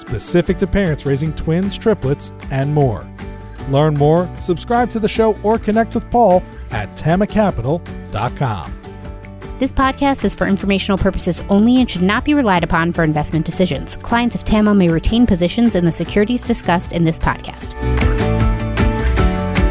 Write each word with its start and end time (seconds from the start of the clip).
specific 0.00 0.56
to 0.58 0.66
parents 0.66 1.06
raising 1.06 1.32
twins, 1.34 1.78
triplets, 1.78 2.32
and 2.50 2.74
more. 2.74 3.06
Learn 3.68 3.94
more, 3.94 4.28
subscribe 4.40 4.90
to 4.90 4.98
the 4.98 5.08
show, 5.08 5.36
or 5.42 5.58
connect 5.58 5.94
with 5.94 6.10
Paul 6.10 6.42
at 6.70 6.88
tamacapital.com. 6.96 8.76
This 9.60 9.72
podcast 9.74 10.24
is 10.24 10.34
for 10.34 10.46
informational 10.46 10.96
purposes 10.96 11.42
only 11.50 11.80
and 11.80 11.90
should 11.90 12.00
not 12.00 12.24
be 12.24 12.32
relied 12.32 12.64
upon 12.64 12.94
for 12.94 13.04
investment 13.04 13.44
decisions. 13.44 13.96
Clients 13.96 14.34
of 14.34 14.42
TAMA 14.42 14.74
may 14.74 14.88
retain 14.88 15.26
positions 15.26 15.74
in 15.74 15.84
the 15.84 15.92
securities 15.92 16.40
discussed 16.40 16.92
in 16.92 17.04
this 17.04 17.18
podcast. 17.18 17.74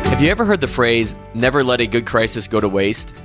Have 0.06 0.22
you 0.22 0.30
ever 0.30 0.46
heard 0.46 0.62
the 0.62 0.68
phrase, 0.68 1.16
never 1.34 1.64
let 1.64 1.82
a 1.82 1.88
good 1.88 2.06
crisis 2.06 2.48
go 2.48 2.60
to 2.60 2.70
waste? 2.70 3.16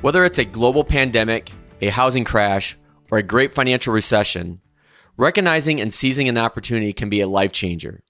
Whether 0.00 0.24
it's 0.24 0.38
a 0.38 0.44
global 0.44 0.82
pandemic, 0.82 1.52
a 1.80 1.90
housing 1.90 2.24
crash, 2.24 2.76
or 3.10 3.18
a 3.18 3.22
great 3.22 3.54
financial 3.54 3.92
recession, 3.92 4.60
Recognizing 5.20 5.82
and 5.82 5.92
seizing 5.92 6.30
an 6.30 6.38
opportunity 6.38 6.94
can 6.94 7.10
be 7.10 7.20
a 7.20 7.28
life 7.28 7.52
changer. 7.52 8.02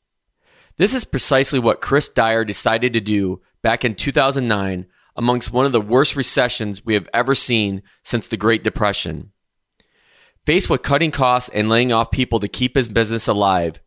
This 0.76 0.94
is 0.94 1.04
precisely 1.04 1.58
what 1.58 1.80
Chris 1.80 2.08
Dyer 2.08 2.44
decided 2.44 2.92
to 2.92 3.00
do 3.00 3.40
back 3.62 3.84
in 3.84 3.96
2009 3.96 4.86
amongst 5.16 5.52
one 5.52 5.66
of 5.66 5.72
the 5.72 5.80
worst 5.80 6.14
recessions 6.14 6.86
we 6.86 6.94
have 6.94 7.08
ever 7.12 7.34
seen 7.34 7.82
since 8.04 8.28
the 8.28 8.36
Great 8.36 8.62
Depression. 8.62 9.32
Faced 10.46 10.70
with 10.70 10.84
cutting 10.84 11.10
costs 11.10 11.50
and 11.52 11.68
laying 11.68 11.92
off 11.92 12.12
people 12.12 12.38
to 12.38 12.46
keep 12.46 12.76
his 12.76 12.88
business 12.88 13.26
alive, 13.26 13.80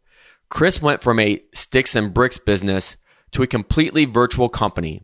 Chris 0.49 0.81
went 0.81 1.01
from 1.01 1.17
a 1.17 1.39
sticks 1.53 1.95
and 1.95 2.13
bricks 2.13 2.37
business 2.37 2.97
to 3.31 3.41
a 3.41 3.47
completely 3.47 4.03
virtual 4.03 4.49
company. 4.49 5.01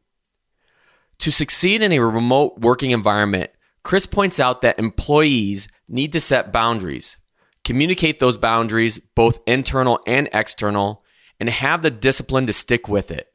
To 1.20 1.32
succeed 1.32 1.82
in 1.82 1.94
a 1.94 2.00
remote 2.00 2.60
working 2.60 2.92
environment, 2.92 3.52
Chris 3.86 4.06
points 4.06 4.42
out 4.42 4.62
that 4.62 4.78
employees 4.78 5.70
need 5.88 6.12
to 6.12 6.20
set 6.20 6.52
boundaries 6.52 7.16
communicate 7.70 8.18
those 8.18 8.36
boundaries, 8.36 8.98
both 8.98 9.40
internal 9.46 10.00
and 10.08 10.28
external, 10.34 11.04
and 11.40 11.48
have 11.48 11.84
the 11.84 11.92
discipline 11.92 12.48
to 12.48 12.52
stick 12.52 12.90
with 12.90 13.12
it. 13.12 13.28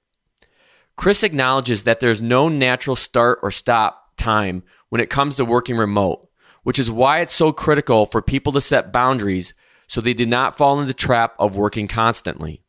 Chris 0.96 1.22
acknowledges 1.22 1.84
that 1.84 2.00
there's 2.00 2.20
no 2.20 2.48
natural 2.48 2.96
start 2.96 3.38
or 3.44 3.52
stop 3.52 4.10
time 4.16 4.64
when 4.88 5.00
it 5.00 5.08
comes 5.08 5.36
to 5.36 5.44
working 5.44 5.76
remote, 5.76 6.28
which 6.64 6.80
is 6.80 6.90
why 6.90 7.20
it's 7.20 7.32
so 7.32 7.52
critical 7.52 8.06
for 8.06 8.20
people 8.20 8.52
to 8.52 8.60
set 8.60 8.92
boundaries 8.92 9.54
so 9.86 10.00
they 10.00 10.14
do 10.14 10.26
not 10.26 10.56
fall 10.56 10.80
into 10.80 10.88
the 10.88 10.94
trap 10.94 11.36
of 11.38 11.56
working 11.56 11.86
constantly. 11.86 12.60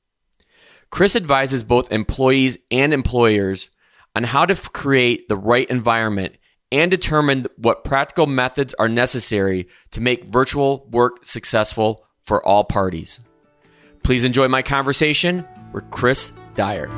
Chris 0.91 1.16
advises 1.16 1.63
both 1.63 1.91
employees 1.91 2.59
and 2.69 2.93
employers 2.93 3.71
on 4.16 4.23
how 4.23 4.45
to 4.45 4.69
create 4.69 5.27
the 5.30 5.36
right 5.36 5.67
environment 5.71 6.36
and 6.71 6.91
determine 6.91 7.45
what 7.58 7.83
practical 7.83 8.27
methods 8.27 8.73
are 8.75 8.89
necessary 8.89 9.67
to 9.91 10.02
make 10.02 10.25
virtual 10.25 10.88
work 10.91 11.25
successful 11.25 12.05
for 12.23 12.45
all 12.45 12.63
parties. 12.63 13.19
Please 14.03 14.23
enjoy 14.23 14.47
my 14.47 14.61
conversation 14.61 15.47
with 15.73 15.89
Chris 15.91 16.31
Dyer. 16.55 16.89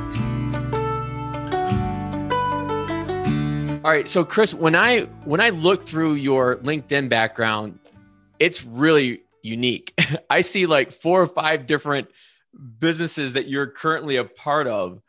All 3.83 3.94
right, 3.94 4.07
so 4.07 4.25
Chris, 4.25 4.53
when 4.53 4.75
I 4.75 5.01
when 5.23 5.39
I 5.39 5.50
look 5.51 5.85
through 5.85 6.16
your 6.16 6.57
LinkedIn 6.57 7.07
background, 7.07 7.79
it's 8.38 8.66
really 8.66 9.22
unique. 9.41 9.94
I 10.29 10.41
see 10.41 10.66
like 10.66 10.91
four 10.91 11.22
or 11.22 11.27
five 11.27 11.66
different 11.67 12.09
businesses 12.79 13.33
that 13.33 13.47
you're 13.47 13.67
currently 13.67 14.17
a 14.17 14.25
part 14.25 14.67
of 14.67 15.01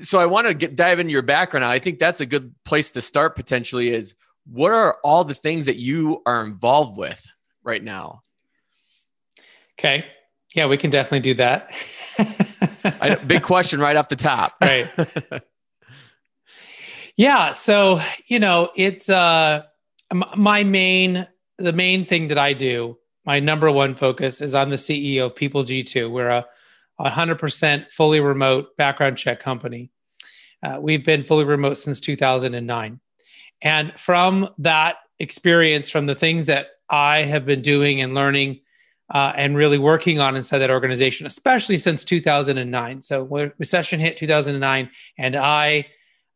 so 0.00 0.18
I 0.18 0.26
want 0.26 0.46
to 0.46 0.54
get 0.54 0.76
dive 0.76 0.98
into 0.98 1.12
your 1.12 1.22
background. 1.22 1.64
I 1.64 1.78
think 1.78 1.98
that's 1.98 2.20
a 2.20 2.26
good 2.26 2.54
place 2.64 2.92
to 2.92 3.00
start 3.00 3.36
potentially 3.36 3.90
is 3.90 4.14
what 4.50 4.72
are 4.72 4.98
all 5.02 5.24
the 5.24 5.34
things 5.34 5.66
that 5.66 5.76
you 5.76 6.22
are 6.26 6.44
involved 6.44 6.96
with 6.98 7.26
right 7.62 7.82
now? 7.82 8.22
Okay. 9.78 10.04
Yeah, 10.54 10.66
we 10.66 10.76
can 10.76 10.90
definitely 10.90 11.20
do 11.20 11.34
that. 11.34 11.74
I, 12.84 13.16
big 13.16 13.42
question 13.42 13.80
right 13.80 13.96
off 13.96 14.08
the 14.08 14.16
top. 14.16 14.54
Right. 14.60 14.90
yeah. 17.16 17.52
So, 17.54 18.00
you 18.28 18.38
know, 18.38 18.70
it's 18.76 19.10
uh, 19.10 19.64
my 20.36 20.62
main, 20.64 21.26
the 21.58 21.72
main 21.72 22.04
thing 22.04 22.28
that 22.28 22.38
I 22.38 22.52
do, 22.52 22.98
my 23.24 23.40
number 23.40 23.70
one 23.70 23.94
focus 23.94 24.40
is 24.40 24.54
I'm 24.54 24.70
the 24.70 24.76
CEO 24.76 25.24
of 25.24 25.34
People 25.34 25.64
G2. 25.64 26.10
We're 26.10 26.28
a 26.28 26.46
100% 27.00 27.90
fully 27.90 28.20
remote 28.20 28.76
background 28.76 29.18
check 29.18 29.40
company. 29.40 29.90
Uh, 30.62 30.78
we've 30.80 31.04
been 31.04 31.24
fully 31.24 31.44
remote 31.44 31.74
since 31.74 32.00
2009. 32.00 33.00
And 33.62 33.98
from 33.98 34.48
that 34.58 34.96
experience, 35.18 35.88
from 35.88 36.06
the 36.06 36.14
things 36.14 36.46
that 36.46 36.68
I 36.88 37.22
have 37.22 37.44
been 37.44 37.62
doing 37.62 38.00
and 38.00 38.14
learning 38.14 38.60
uh, 39.10 39.32
and 39.36 39.56
really 39.56 39.78
working 39.78 40.18
on 40.18 40.36
inside 40.36 40.58
that 40.58 40.70
organization, 40.70 41.26
especially 41.26 41.78
since 41.78 42.04
2009. 42.04 43.02
So, 43.02 43.24
recession 43.58 44.00
hit 44.00 44.16
2009, 44.16 44.90
and 45.18 45.36
I 45.36 45.86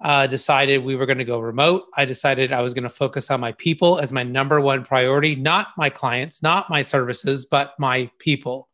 uh, 0.01 0.27
decided 0.27 0.85
we 0.85 0.95
were 0.95 1.07
going 1.07 1.19
to 1.19 1.25
go 1.25 1.41
remote. 1.41 1.85
I 1.97 2.05
decided 2.05 2.53
I 2.53 2.63
was 2.63 2.75
going 2.75 2.85
to 2.85 2.91
focus 2.91 3.31
on 3.31 3.41
my 3.41 3.53
people 3.53 3.99
as 3.99 4.13
my 4.13 4.23
number 4.23 4.61
one 4.61 4.85
priority, 4.85 5.35
not 5.35 5.69
my 5.77 5.91
clients, 5.91 6.43
not 6.43 6.71
my 6.71 6.83
services, 6.83 7.47
but 7.47 7.75
my 7.79 8.11
people. 8.19 8.68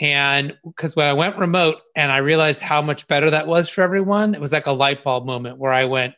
And 0.00 0.56
because 0.64 0.96
when 0.96 1.06
I 1.06 1.12
went 1.12 1.36
remote 1.36 1.80
and 1.94 2.10
I 2.10 2.18
realized 2.18 2.60
how 2.60 2.82
much 2.82 3.06
better 3.08 3.30
that 3.30 3.46
was 3.46 3.68
for 3.68 3.82
everyone, 3.82 4.34
it 4.34 4.40
was 4.40 4.52
like 4.52 4.66
a 4.66 4.72
light 4.72 5.04
bulb 5.04 5.26
moment 5.26 5.58
where 5.58 5.72
I 5.72 5.84
went, 5.84 6.14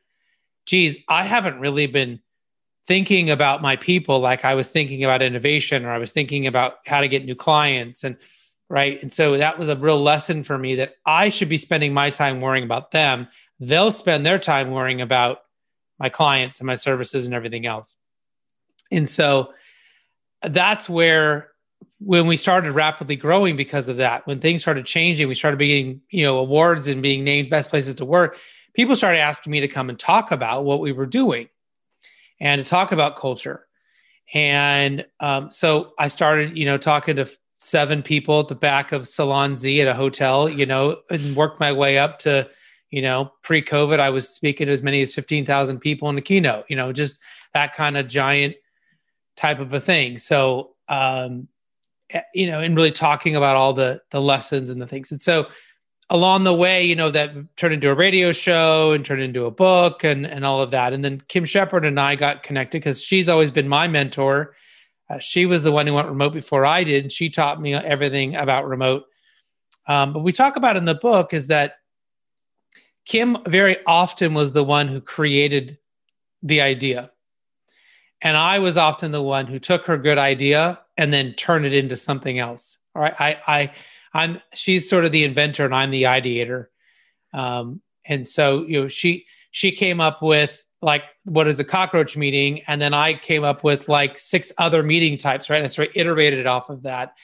geez, 0.66 0.98
I 1.08 1.24
haven't 1.24 1.60
really 1.60 1.86
been 1.86 2.20
thinking 2.86 3.30
about 3.30 3.62
my 3.62 3.76
people 3.76 4.20
like 4.20 4.44
I 4.44 4.54
was 4.54 4.70
thinking 4.70 5.04
about 5.04 5.22
innovation 5.22 5.84
or 5.84 5.90
I 5.90 5.98
was 5.98 6.12
thinking 6.12 6.46
about 6.46 6.76
how 6.86 7.00
to 7.00 7.08
get 7.08 7.24
new 7.24 7.34
clients 7.34 8.04
and 8.04 8.16
right. 8.68 9.00
And 9.02 9.12
so 9.12 9.38
that 9.38 9.58
was 9.58 9.68
a 9.68 9.76
real 9.76 10.00
lesson 10.00 10.44
for 10.44 10.58
me 10.58 10.76
that 10.76 10.94
I 11.06 11.30
should 11.30 11.48
be 11.48 11.58
spending 11.58 11.94
my 11.94 12.10
time 12.10 12.40
worrying 12.40 12.64
about 12.64 12.90
them. 12.90 13.28
They'll 13.58 13.90
spend 13.90 14.24
their 14.24 14.38
time 14.38 14.70
worrying 14.70 15.00
about 15.00 15.38
my 15.98 16.08
clients 16.08 16.60
and 16.60 16.66
my 16.66 16.74
services 16.74 17.24
and 17.24 17.34
everything 17.34 17.66
else. 17.66 17.96
And 18.90 19.08
so 19.08 19.52
that's 20.42 20.88
where 20.88 21.53
when 22.04 22.26
we 22.26 22.36
started 22.36 22.72
rapidly 22.72 23.16
growing 23.16 23.56
because 23.56 23.88
of 23.88 23.96
that, 23.96 24.26
when 24.26 24.38
things 24.38 24.60
started 24.60 24.84
changing, 24.84 25.26
we 25.26 25.34
started 25.34 25.58
getting, 25.58 26.02
you 26.10 26.22
know, 26.22 26.38
awards 26.38 26.86
and 26.86 27.02
being 27.02 27.24
named 27.24 27.48
best 27.48 27.70
places 27.70 27.94
to 27.96 28.04
work. 28.04 28.38
People 28.74 28.94
started 28.94 29.20
asking 29.20 29.50
me 29.50 29.60
to 29.60 29.68
come 29.68 29.88
and 29.88 29.98
talk 29.98 30.30
about 30.30 30.64
what 30.64 30.80
we 30.80 30.92
were 30.92 31.06
doing 31.06 31.48
and 32.40 32.62
to 32.62 32.68
talk 32.68 32.92
about 32.92 33.16
culture. 33.16 33.66
And 34.34 35.06
um, 35.20 35.50
so 35.50 35.92
I 35.98 36.08
started, 36.08 36.56
you 36.58 36.66
know, 36.66 36.76
talking 36.76 37.16
to 37.16 37.28
seven 37.56 38.02
people 38.02 38.40
at 38.40 38.48
the 38.48 38.54
back 38.54 38.92
of 38.92 39.08
Salon 39.08 39.54
Z 39.54 39.80
at 39.80 39.88
a 39.88 39.94
hotel, 39.94 40.48
you 40.48 40.66
know, 40.66 40.98
and 41.10 41.34
worked 41.34 41.60
my 41.60 41.72
way 41.72 41.98
up 41.98 42.18
to, 42.20 42.48
you 42.90 43.00
know, 43.00 43.32
pre 43.42 43.62
COVID, 43.62 43.98
I 43.98 44.10
was 44.10 44.28
speaking 44.28 44.66
to 44.66 44.72
as 44.72 44.82
many 44.82 45.00
as 45.00 45.14
15,000 45.14 45.78
people 45.78 46.08
in 46.10 46.16
the 46.16 46.22
keynote, 46.22 46.66
you 46.68 46.76
know, 46.76 46.92
just 46.92 47.18
that 47.54 47.72
kind 47.72 47.96
of 47.96 48.08
giant 48.08 48.56
type 49.36 49.60
of 49.60 49.72
a 49.72 49.80
thing. 49.80 50.18
So, 50.18 50.72
um, 50.88 51.48
you 52.34 52.46
know, 52.46 52.60
and 52.60 52.76
really 52.76 52.92
talking 52.92 53.36
about 53.36 53.56
all 53.56 53.72
the 53.72 54.00
the 54.10 54.20
lessons 54.20 54.70
and 54.70 54.80
the 54.80 54.86
things. 54.86 55.10
And 55.10 55.20
so 55.20 55.46
along 56.10 56.44
the 56.44 56.54
way, 56.54 56.84
you 56.84 56.94
know, 56.94 57.10
that 57.10 57.32
turned 57.56 57.74
into 57.74 57.90
a 57.90 57.94
radio 57.94 58.32
show 58.32 58.92
and 58.92 59.04
turned 59.04 59.22
into 59.22 59.46
a 59.46 59.50
book 59.50 60.04
and 60.04 60.26
and 60.26 60.44
all 60.44 60.60
of 60.60 60.70
that. 60.72 60.92
And 60.92 61.04
then 61.04 61.22
Kim 61.28 61.44
Shepard 61.44 61.84
and 61.84 61.98
I 61.98 62.16
got 62.16 62.42
connected 62.42 62.78
because 62.78 63.02
she's 63.02 63.28
always 63.28 63.50
been 63.50 63.68
my 63.68 63.88
mentor. 63.88 64.54
Uh, 65.08 65.18
she 65.18 65.46
was 65.46 65.62
the 65.62 65.72
one 65.72 65.86
who 65.86 65.94
went 65.94 66.08
remote 66.08 66.32
before 66.32 66.64
I 66.64 66.82
did, 66.84 67.04
and 67.04 67.12
she 67.12 67.28
taught 67.28 67.60
me 67.60 67.74
everything 67.74 68.36
about 68.36 68.66
remote. 68.66 69.04
Um, 69.86 70.12
but 70.14 70.20
we 70.20 70.32
talk 70.32 70.56
about 70.56 70.76
in 70.76 70.86
the 70.86 70.94
book 70.94 71.34
is 71.34 71.48
that 71.48 71.76
Kim 73.04 73.36
very 73.46 73.76
often 73.86 74.32
was 74.32 74.52
the 74.52 74.64
one 74.64 74.88
who 74.88 75.00
created 75.00 75.78
the 76.42 76.62
idea. 76.62 77.10
And 78.24 78.36
I 78.36 78.58
was 78.58 78.76
often 78.76 79.12
the 79.12 79.22
one 79.22 79.46
who 79.46 79.58
took 79.58 79.84
her 79.84 79.98
good 79.98 80.18
idea 80.18 80.80
and 80.96 81.12
then 81.12 81.34
turn 81.34 81.64
it 81.64 81.74
into 81.74 81.94
something 81.94 82.38
else. 82.38 82.78
All 82.96 83.02
right. 83.02 83.14
I, 83.20 83.38
I, 83.46 83.72
I'm, 84.14 84.40
she's 84.54 84.88
sort 84.88 85.04
of 85.04 85.12
the 85.12 85.24
inventor 85.24 85.64
and 85.64 85.74
I'm 85.74 85.90
the 85.90 86.04
ideator. 86.04 86.66
Um, 87.34 87.82
and 88.06 88.26
so, 88.26 88.64
you 88.64 88.80
know, 88.80 88.88
she, 88.88 89.26
she 89.50 89.70
came 89.70 90.00
up 90.00 90.22
with 90.22 90.64
like 90.80 91.04
what 91.24 91.46
is 91.48 91.60
a 91.60 91.64
cockroach 91.64 92.16
meeting. 92.16 92.62
And 92.66 92.80
then 92.80 92.94
I 92.94 93.14
came 93.14 93.44
up 93.44 93.62
with 93.62 93.88
like 93.88 94.16
six 94.18 94.52
other 94.58 94.82
meeting 94.82 95.18
types, 95.18 95.50
right? 95.50 95.62
And 95.62 95.70
so 95.70 95.82
I 95.82 95.88
iterated 95.94 96.46
off 96.46 96.70
of 96.70 96.82
that. 96.84 97.14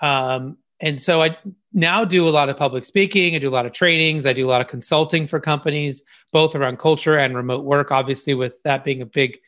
Um, 0.00 0.58
and 0.80 1.00
so 1.00 1.22
I 1.22 1.36
now 1.72 2.04
do 2.04 2.28
a 2.28 2.30
lot 2.30 2.48
of 2.48 2.56
public 2.56 2.84
speaking. 2.84 3.34
I 3.34 3.38
do 3.38 3.48
a 3.48 3.50
lot 3.50 3.66
of 3.66 3.72
trainings. 3.72 4.26
I 4.26 4.32
do 4.32 4.46
a 4.46 4.50
lot 4.50 4.60
of 4.60 4.68
consulting 4.68 5.26
for 5.26 5.40
companies, 5.40 6.02
both 6.32 6.54
around 6.54 6.78
culture 6.78 7.16
and 7.16 7.34
remote 7.36 7.64
work. 7.64 7.90
Obviously, 7.90 8.34
with 8.34 8.62
that 8.62 8.84
being 8.84 9.02
a 9.02 9.06
big, 9.06 9.38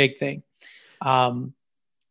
big 0.00 0.16
thing. 0.16 0.42
Um, 1.02 1.54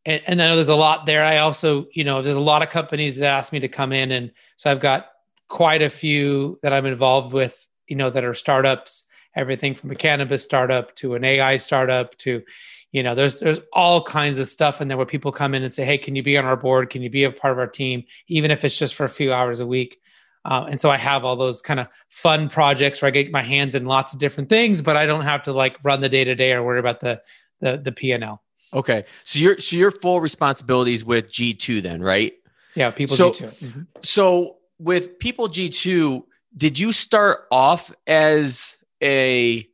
and, 0.05 0.21
and 0.27 0.41
I 0.41 0.47
know 0.47 0.55
there's 0.55 0.69
a 0.69 0.75
lot 0.75 1.05
there. 1.05 1.23
I 1.23 1.37
also, 1.37 1.87
you 1.93 2.03
know, 2.03 2.21
there's 2.21 2.35
a 2.35 2.39
lot 2.51 2.61
of 2.61 2.69
companies 2.69 3.15
that 3.17 3.25
ask 3.25 3.51
me 3.51 3.59
to 3.61 3.67
come 3.67 3.91
in, 3.91 4.11
and 4.11 4.31
so 4.57 4.71
I've 4.71 4.79
got 4.79 5.07
quite 5.47 5.81
a 5.81 5.89
few 5.89 6.59
that 6.61 6.73
I'm 6.73 6.85
involved 6.85 7.33
with. 7.33 7.67
You 7.87 7.95
know, 7.95 8.09
that 8.11 8.23
are 8.23 8.35
startups. 8.35 9.05
Everything 9.35 9.73
from 9.75 9.91
a 9.91 9.95
cannabis 9.95 10.43
startup 10.43 10.95
to 10.95 11.15
an 11.15 11.23
AI 11.23 11.57
startup 11.57 12.15
to 12.19 12.43
you 12.91 13.03
know 13.03 13.15
there's 13.15 13.39
there's 13.39 13.61
all 13.73 14.03
kinds 14.03 14.39
of 14.39 14.47
stuff 14.47 14.81
in 14.81 14.87
there 14.87 14.97
where 14.97 15.05
people 15.05 15.31
come 15.31 15.53
in 15.53 15.63
and 15.63 15.73
say 15.73 15.85
hey 15.85 15.97
can 15.97 16.15
you 16.15 16.23
be 16.23 16.37
on 16.37 16.45
our 16.45 16.57
board 16.57 16.89
can 16.89 17.01
you 17.01 17.09
be 17.09 17.23
a 17.23 17.31
part 17.31 17.51
of 17.51 17.59
our 17.59 17.67
team 17.67 18.03
even 18.27 18.51
if 18.51 18.63
it's 18.63 18.77
just 18.77 18.95
for 18.95 19.03
a 19.03 19.09
few 19.09 19.31
hours 19.31 19.59
a 19.59 19.67
week 19.67 19.99
uh, 20.45 20.65
and 20.69 20.81
so 20.81 20.89
i 20.89 20.97
have 20.97 21.23
all 21.23 21.35
those 21.35 21.61
kind 21.61 21.79
of 21.79 21.87
fun 22.09 22.49
projects 22.49 23.01
where 23.01 23.07
i 23.07 23.11
get 23.11 23.31
my 23.31 23.41
hands 23.41 23.75
in 23.75 23.85
lots 23.85 24.13
of 24.13 24.19
different 24.19 24.49
things 24.49 24.81
but 24.81 24.97
i 24.97 25.05
don't 25.05 25.25
have 25.25 25.43
to 25.43 25.53
like 25.53 25.77
run 25.83 26.01
the 26.01 26.09
day 26.09 26.23
to 26.23 26.35
day 26.35 26.51
or 26.51 26.63
worry 26.63 26.79
about 26.79 26.99
the 26.99 27.21
the 27.59 27.77
the 27.77 27.91
p&l 27.91 28.41
okay. 28.73 29.05
So 29.23 29.39
your 29.39 29.59
so 29.59 29.75
your 29.75 29.91
full 29.91 30.21
responsibilities 30.21 31.03
with 31.03 31.29
g2 31.29 31.81
then 31.81 32.01
right? 32.01 32.33
Yeah 32.75 32.91
people 32.91 33.15
so, 33.15 33.31
g2 33.31 33.59
mm-hmm. 33.59 33.81
so 34.01 34.57
with 34.77 35.19
people 35.19 35.49
g2 35.49 36.23
did 36.55 36.79
you 36.79 36.91
start 36.91 37.41
off 37.51 37.91
as 38.07 38.77
a 39.03 39.67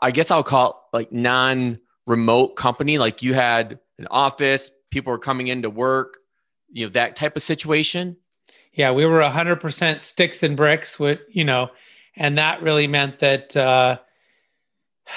i 0.00 0.10
guess 0.10 0.30
i'll 0.30 0.42
call 0.42 0.70
it 0.92 0.96
like 0.96 1.12
non 1.12 1.78
remote 2.06 2.56
company? 2.56 2.98
Like 2.98 3.22
you 3.22 3.34
had 3.34 3.78
an 3.98 4.08
office 4.10 4.70
people 4.90 5.12
were 5.12 5.18
coming 5.18 5.48
into 5.48 5.70
work 5.70 6.18
you 6.70 6.86
know 6.86 6.92
that 6.92 7.16
type 7.16 7.36
of 7.36 7.42
situation? 7.42 8.16
Yeah 8.72 8.92
we 8.92 9.04
were 9.04 9.20
100% 9.20 10.02
sticks 10.02 10.42
and 10.42 10.56
bricks 10.56 10.98
with 10.98 11.20
you 11.28 11.44
know 11.44 11.70
and 12.16 12.38
that 12.38 12.62
really 12.62 12.86
meant 12.86 13.20
that 13.20 13.56
uh, 13.56 13.98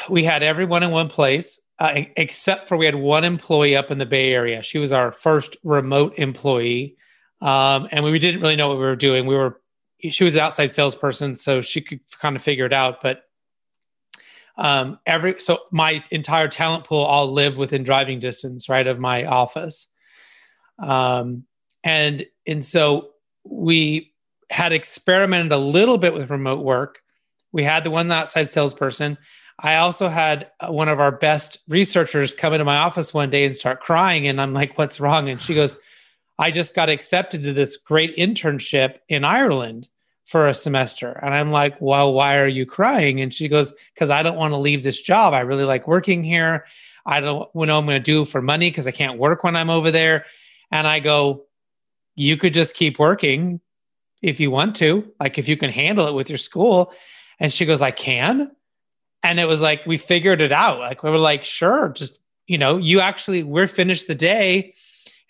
we 0.09 0.23
had 0.23 0.43
everyone 0.43 0.83
in 0.83 0.91
one 0.91 1.09
place 1.09 1.59
uh, 1.79 2.03
except 2.15 2.67
for 2.67 2.77
we 2.77 2.85
had 2.85 2.95
one 2.95 3.23
employee 3.23 3.75
up 3.75 3.91
in 3.91 3.97
the 3.97 4.05
bay 4.05 4.33
area. 4.33 4.63
She 4.63 4.77
was 4.77 4.93
our 4.93 5.11
first 5.11 5.57
remote 5.63 6.13
employee. 6.17 6.95
Um, 7.41 7.87
and 7.91 8.03
we 8.03 8.17
didn't 8.17 8.41
really 8.41 8.55
know 8.55 8.69
what 8.69 8.77
we 8.77 8.83
were 8.83 8.95
doing. 8.95 9.25
We 9.25 9.35
were 9.35 9.59
she 10.09 10.23
was 10.23 10.35
an 10.35 10.41
outside 10.41 10.71
salesperson 10.71 11.35
so 11.35 11.61
she 11.61 11.81
could 11.81 11.99
kind 12.19 12.35
of 12.35 12.41
figure 12.43 12.65
it 12.65 12.73
out 12.73 13.01
but 13.01 13.23
um, 14.57 14.99
every 15.05 15.39
so 15.39 15.59
my 15.71 16.03
entire 16.11 16.47
talent 16.47 16.85
pool 16.85 17.01
all 17.01 17.31
lived 17.31 17.57
within 17.57 17.83
driving 17.83 18.19
distance 18.19 18.69
right 18.69 18.87
of 18.87 18.99
my 18.99 19.25
office. 19.25 19.87
Um, 20.79 21.45
and 21.83 22.25
and 22.47 22.63
so 22.63 23.11
we 23.43 24.13
had 24.49 24.71
experimented 24.71 25.51
a 25.51 25.57
little 25.57 25.97
bit 25.97 26.13
with 26.13 26.29
remote 26.29 26.63
work. 26.63 26.99
We 27.51 27.63
had 27.63 27.83
the 27.83 27.91
one 27.91 28.11
outside 28.11 28.51
salesperson 28.51 29.17
i 29.59 29.75
also 29.75 30.07
had 30.07 30.49
uh, 30.59 30.71
one 30.71 30.89
of 30.89 30.99
our 30.99 31.11
best 31.11 31.59
researchers 31.67 32.33
come 32.33 32.53
into 32.53 32.65
my 32.65 32.77
office 32.77 33.13
one 33.13 33.29
day 33.29 33.45
and 33.45 33.55
start 33.55 33.81
crying 33.81 34.27
and 34.27 34.41
i'm 34.41 34.53
like 34.53 34.77
what's 34.77 34.99
wrong 34.99 35.29
and 35.29 35.41
she 35.41 35.53
goes 35.53 35.77
i 36.39 36.51
just 36.51 36.75
got 36.75 36.89
accepted 36.89 37.43
to 37.43 37.53
this 37.53 37.77
great 37.77 38.15
internship 38.17 38.99
in 39.09 39.23
ireland 39.23 39.87
for 40.25 40.47
a 40.47 40.55
semester. 40.55 41.19
And 41.21 41.33
I'm 41.33 41.51
like, 41.51 41.79
well, 41.79 42.13
why 42.13 42.37
are 42.39 42.47
you 42.47 42.65
crying? 42.65 43.21
And 43.21 43.33
she 43.33 43.47
goes, 43.47 43.73
because 43.93 44.09
I 44.09 44.23
don't 44.23 44.37
want 44.37 44.53
to 44.53 44.57
leave 44.57 44.83
this 44.83 44.99
job. 44.99 45.33
I 45.33 45.41
really 45.41 45.63
like 45.63 45.87
working 45.87 46.23
here. 46.23 46.65
I 47.05 47.19
don't 47.19 47.39
know 47.39 47.49
what 47.53 47.69
I'm 47.69 47.85
going 47.85 48.01
to 48.01 48.03
do 48.03 48.25
for 48.25 48.41
money 48.41 48.71
because 48.71 48.87
I 48.87 48.91
can't 48.91 49.19
work 49.19 49.43
when 49.43 49.55
I'm 49.55 49.69
over 49.69 49.91
there. 49.91 50.25
And 50.71 50.87
I 50.87 50.99
go, 50.99 51.45
you 52.15 52.37
could 52.37 52.55
just 52.55 52.75
keep 52.75 52.97
working 52.97 53.61
if 54.23 54.39
you 54.39 54.49
want 54.49 54.75
to, 54.77 55.11
like 55.19 55.37
if 55.37 55.47
you 55.47 55.55
can 55.57 55.69
handle 55.69 56.07
it 56.07 56.15
with 56.15 56.29
your 56.29 56.39
school. 56.39 56.91
And 57.39 57.53
she 57.53 57.65
goes, 57.65 57.83
I 57.83 57.91
can. 57.91 58.51
And 59.25 59.39
it 59.39 59.47
was 59.47 59.59
like, 59.59 59.83
we 59.87 59.97
figured 59.97 60.39
it 60.39 60.51
out. 60.51 60.77
Like, 60.77 61.01
we 61.01 61.09
were 61.09 61.17
like, 61.17 61.43
sure, 61.43 61.89
just, 61.89 62.19
you 62.45 62.59
know, 62.59 62.77
you 62.77 62.99
actually, 62.99 63.41
we're 63.41 63.65
finished 63.65 64.05
the 64.05 64.13
day 64.13 64.75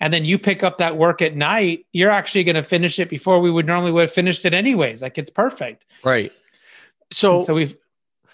and 0.01 0.13
then 0.13 0.25
you 0.25 0.37
pick 0.37 0.63
up 0.63 0.79
that 0.79 0.97
work 0.97 1.21
at 1.21 1.33
night, 1.33 1.85
you're 1.93 2.09
actually 2.09 2.43
going 2.43 2.57
to 2.57 2.63
finish 2.63 2.99
it 2.99 3.09
before 3.09 3.39
we 3.39 3.49
would 3.49 3.65
normally 3.65 3.93
would 3.93 4.01
have 4.01 4.11
finished 4.11 4.43
it 4.43 4.53
anyways. 4.53 5.01
Like 5.01 5.17
it's 5.17 5.29
perfect. 5.29 5.85
Right. 6.03 6.33
So, 7.13 7.37
and 7.37 7.45
so 7.45 7.53
we've, 7.53 7.77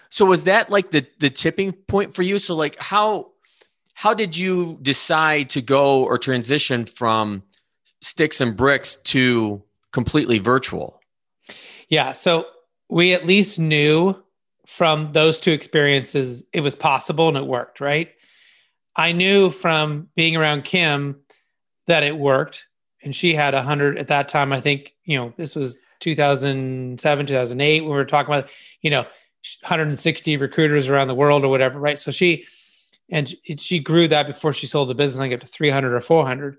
so 0.10 0.26
was 0.26 0.46
that 0.46 0.72
like 0.72 0.90
the, 0.90 1.06
the 1.20 1.30
tipping 1.30 1.74
point 1.74 2.16
for 2.16 2.24
you? 2.24 2.40
So 2.40 2.56
like 2.56 2.76
how, 2.80 3.30
how 3.94 4.16
did 4.16 4.36
you 4.36 4.80
decide 4.82 5.52
to 5.52 5.62
go 5.62 6.04
or 6.04 6.18
transition 6.18 6.88
from 6.88 7.44
sticks 8.02 8.42
and 8.42 8.58
bricks 8.58 8.96
to 8.96 9.62
completely 9.92 10.40
virtual? 10.40 11.00
Yeah. 11.88 12.14
So 12.14 12.48
we 12.90 13.14
at 13.14 13.28
least 13.28 13.60
knew 13.60 14.16
from 14.66 15.12
those 15.14 15.38
two 15.38 15.52
experiences 15.52 16.44
it 16.54 16.62
was 16.62 16.76
possible 16.76 17.28
and 17.28 17.38
it 17.38 17.46
worked, 17.46 17.82
right? 17.82 18.10
I 18.96 19.12
knew 19.12 19.50
from 19.50 20.10
being 20.16 20.36
around 20.36 20.64
Kim 20.64 21.22
that 21.88 22.04
it 22.04 22.18
worked. 22.18 22.68
And 23.04 23.16
she 23.16 23.34
had 23.34 23.54
a 23.54 23.64
hundred 23.64 23.98
at 23.98 24.10
that 24.10 24.30
time. 24.30 24.54
I 24.54 24.62
think, 24.62 24.94
you 25.04 25.18
know, 25.18 25.34
this 25.36 25.56
was 25.56 25.80
2007, 26.02 27.26
2008, 27.26 27.82
when 27.82 27.90
we 27.90 27.96
were 27.96 28.06
talking 28.06 28.34
about, 28.34 28.50
you 28.82 28.92
know, 28.92 29.02
160 29.62 30.38
recruiters 30.38 30.88
around 30.88 31.08
the 31.08 31.16
world 31.16 31.44
or 31.44 31.48
whatever. 31.48 31.80
Right. 31.80 31.98
So 31.98 32.12
she, 32.12 32.46
and 33.10 33.34
she 33.58 33.80
grew 33.80 34.08
that 34.08 34.28
before 34.28 34.54
she 34.54 34.68
sold 34.68 34.90
the 34.90 34.96
business, 34.96 35.20
I 35.20 35.28
get 35.30 35.42
to 35.42 35.48
300 35.48 35.94
or 35.94 36.02
400. 36.02 36.58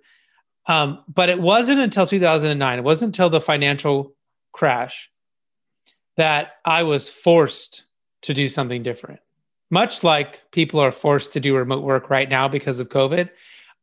Um, 0.66 1.04
but 1.08 1.28
it 1.28 1.40
wasn't 1.40 1.80
until 1.80 2.06
2009, 2.06 2.78
it 2.78 2.84
wasn't 2.84 3.10
until 3.10 3.30
the 3.30 3.40
financial 3.40 4.14
crash 4.52 5.10
that 6.16 6.54
I 6.64 6.82
was 6.82 7.08
forced 7.08 7.84
to 8.22 8.34
do 8.34 8.48
something 8.48 8.82
different. 8.82 9.20
Much 9.70 10.02
like 10.04 10.42
people 10.50 10.80
are 10.80 10.92
forced 10.92 11.32
to 11.32 11.40
do 11.40 11.56
remote 11.56 11.82
work 11.82 12.10
right 12.10 12.28
now 12.28 12.48
because 12.48 12.78
of 12.78 12.88
COVID, 12.88 13.30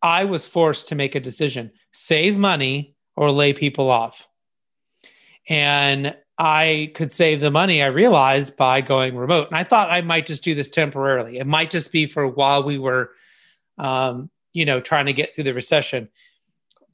I 0.01 0.23
was 0.23 0.45
forced 0.45 0.87
to 0.89 0.95
make 0.95 1.15
a 1.15 1.19
decision 1.19 1.71
save 1.91 2.37
money 2.37 2.95
or 3.15 3.31
lay 3.31 3.53
people 3.53 3.89
off. 3.89 4.27
And 5.49 6.15
I 6.37 6.91
could 6.95 7.11
save 7.11 7.41
the 7.41 7.51
money, 7.51 7.83
I 7.83 7.87
realized, 7.87 8.55
by 8.55 8.79
going 8.79 9.17
remote. 9.17 9.47
And 9.47 9.57
I 9.57 9.63
thought 9.63 9.89
I 9.89 10.01
might 10.01 10.25
just 10.25 10.43
do 10.43 10.55
this 10.55 10.69
temporarily. 10.69 11.37
It 11.37 11.47
might 11.47 11.69
just 11.69 11.91
be 11.91 12.05
for 12.05 12.25
while 12.27 12.63
we 12.63 12.77
were, 12.77 13.11
um, 13.77 14.29
you 14.53 14.63
know, 14.63 14.79
trying 14.79 15.07
to 15.07 15.13
get 15.13 15.35
through 15.35 15.43
the 15.45 15.53
recession. 15.53 16.07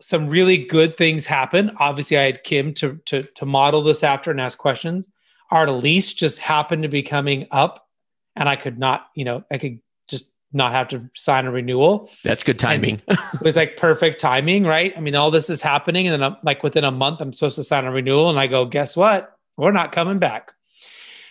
Some 0.01 0.27
really 0.27 0.57
good 0.57 0.97
things 0.97 1.25
happened. 1.25 1.73
Obviously, 1.79 2.17
I 2.17 2.23
had 2.23 2.43
Kim 2.43 2.73
to, 2.75 2.99
to, 3.05 3.23
to 3.23 3.45
model 3.45 3.81
this 3.81 4.03
after 4.03 4.31
and 4.31 4.41
ask 4.41 4.57
questions. 4.57 5.09
Our 5.51 5.69
lease 5.69 6.13
just 6.13 6.39
happened 6.39 6.83
to 6.83 6.89
be 6.89 7.03
coming 7.03 7.47
up, 7.51 7.87
and 8.35 8.49
I 8.49 8.55
could 8.55 8.79
not, 8.79 9.07
you 9.15 9.25
know, 9.25 9.43
I 9.51 9.57
could 9.57 9.79
just 10.07 10.31
not 10.51 10.71
have 10.71 10.87
to 10.89 11.09
sign 11.13 11.45
a 11.45 11.51
renewal. 11.51 12.09
That's 12.23 12.43
good 12.43 12.59
timing. 12.59 13.01
it 13.07 13.41
was 13.41 13.55
like 13.55 13.77
perfect 13.77 14.19
timing, 14.19 14.63
right? 14.63 14.95
I 14.97 14.99
mean, 14.99 15.15
all 15.15 15.31
this 15.31 15.49
is 15.49 15.61
happening, 15.61 16.07
and 16.07 16.13
then 16.13 16.23
I'm, 16.23 16.37
like 16.43 16.63
within 16.63 16.83
a 16.83 16.91
month, 16.91 17.21
I'm 17.21 17.33
supposed 17.33 17.55
to 17.55 17.63
sign 17.63 17.85
a 17.85 17.91
renewal, 17.91 18.29
and 18.29 18.39
I 18.39 18.47
go, 18.47 18.65
guess 18.65 18.97
what? 18.97 19.37
We're 19.57 19.71
not 19.71 19.91
coming 19.91 20.19
back. 20.19 20.51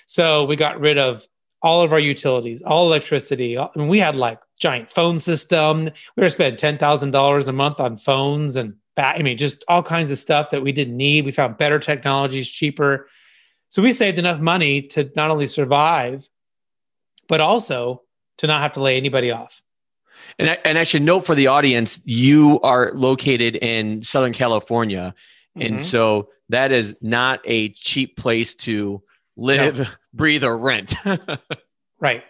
So 0.06 0.44
we 0.44 0.56
got 0.56 0.80
rid 0.80 0.98
of 0.98 1.26
all 1.62 1.82
of 1.82 1.92
our 1.92 2.00
utilities, 2.00 2.62
all 2.62 2.86
electricity. 2.86 3.58
I 3.58 3.68
mean, 3.74 3.88
we 3.88 3.98
had 3.98 4.16
like 4.16 4.38
giant 4.60 4.90
phone 4.90 5.18
system. 5.18 5.84
We 6.16 6.22
were 6.22 6.30
spending 6.30 6.56
ten 6.56 6.78
thousand 6.78 7.10
dollars 7.10 7.48
a 7.48 7.52
month 7.52 7.80
on 7.80 7.98
phones 7.98 8.56
and. 8.56 8.74
I 8.96 9.22
mean, 9.22 9.36
just 9.36 9.64
all 9.66 9.82
kinds 9.82 10.12
of 10.12 10.18
stuff 10.18 10.50
that 10.50 10.62
we 10.62 10.70
didn't 10.70 10.96
need. 10.96 11.24
We 11.24 11.32
found 11.32 11.58
better 11.58 11.80
technologies, 11.80 12.48
cheaper. 12.48 13.08
So 13.74 13.82
we 13.82 13.92
saved 13.92 14.20
enough 14.20 14.38
money 14.38 14.82
to 14.82 15.10
not 15.16 15.32
only 15.32 15.48
survive, 15.48 16.28
but 17.26 17.40
also 17.40 18.02
to 18.38 18.46
not 18.46 18.62
have 18.62 18.74
to 18.74 18.80
lay 18.80 18.96
anybody 18.96 19.32
off. 19.32 19.64
And 20.38 20.50
I, 20.50 20.58
and 20.64 20.78
I 20.78 20.84
should 20.84 21.02
note 21.02 21.26
for 21.26 21.34
the 21.34 21.48
audience, 21.48 22.00
you 22.04 22.60
are 22.60 22.92
located 22.94 23.56
in 23.56 24.04
Southern 24.04 24.32
California. 24.32 25.12
Mm-hmm. 25.58 25.74
And 25.74 25.84
so 25.84 26.28
that 26.50 26.70
is 26.70 26.94
not 27.00 27.40
a 27.44 27.70
cheap 27.70 28.16
place 28.16 28.54
to 28.54 29.02
live, 29.36 29.78
no. 29.80 29.86
breathe, 30.14 30.44
or 30.44 30.56
rent. 30.56 30.94
right. 31.98 32.22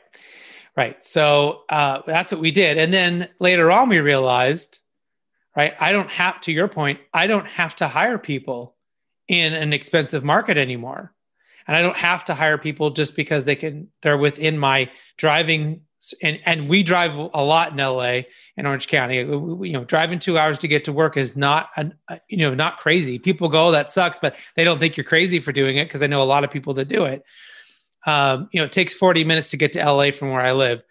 Right. 0.75 1.05
So 1.05 1.65
uh, 1.69 2.01
that's 2.07 2.33
what 2.33 2.41
we 2.41 2.53
did. 2.53 2.79
And 2.79 2.91
then 2.91 3.29
later 3.39 3.71
on, 3.71 3.91
we 3.91 3.99
realized, 3.99 4.79
right, 5.55 5.75
I 5.79 5.93
don't 5.93 6.11
have, 6.11 6.41
to 6.41 6.53
your 6.53 6.69
point, 6.69 7.01
I 7.13 7.27
don't 7.27 7.49
have 7.49 7.77
to 7.77 7.87
hire 7.87 8.17
people 8.17 8.77
in 9.29 9.53
an 9.53 9.75
expensive 9.75 10.25
market 10.25 10.57
anymore. 10.57 11.14
And 11.67 11.77
I 11.77 11.83
don't 11.83 11.97
have 11.97 12.25
to 12.27 12.35
hire 12.35 12.59
people 12.59 12.91
just 12.91 13.17
because 13.17 13.45
they 13.45 13.57
can, 13.57 13.89
they're 14.03 14.19
within 14.19 14.59
my 14.59 14.91
driving 15.17 15.83
and 16.23 16.39
and 16.45 16.69
we 16.69 16.83
drive 16.83 17.15
a 17.15 17.43
lot 17.43 17.73
in 17.73 17.79
LA 17.79 18.23
in 18.57 18.67
Orange 18.67 18.89
County. 18.89 19.17
You 19.17 19.73
know, 19.73 19.85
driving 19.85 20.19
two 20.19 20.37
hours 20.37 20.59
to 20.59 20.69
get 20.69 20.85
to 20.85 20.93
work 20.93 21.17
is 21.17 21.37
not 21.37 21.71
an, 21.77 21.95
you 22.29 22.39
know 22.39 22.55
not 22.55 22.79
crazy. 22.79 23.19
People 23.19 23.49
go, 23.49 23.69
oh, 23.69 23.71
that 23.71 23.89
sucks, 23.89 24.19
but 24.19 24.37
they 24.57 24.65
don't 24.65 24.79
think 24.79 24.97
you're 24.97 25.05
crazy 25.05 25.41
for 25.41 25.53
doing 25.53 25.77
it 25.77 25.87
because 25.87 26.03
I 26.03 26.07
know 26.07 26.23
a 26.23 26.25
lot 26.25 26.45
of 26.45 26.51
people 26.51 26.75
that 26.75 26.89
do 26.89 27.05
it. 27.05 27.25
Um, 28.07 28.49
you 28.53 28.61
know, 28.61 28.67
it 28.67 28.73
takes 28.73 28.93
40 28.93 29.25
minutes 29.25 29.51
to 29.51 29.57
get 29.57 29.73
to 29.73 29.85
LA 29.85 30.11
from 30.11 30.31
where 30.31 30.43
I 30.43 30.53
live 30.53 30.83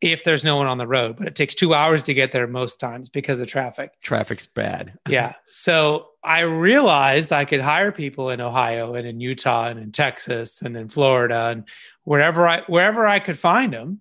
if 0.00 0.24
there's 0.24 0.44
no 0.44 0.56
one 0.56 0.66
on 0.66 0.78
the 0.78 0.86
road, 0.86 1.16
but 1.16 1.28
it 1.28 1.36
takes 1.36 1.54
two 1.54 1.74
hours 1.74 2.02
to 2.04 2.14
get 2.14 2.32
there 2.32 2.46
most 2.46 2.80
times 2.80 3.08
because 3.08 3.40
of 3.40 3.46
traffic. 3.46 3.92
Traffic's 4.02 4.46
bad. 4.46 4.98
yeah. 5.08 5.34
So 5.50 6.08
I 6.22 6.40
realized 6.40 7.32
I 7.32 7.44
could 7.44 7.60
hire 7.60 7.92
people 7.92 8.30
in 8.30 8.40
Ohio 8.40 8.94
and 8.94 9.06
in 9.06 9.20
Utah 9.20 9.68
and 9.68 9.78
in 9.78 9.90
Texas 9.90 10.60
and 10.60 10.76
in 10.76 10.88
Florida 10.88 11.48
and 11.48 11.64
wherever 12.04 12.46
I 12.46 12.60
wherever 12.66 13.06
I 13.06 13.18
could 13.18 13.38
find 13.38 13.72
them, 13.72 14.00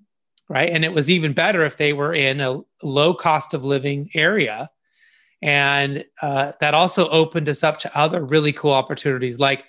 right? 0.50 0.70
And 0.70 0.84
it 0.84 0.94
was 0.94 1.10
even 1.10 1.34
better 1.34 1.64
if 1.64 1.78
they 1.78 1.94
were 1.94 2.14
in 2.14 2.42
a 2.42 2.62
low 2.84 3.14
cost 3.14 3.54
of 3.54 3.64
living 3.64 4.10
area. 4.14 4.70
And 5.42 6.04
uh, 6.22 6.52
that 6.60 6.74
also 6.74 7.08
opened 7.10 7.48
us 7.48 7.64
up 7.64 7.78
to 7.80 7.98
other 7.98 8.26
really 8.26 8.52
cool 8.52 8.74
opportunities, 8.74 9.40
like 9.40 9.64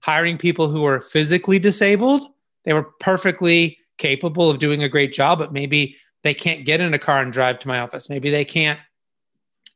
hiring 0.00 0.36
people 0.36 0.68
who 0.68 0.84
are 0.84 1.00
physically 1.00 1.58
disabled. 1.58 2.26
They 2.64 2.74
were 2.74 2.90
perfectly 3.00 3.78
capable 3.96 4.50
of 4.50 4.58
doing 4.58 4.82
a 4.82 4.88
great 4.90 5.14
job, 5.14 5.38
but 5.38 5.54
maybe 5.54 5.96
they 6.22 6.34
can't 6.34 6.66
get 6.66 6.82
in 6.82 6.92
a 6.92 6.98
car 6.98 7.22
and 7.22 7.32
drive 7.32 7.58
to 7.60 7.68
my 7.68 7.78
office. 7.78 8.10
Maybe 8.10 8.28
they 8.28 8.44
can't 8.44 8.78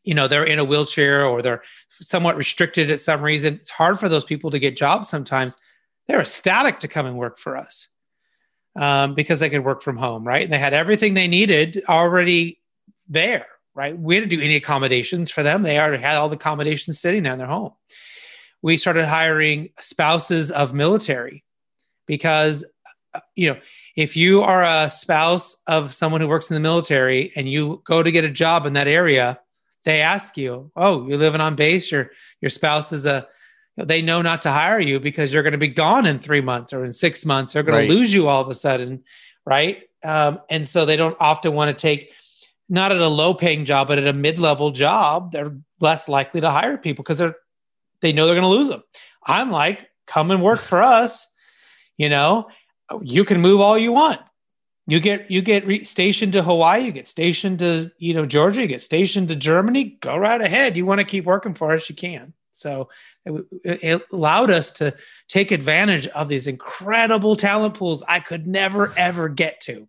you 0.08 0.14
know 0.14 0.26
they're 0.26 0.44
in 0.44 0.58
a 0.58 0.64
wheelchair 0.64 1.24
or 1.26 1.42
they're 1.42 1.62
somewhat 2.00 2.36
restricted 2.36 2.90
at 2.90 3.00
some 3.00 3.22
reason. 3.22 3.54
It's 3.54 3.70
hard 3.70 3.98
for 3.98 4.08
those 4.08 4.24
people 4.24 4.50
to 4.50 4.58
get 4.58 4.76
jobs 4.76 5.08
sometimes. 5.08 5.56
They're 6.06 6.20
ecstatic 6.20 6.80
to 6.80 6.88
come 6.88 7.06
and 7.06 7.16
work 7.16 7.38
for 7.38 7.56
us 7.56 7.88
um, 8.76 9.14
because 9.14 9.40
they 9.40 9.50
could 9.50 9.64
work 9.64 9.82
from 9.82 9.96
home 9.96 10.26
right? 10.26 10.42
And 10.42 10.52
they 10.52 10.58
had 10.58 10.74
everything 10.74 11.14
they 11.14 11.28
needed 11.28 11.82
already 11.88 12.60
there 13.08 13.46
right? 13.78 13.96
We 13.96 14.18
didn't 14.18 14.30
do 14.30 14.40
any 14.40 14.56
accommodations 14.56 15.30
for 15.30 15.44
them. 15.44 15.62
They 15.62 15.78
already 15.78 16.02
had 16.02 16.16
all 16.16 16.28
the 16.28 16.34
accommodations 16.34 16.98
sitting 16.98 17.22
there 17.22 17.32
in 17.32 17.38
their 17.38 17.46
home. 17.46 17.74
We 18.60 18.76
started 18.76 19.06
hiring 19.06 19.70
spouses 19.78 20.50
of 20.50 20.74
military 20.74 21.44
because 22.04 22.64
uh, 23.14 23.20
you 23.36 23.52
know 23.52 23.60
if 23.94 24.16
you 24.16 24.42
are 24.42 24.64
a 24.64 24.90
spouse 24.90 25.56
of 25.68 25.94
someone 25.94 26.20
who 26.20 26.26
works 26.26 26.50
in 26.50 26.54
the 26.54 26.60
military 26.60 27.30
and 27.36 27.48
you 27.48 27.80
go 27.84 28.02
to 28.02 28.10
get 28.10 28.24
a 28.24 28.30
job 28.30 28.66
in 28.66 28.72
that 28.72 28.88
area 28.88 29.38
they 29.84 30.00
ask 30.00 30.36
you, 30.36 30.70
"Oh, 30.76 31.06
you're 31.06 31.18
living 31.18 31.40
on 31.40 31.54
base. 31.54 31.90
Your 31.90 32.10
your 32.40 32.50
spouse 32.50 32.92
is 32.92 33.06
a." 33.06 33.28
They 33.76 34.02
know 34.02 34.22
not 34.22 34.42
to 34.42 34.50
hire 34.50 34.80
you 34.80 34.98
because 34.98 35.32
you're 35.32 35.44
going 35.44 35.52
to 35.52 35.58
be 35.58 35.68
gone 35.68 36.04
in 36.04 36.18
three 36.18 36.40
months 36.40 36.72
or 36.72 36.84
in 36.84 36.90
six 36.90 37.24
months. 37.24 37.52
They're 37.52 37.62
going 37.62 37.78
right. 37.78 37.88
to 37.88 37.94
lose 37.94 38.12
you 38.12 38.26
all 38.26 38.42
of 38.42 38.48
a 38.48 38.54
sudden, 38.54 39.04
right? 39.46 39.84
Um, 40.02 40.40
and 40.50 40.66
so 40.66 40.84
they 40.84 40.96
don't 40.96 41.16
often 41.20 41.54
want 41.54 41.68
to 41.68 41.80
take 41.80 42.12
not 42.68 42.90
at 42.90 42.98
a 42.98 43.08
low 43.08 43.34
paying 43.34 43.64
job, 43.64 43.86
but 43.86 43.98
at 43.98 44.06
a 44.08 44.12
mid 44.12 44.40
level 44.40 44.72
job. 44.72 45.30
They're 45.30 45.56
less 45.80 46.08
likely 46.08 46.40
to 46.40 46.50
hire 46.50 46.76
people 46.76 47.04
because 47.04 47.18
they're 47.18 47.36
they 48.00 48.12
know 48.12 48.26
they're 48.26 48.34
going 48.34 48.42
to 48.42 48.58
lose 48.58 48.68
them. 48.68 48.82
I'm 49.24 49.50
like, 49.50 49.88
come 50.06 50.32
and 50.32 50.42
work 50.42 50.60
for 50.60 50.82
us. 50.82 51.28
You 51.96 52.08
know, 52.08 52.48
you 53.02 53.24
can 53.24 53.40
move 53.40 53.60
all 53.60 53.78
you 53.78 53.92
want 53.92 54.20
you 54.88 55.00
get 55.00 55.30
you 55.30 55.42
get 55.42 55.66
re- 55.66 55.84
stationed 55.84 56.32
to 56.32 56.42
Hawaii, 56.42 56.86
you 56.86 56.92
get 56.92 57.06
stationed 57.06 57.58
to 57.58 57.90
you 57.98 58.14
know 58.14 58.24
Georgia, 58.24 58.62
you 58.62 58.66
get 58.66 58.82
stationed 58.82 59.28
to 59.28 59.36
Germany. 59.36 59.98
Go 60.00 60.16
right 60.16 60.40
ahead. 60.40 60.78
You 60.78 60.86
want 60.86 61.00
to 61.00 61.04
keep 61.04 61.26
working 61.26 61.52
for 61.52 61.74
us, 61.74 61.90
you 61.90 61.94
can. 61.94 62.32
So 62.52 62.88
it, 63.26 63.44
it 63.62 64.02
allowed 64.10 64.50
us 64.50 64.70
to 64.72 64.94
take 65.28 65.52
advantage 65.52 66.06
of 66.08 66.28
these 66.28 66.46
incredible 66.46 67.36
talent 67.36 67.74
pools 67.74 68.02
I 68.08 68.20
could 68.20 68.46
never 68.46 68.94
ever 68.96 69.28
get 69.28 69.60
to. 69.62 69.86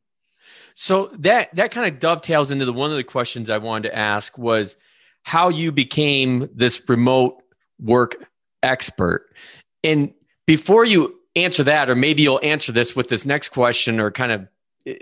So 0.76 1.08
that 1.20 1.56
that 1.56 1.72
kind 1.72 1.92
of 1.92 2.00
dovetails 2.00 2.52
into 2.52 2.66
the 2.66 2.74
one 2.74 2.92
of 2.92 2.98
the 2.98 3.04
questions 3.06 3.50
I 3.50 3.58
wanted 3.58 3.90
to 3.90 3.98
ask 3.98 4.38
was 4.38 4.76
how 5.24 5.48
you 5.48 5.72
became 5.72 6.50
this 6.54 6.90
remote 6.90 7.42
work 7.82 8.18
expert. 8.64 9.34
And 9.82 10.14
before 10.46 10.84
you 10.84 11.16
answer 11.38 11.64
that, 11.64 11.90
or 11.90 11.96
maybe 11.96 12.24
you'll 12.24 12.42
answer 12.44 12.74
this 12.74 12.98
with 12.98 13.08
this 13.08 13.26
next 13.26 13.50
question, 13.50 14.02
or 14.02 14.12
kind 14.12 14.34
of 14.34 14.46
Uh, 14.88 14.94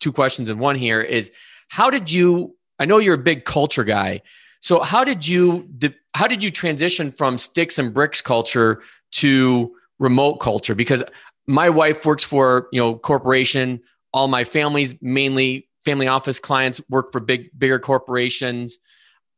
two 0.00 0.12
questions 0.12 0.50
in 0.50 0.58
one 0.58 0.76
here 0.76 1.00
is 1.00 1.32
how 1.68 1.90
did 1.90 2.10
you 2.10 2.54
i 2.78 2.84
know 2.84 2.98
you're 2.98 3.14
a 3.14 3.18
big 3.18 3.44
culture 3.44 3.84
guy. 3.84 4.22
So 4.60 4.82
how 4.82 5.04
did 5.04 5.26
you 5.26 5.68
how 6.14 6.26
did 6.26 6.42
you 6.42 6.50
transition 6.50 7.12
from 7.12 7.38
sticks 7.38 7.78
and 7.78 7.94
bricks 7.94 8.20
culture 8.20 8.82
to 9.12 9.76
remote 9.98 10.36
culture? 10.36 10.74
Because 10.74 11.04
my 11.46 11.70
wife 11.70 12.04
works 12.04 12.24
for 12.24 12.68
you 12.72 12.80
know 12.80 12.96
corporation. 12.96 13.80
All 14.12 14.28
my 14.28 14.44
family's 14.44 15.00
mainly 15.00 15.68
family 15.84 16.08
office 16.08 16.40
clients 16.40 16.80
work 16.88 17.12
for 17.12 17.20
big 17.20 17.56
bigger 17.56 17.78
corporations. 17.78 18.78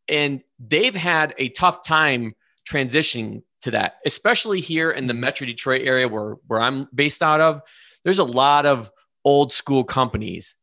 And 0.09 0.41
they've 0.59 0.97
had 0.97 1.35
a 1.37 1.51
tough 1.51 1.85
time 1.85 2.35
transitioning 2.67 3.43
to 3.61 3.73
that 3.73 3.95
especially 4.07 4.61
here 4.61 4.91
in 4.91 5.09
the 5.09 5.15
metro 5.15 5.47
detroit 5.47 5.83
area 5.83 6.07
where 6.07 6.37
where 6.47 6.61
i'm 6.61 6.87
based 6.95 7.23
out 7.23 7.41
of. 7.41 7.61
There's 8.05 8.19
a 8.19 8.25
lot 8.25 8.67
of 8.67 8.91
old 9.29 9.53
school 9.53 9.85
companies 9.85 10.57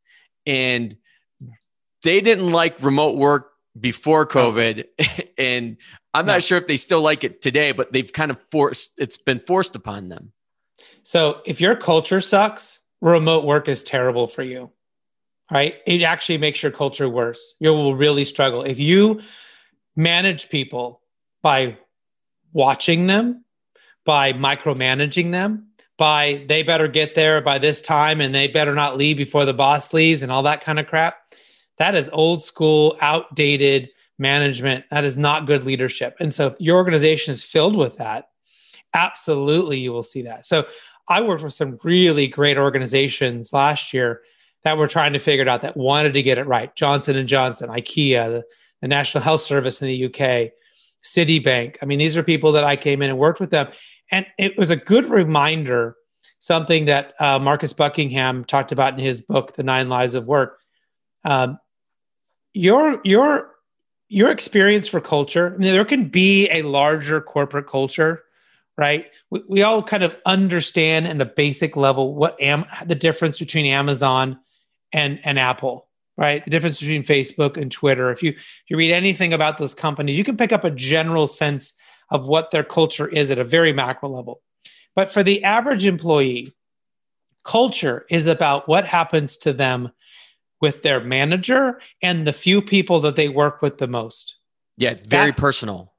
and 0.47 0.97
they 2.01 2.19
didn't 2.19 2.51
like 2.51 2.81
remote 2.81 3.15
work 3.15 3.51
before 3.79 4.25
COVID. 4.25 4.85
and 5.37 5.77
I'm 6.15 6.25
not 6.25 6.41
sure 6.41 6.57
if 6.57 6.65
they 6.65 6.77
still 6.77 7.01
like 7.01 7.23
it 7.23 7.41
today, 7.41 7.73
but 7.73 7.93
they've 7.93 8.11
kind 8.11 8.31
of 8.31 8.39
forced 8.49 8.93
it's 8.97 9.17
been 9.17 9.39
forced 9.39 9.75
upon 9.75 10.09
them. 10.09 10.31
So 11.03 11.41
if 11.45 11.61
your 11.61 11.75
culture 11.75 12.21
sucks, 12.21 12.79
remote 13.01 13.45
work 13.45 13.69
is 13.69 13.83
terrible 13.83 14.27
for 14.27 14.41
you. 14.41 14.71
Right? 15.51 15.75
It 15.85 16.01
actually 16.01 16.39
makes 16.39 16.63
your 16.63 16.71
culture 16.71 17.07
worse. 17.07 17.53
You 17.59 17.71
will 17.71 17.95
really 17.95 18.25
struggle. 18.25 18.63
If 18.63 18.79
you 18.79 19.21
manage 19.95 20.49
people 20.49 21.01
by 21.43 21.77
watching 22.51 23.05
them, 23.05 23.45
by 24.05 24.33
micromanaging 24.33 25.29
them, 25.31 25.67
by 25.97 26.43
they 26.47 26.63
better 26.63 26.87
get 26.87 27.15
there 27.15 27.41
by 27.41 27.57
this 27.57 27.81
time 27.81 28.21
and 28.21 28.35
they 28.35 28.47
better 28.47 28.73
not 28.73 28.97
leave 28.97 29.17
before 29.17 29.45
the 29.45 29.53
boss 29.53 29.93
leaves 29.93 30.23
and 30.23 30.31
all 30.31 30.43
that 30.43 30.61
kind 30.61 30.79
of 30.79 30.87
crap. 30.87 31.15
That 31.77 31.95
is 31.95 32.09
old 32.11 32.41
school, 32.43 32.97
outdated 33.01 33.89
management. 34.17 34.85
That 34.91 35.03
is 35.03 35.17
not 35.17 35.47
good 35.47 35.63
leadership. 35.63 36.15
And 36.19 36.33
so 36.33 36.47
if 36.47 36.59
your 36.59 36.77
organization 36.77 37.31
is 37.31 37.43
filled 37.43 37.75
with 37.75 37.97
that, 37.97 38.29
absolutely 38.93 39.79
you 39.79 39.91
will 39.91 40.03
see 40.03 40.21
that. 40.23 40.45
So 40.45 40.65
I 41.07 41.21
worked 41.21 41.43
with 41.43 41.53
some 41.53 41.79
really 41.83 42.27
great 42.27 42.57
organizations 42.57 43.53
last 43.53 43.93
year 43.93 44.21
that 44.63 44.77
were 44.77 44.87
trying 44.87 45.13
to 45.13 45.19
figure 45.19 45.43
it 45.43 45.47
out 45.47 45.61
that 45.61 45.77
wanted 45.77 46.13
to 46.13 46.23
get 46.23 46.37
it 46.37 46.47
right. 46.47 46.75
Johnson 46.75 47.15
and 47.15 47.27
Johnson, 47.27 47.69
IKEA, 47.69 48.31
the, 48.31 48.43
the 48.81 48.87
National 48.87 49.23
Health 49.23 49.41
Service 49.41 49.81
in 49.81 49.87
the 49.87 50.05
UK, 50.05 50.51
Citibank. 51.05 51.77
I 51.81 51.85
mean, 51.85 51.99
these 51.99 52.17
are 52.17 52.23
people 52.23 52.51
that 52.53 52.63
I 52.63 52.75
came 52.75 53.01
in 53.01 53.09
and 53.09 53.19
worked 53.19 53.39
with 53.39 53.51
them 53.51 53.67
and 54.11 54.25
it 54.37 54.57
was 54.57 54.71
a 54.71 54.75
good 54.75 55.09
reminder, 55.09 55.95
something 56.39 56.85
that 56.85 57.13
uh, 57.19 57.39
Marcus 57.39 57.73
Buckingham 57.73 58.45
talked 58.45 58.71
about 58.71 58.93
in 58.93 58.99
his 58.99 59.21
book, 59.21 59.53
The 59.53 59.63
Nine 59.63 59.89
Lies 59.89 60.15
of 60.15 60.25
Work. 60.25 60.59
Um, 61.23 61.59
your 62.53 63.01
your 63.03 63.51
your 64.07 64.29
experience 64.29 64.87
for 64.87 65.01
culture. 65.01 65.47
I 65.47 65.57
mean, 65.57 65.73
there 65.73 65.85
can 65.85 66.05
be 66.05 66.47
a 66.49 66.61
larger 66.61 67.19
corporate 67.19 67.67
culture, 67.67 68.23
right? 68.77 69.07
We, 69.31 69.41
we 69.49 69.63
all 69.63 69.81
kind 69.81 70.03
of 70.03 70.15
understand 70.25 71.07
in 71.07 71.19
a 71.19 71.25
basic 71.25 71.75
level 71.75 72.13
what 72.13 72.39
am 72.39 72.65
the 72.85 72.95
difference 72.95 73.39
between 73.39 73.65
Amazon 73.65 74.39
and 74.93 75.19
and 75.23 75.39
Apple, 75.39 75.84
right? 76.17 76.43
The 76.43 76.51
difference 76.51 76.79
between 76.79 77.03
Facebook 77.03 77.57
and 77.57 77.71
Twitter. 77.71 78.11
If 78.11 78.23
you 78.23 78.31
if 78.31 78.63
you 78.67 78.77
read 78.77 78.91
anything 78.91 79.33
about 79.33 79.57
those 79.57 79.73
companies, 79.73 80.17
you 80.17 80.23
can 80.23 80.37
pick 80.37 80.51
up 80.53 80.63
a 80.63 80.71
general 80.71 81.27
sense 81.27 81.73
of 82.09 82.27
what 82.27 82.51
their 82.51 82.63
culture 82.63 83.07
is 83.07 83.31
at 83.31 83.39
a 83.39 83.43
very 83.43 83.73
macro 83.73 84.09
level. 84.09 84.41
But 84.95 85.09
for 85.09 85.23
the 85.23 85.43
average 85.43 85.85
employee, 85.85 86.53
culture 87.43 88.05
is 88.09 88.27
about 88.27 88.67
what 88.67 88.85
happens 88.85 89.37
to 89.37 89.53
them 89.53 89.91
with 90.61 90.83
their 90.83 90.99
manager 90.99 91.81
and 92.01 92.25
the 92.25 92.33
few 92.33 92.61
people 92.61 92.99
that 93.01 93.15
they 93.15 93.29
work 93.29 93.61
with 93.61 93.77
the 93.77 93.87
most. 93.87 94.35
Yeah, 94.77 94.91
it's 94.91 95.01
very 95.01 95.27
that's, 95.27 95.39
personal. 95.39 95.93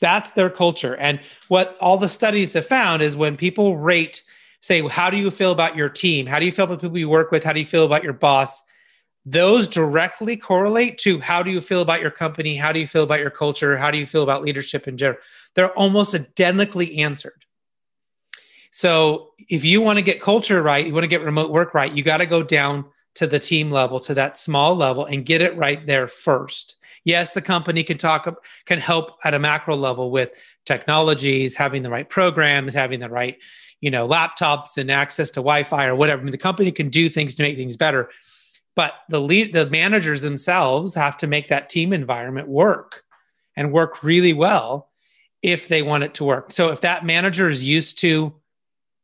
That's 0.00 0.32
their 0.32 0.50
culture. 0.50 0.96
And 0.96 1.20
what 1.48 1.76
all 1.80 1.98
the 1.98 2.08
studies 2.08 2.52
have 2.54 2.66
found 2.66 3.02
is 3.02 3.16
when 3.16 3.36
people 3.36 3.76
rate, 3.76 4.22
say, 4.60 4.86
how 4.88 5.10
do 5.10 5.16
you 5.16 5.30
feel 5.30 5.52
about 5.52 5.76
your 5.76 5.88
team? 5.88 6.26
How 6.26 6.40
do 6.40 6.46
you 6.46 6.52
feel 6.52 6.64
about 6.64 6.80
people 6.80 6.98
you 6.98 7.08
work 7.08 7.30
with? 7.30 7.44
How 7.44 7.52
do 7.52 7.60
you 7.60 7.66
feel 7.66 7.84
about 7.84 8.02
your 8.02 8.12
boss? 8.12 8.62
Those 9.30 9.68
directly 9.68 10.36
correlate 10.36 10.96
to 10.98 11.20
how 11.20 11.42
do 11.42 11.50
you 11.50 11.60
feel 11.60 11.82
about 11.82 12.00
your 12.00 12.10
company? 12.10 12.56
How 12.56 12.72
do 12.72 12.80
you 12.80 12.86
feel 12.86 13.02
about 13.02 13.20
your 13.20 13.30
culture? 13.30 13.76
How 13.76 13.90
do 13.90 13.98
you 13.98 14.06
feel 14.06 14.22
about 14.22 14.42
leadership 14.42 14.88
in 14.88 14.96
general? 14.96 15.20
They're 15.54 15.72
almost 15.72 16.14
identically 16.14 16.98
answered. 16.98 17.44
So 18.70 19.32
if 19.48 19.64
you 19.64 19.80
want 19.80 19.98
to 19.98 20.04
get 20.04 20.20
culture 20.20 20.62
right, 20.62 20.86
you 20.86 20.92
want 20.92 21.04
to 21.04 21.08
get 21.08 21.22
remote 21.22 21.50
work 21.50 21.74
right, 21.74 21.92
you 21.92 22.02
got 22.02 22.18
to 22.18 22.26
go 22.26 22.42
down 22.42 22.86
to 23.16 23.26
the 23.26 23.38
team 23.38 23.70
level, 23.70 23.98
to 24.00 24.14
that 24.14 24.36
small 24.36 24.76
level 24.76 25.04
and 25.04 25.26
get 25.26 25.42
it 25.42 25.56
right 25.56 25.84
there 25.86 26.08
first. 26.08 26.76
Yes, 27.04 27.32
the 27.32 27.42
company 27.42 27.82
can 27.82 27.98
talk, 27.98 28.32
can 28.66 28.78
help 28.78 29.18
at 29.24 29.34
a 29.34 29.38
macro 29.38 29.74
level 29.74 30.10
with 30.10 30.40
technologies, 30.64 31.54
having 31.54 31.82
the 31.82 31.90
right 31.90 32.08
programs, 32.08 32.74
having 32.74 33.00
the 33.00 33.08
right, 33.08 33.36
you 33.80 33.90
know, 33.90 34.06
laptops 34.06 34.76
and 34.78 34.90
access 34.90 35.30
to 35.30 35.40
Wi-Fi 35.40 35.86
or 35.86 35.96
whatever. 35.96 36.20
I 36.20 36.24
mean, 36.24 36.32
the 36.32 36.38
company 36.38 36.70
can 36.70 36.88
do 36.88 37.08
things 37.08 37.34
to 37.36 37.42
make 37.42 37.56
things 37.56 37.76
better 37.76 38.10
but 38.78 38.94
the 39.08 39.20
lead 39.20 39.52
the 39.52 39.68
managers 39.70 40.22
themselves 40.22 40.94
have 40.94 41.16
to 41.16 41.26
make 41.26 41.48
that 41.48 41.68
team 41.68 41.92
environment 41.92 42.46
work 42.46 43.02
and 43.56 43.72
work 43.72 44.04
really 44.04 44.32
well 44.32 44.88
if 45.42 45.66
they 45.66 45.82
want 45.82 46.04
it 46.04 46.14
to 46.14 46.24
work 46.24 46.52
so 46.52 46.70
if 46.70 46.80
that 46.80 47.04
manager 47.04 47.48
is 47.48 47.64
used 47.64 47.98
to 47.98 48.32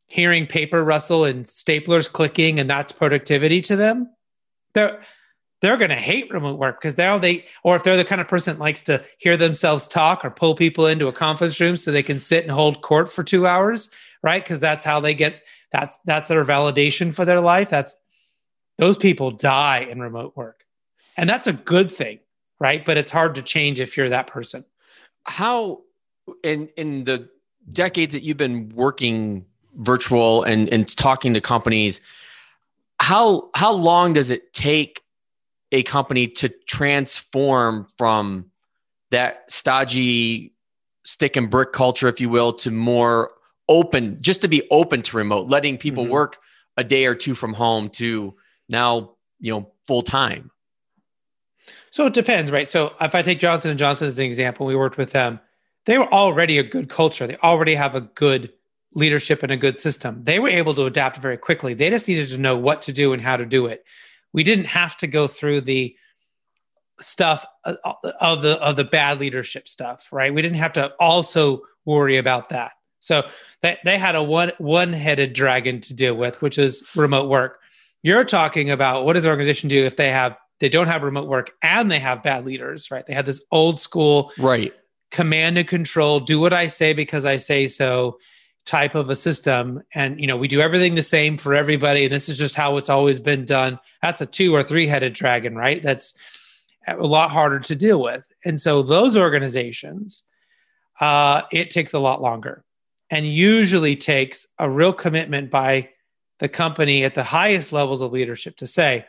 hearing 0.06 0.46
paper 0.46 0.84
rustle 0.84 1.24
and 1.24 1.44
staplers 1.44 2.10
clicking 2.10 2.60
and 2.60 2.70
that's 2.70 2.92
productivity 2.92 3.60
to 3.60 3.74
them 3.74 4.08
they're 4.74 5.00
they're 5.60 5.76
going 5.78 5.88
to 5.88 5.96
hate 5.96 6.30
remote 6.30 6.58
work 6.58 6.78
because 6.78 6.98
now 6.98 7.16
they, 7.16 7.42
or 7.62 7.74
if 7.74 7.82
they're 7.82 7.96
the 7.96 8.04
kind 8.04 8.20
of 8.20 8.28
person 8.28 8.54
that 8.54 8.60
likes 8.60 8.82
to 8.82 9.02
hear 9.16 9.34
themselves 9.34 9.88
talk 9.88 10.22
or 10.22 10.30
pull 10.30 10.54
people 10.54 10.86
into 10.86 11.08
a 11.08 11.12
conference 11.12 11.58
room 11.58 11.78
so 11.78 11.90
they 11.90 12.02
can 12.02 12.20
sit 12.20 12.42
and 12.42 12.52
hold 12.52 12.82
court 12.82 13.10
for 13.10 13.24
two 13.24 13.46
hours, 13.46 13.88
right? 14.22 14.44
Because 14.44 14.60
that's 14.60 14.84
how 14.84 15.00
they 15.00 15.14
get 15.14 15.42
that's 15.72 15.98
that's 16.04 16.28
their 16.28 16.44
validation 16.44 17.14
for 17.14 17.24
their 17.24 17.40
life. 17.40 17.70
That's 17.70 17.96
those 18.78 18.96
people 18.96 19.30
die 19.30 19.80
in 19.80 20.00
remote 20.00 20.36
work, 20.36 20.64
and 21.16 21.28
that's 21.28 21.46
a 21.46 21.52
good 21.52 21.90
thing, 21.90 22.18
right? 22.58 22.84
But 22.84 22.96
it's 22.96 23.10
hard 23.10 23.34
to 23.36 23.42
change 23.42 23.80
if 23.80 23.96
you're 23.96 24.08
that 24.08 24.26
person. 24.26 24.64
How 25.24 25.82
in 26.42 26.68
in 26.76 27.04
the 27.04 27.28
decades 27.72 28.12
that 28.12 28.22
you've 28.22 28.36
been 28.36 28.68
working 28.70 29.44
virtual 29.76 30.42
and 30.42 30.68
and 30.68 30.88
talking 30.96 31.34
to 31.34 31.40
companies 31.40 32.00
how 33.00 33.50
how 33.54 33.72
long 33.72 34.12
does 34.12 34.30
it 34.30 34.52
take 34.52 35.02
a 35.72 35.82
company 35.82 36.28
to 36.28 36.48
transform 36.66 37.86
from 37.98 38.50
that 39.10 39.50
stodgy 39.50 40.52
stick 41.04 41.36
and 41.36 41.50
brick 41.50 41.72
culture 41.72 42.08
if 42.08 42.20
you 42.20 42.28
will 42.28 42.52
to 42.52 42.70
more 42.70 43.32
open 43.68 44.18
just 44.20 44.42
to 44.42 44.48
be 44.48 44.62
open 44.70 45.02
to 45.02 45.16
remote 45.16 45.48
letting 45.48 45.76
people 45.76 46.04
mm-hmm. 46.04 46.12
work 46.12 46.38
a 46.76 46.84
day 46.84 47.06
or 47.06 47.14
two 47.14 47.34
from 47.34 47.52
home 47.52 47.88
to 47.88 48.34
now 48.68 49.12
you 49.40 49.52
know 49.52 49.70
full 49.86 50.02
time 50.02 50.50
so 51.90 52.06
it 52.06 52.12
depends 52.12 52.50
right 52.50 52.68
so 52.68 52.92
if 53.00 53.14
i 53.14 53.22
take 53.22 53.38
johnson 53.38 53.70
and 53.70 53.78
johnson 53.78 54.06
as 54.06 54.18
an 54.18 54.24
example 54.24 54.66
we 54.66 54.76
worked 54.76 54.96
with 54.96 55.12
them 55.12 55.40
they 55.86 55.98
were 55.98 56.12
already 56.12 56.58
a 56.58 56.62
good 56.62 56.88
culture 56.88 57.26
they 57.26 57.36
already 57.38 57.74
have 57.74 57.94
a 57.94 58.00
good 58.00 58.52
leadership 58.94 59.42
and 59.42 59.52
a 59.52 59.56
good 59.56 59.78
system. 59.78 60.22
They 60.22 60.38
were 60.38 60.48
able 60.48 60.74
to 60.74 60.84
adapt 60.84 61.18
very 61.18 61.36
quickly. 61.36 61.74
They 61.74 61.90
just 61.90 62.08
needed 62.08 62.28
to 62.28 62.38
know 62.38 62.56
what 62.56 62.82
to 62.82 62.92
do 62.92 63.12
and 63.12 63.20
how 63.20 63.36
to 63.36 63.44
do 63.44 63.66
it. 63.66 63.84
We 64.32 64.42
didn't 64.42 64.66
have 64.66 64.96
to 64.98 65.06
go 65.06 65.26
through 65.26 65.62
the 65.62 65.96
stuff 67.00 67.44
uh, 67.64 67.74
of 68.20 68.42
the 68.42 68.60
of 68.62 68.76
the 68.76 68.84
bad 68.84 69.20
leadership 69.20 69.68
stuff, 69.68 70.08
right? 70.12 70.32
We 70.32 70.42
didn't 70.42 70.58
have 70.58 70.72
to 70.74 70.92
also 71.00 71.62
worry 71.84 72.16
about 72.16 72.48
that. 72.50 72.72
So 73.00 73.28
they, 73.60 73.76
they 73.84 73.98
had 73.98 74.14
a 74.14 74.22
one 74.22 74.52
one-headed 74.58 75.34
dragon 75.34 75.80
to 75.82 75.94
deal 75.94 76.16
with, 76.16 76.40
which 76.40 76.56
is 76.56 76.84
remote 76.94 77.28
work. 77.28 77.58
You're 78.04 78.24
talking 78.24 78.68
about 78.68 79.06
what 79.06 79.14
does 79.14 79.24
an 79.24 79.30
organization 79.30 79.70
do 79.70 79.86
if 79.86 79.96
they 79.96 80.10
have 80.10 80.36
they 80.60 80.68
don't 80.68 80.88
have 80.88 81.02
remote 81.02 81.26
work 81.26 81.52
and 81.62 81.90
they 81.90 81.98
have 81.98 82.22
bad 82.22 82.44
leaders, 82.44 82.90
right? 82.90 83.04
They 83.04 83.14
have 83.14 83.24
this 83.24 83.42
old 83.50 83.78
school 83.78 84.30
right. 84.38 84.74
command 85.10 85.56
and 85.56 85.66
control, 85.66 86.20
do 86.20 86.38
what 86.38 86.52
I 86.52 86.68
say 86.68 86.92
because 86.92 87.24
I 87.24 87.38
say 87.38 87.66
so 87.66 88.18
type 88.66 88.94
of 88.94 89.08
a 89.08 89.16
system. 89.16 89.82
And 89.94 90.20
you 90.20 90.26
know 90.26 90.36
we 90.36 90.48
do 90.48 90.60
everything 90.60 90.96
the 90.96 91.02
same 91.02 91.38
for 91.38 91.54
everybody. 91.54 92.04
And 92.04 92.12
this 92.12 92.28
is 92.28 92.36
just 92.36 92.54
how 92.54 92.76
it's 92.76 92.90
always 92.90 93.20
been 93.20 93.46
done. 93.46 93.80
That's 94.02 94.20
a 94.20 94.26
two 94.26 94.54
or 94.54 94.62
three 94.62 94.86
headed 94.86 95.14
dragon 95.14 95.56
right? 95.56 95.82
That's 95.82 96.12
a 96.86 96.96
lot 96.96 97.30
harder 97.30 97.60
to 97.60 97.74
deal 97.74 98.02
with. 98.02 98.30
And 98.44 98.60
so 98.60 98.82
those 98.82 99.16
organizations 99.16 100.24
uh, 101.00 101.40
it 101.50 101.70
takes 101.70 101.94
a 101.94 101.98
lot 101.98 102.20
longer 102.20 102.64
and 103.08 103.26
usually 103.26 103.96
takes 103.96 104.46
a 104.58 104.68
real 104.68 104.92
commitment 104.92 105.50
by 105.50 105.88
the 106.38 106.48
company 106.48 107.04
at 107.04 107.14
the 107.14 107.22
highest 107.22 107.72
levels 107.72 108.02
of 108.02 108.12
leadership 108.12 108.56
to 108.56 108.66
say 108.66 109.04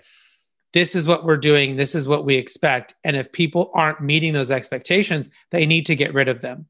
this 0.73 0.95
is 0.95 1.07
what 1.07 1.25
we're 1.25 1.37
doing 1.37 1.75
this 1.75 1.95
is 1.95 2.07
what 2.07 2.25
we 2.25 2.35
expect 2.35 2.95
and 3.03 3.15
if 3.15 3.31
people 3.31 3.71
aren't 3.73 4.01
meeting 4.01 4.33
those 4.33 4.51
expectations 4.51 5.29
they 5.51 5.65
need 5.65 5.85
to 5.85 5.95
get 5.95 6.13
rid 6.13 6.27
of 6.27 6.41
them 6.41 6.67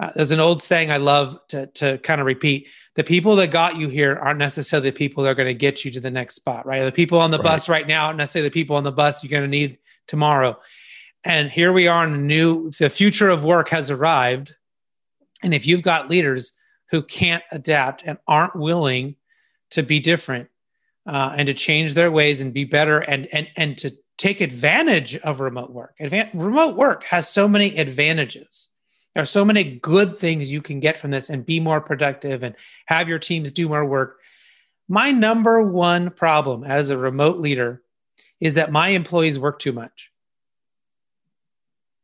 uh, 0.00 0.10
there's 0.14 0.32
an 0.32 0.40
old 0.40 0.62
saying 0.62 0.90
I 0.90 0.96
love 0.96 1.38
to, 1.48 1.66
to 1.66 1.98
kind 1.98 2.20
of 2.20 2.26
repeat. 2.26 2.68
The 2.94 3.04
people 3.04 3.36
that 3.36 3.50
got 3.50 3.76
you 3.76 3.88
here 3.88 4.16
aren't 4.16 4.38
necessarily 4.38 4.90
the 4.90 4.96
people 4.96 5.22
that 5.22 5.30
are 5.30 5.34
going 5.34 5.46
to 5.46 5.54
get 5.54 5.84
you 5.84 5.90
to 5.92 6.00
the 6.00 6.10
next 6.10 6.34
spot, 6.34 6.66
right? 6.66 6.82
The 6.82 6.92
people 6.92 7.20
on 7.20 7.30
the 7.30 7.38
right. 7.38 7.44
bus 7.44 7.68
right 7.68 7.86
now 7.86 8.06
aren't 8.06 8.18
necessarily 8.18 8.48
the 8.48 8.54
people 8.54 8.76
on 8.76 8.84
the 8.84 8.92
bus 8.92 9.22
you're 9.22 9.30
going 9.30 9.44
to 9.44 9.48
need 9.48 9.78
tomorrow. 10.08 10.58
And 11.22 11.48
here 11.48 11.72
we 11.72 11.86
are 11.86 12.04
in 12.04 12.12
a 12.12 12.18
new, 12.18 12.70
the 12.72 12.90
future 12.90 13.28
of 13.28 13.44
work 13.44 13.68
has 13.68 13.90
arrived. 13.90 14.54
And 15.42 15.54
if 15.54 15.66
you've 15.66 15.82
got 15.82 16.10
leaders 16.10 16.52
who 16.90 17.00
can't 17.00 17.44
adapt 17.52 18.02
and 18.04 18.18
aren't 18.26 18.56
willing 18.56 19.16
to 19.74 19.82
be 19.82 20.00
different 20.00 20.48
uh, 21.06 21.34
and 21.36 21.46
to 21.46 21.54
change 21.54 21.94
their 21.94 22.10
ways 22.10 22.40
and 22.40 22.52
be 22.52 22.64
better 22.64 22.98
and, 22.98 23.28
and, 23.32 23.48
and 23.56 23.78
to 23.78 23.94
take 24.16 24.40
advantage 24.40 25.16
of 25.16 25.40
remote 25.40 25.70
work, 25.70 25.94
Advan- 26.00 26.30
remote 26.34 26.76
work 26.76 27.04
has 27.04 27.28
so 27.28 27.46
many 27.46 27.76
advantages 27.76 28.70
there 29.14 29.22
are 29.22 29.26
so 29.26 29.44
many 29.44 29.64
good 29.64 30.16
things 30.16 30.50
you 30.50 30.60
can 30.60 30.80
get 30.80 30.98
from 30.98 31.12
this 31.12 31.30
and 31.30 31.46
be 31.46 31.60
more 31.60 31.80
productive 31.80 32.42
and 32.42 32.56
have 32.86 33.08
your 33.08 33.20
teams 33.20 33.52
do 33.52 33.68
more 33.68 33.84
work. 33.84 34.20
My 34.88 35.12
number 35.12 35.62
one 35.62 36.10
problem 36.10 36.64
as 36.64 36.90
a 36.90 36.98
remote 36.98 37.38
leader 37.38 37.82
is 38.40 38.56
that 38.56 38.72
my 38.72 38.88
employees 38.88 39.38
work 39.38 39.60
too 39.60 39.72
much. 39.72 40.10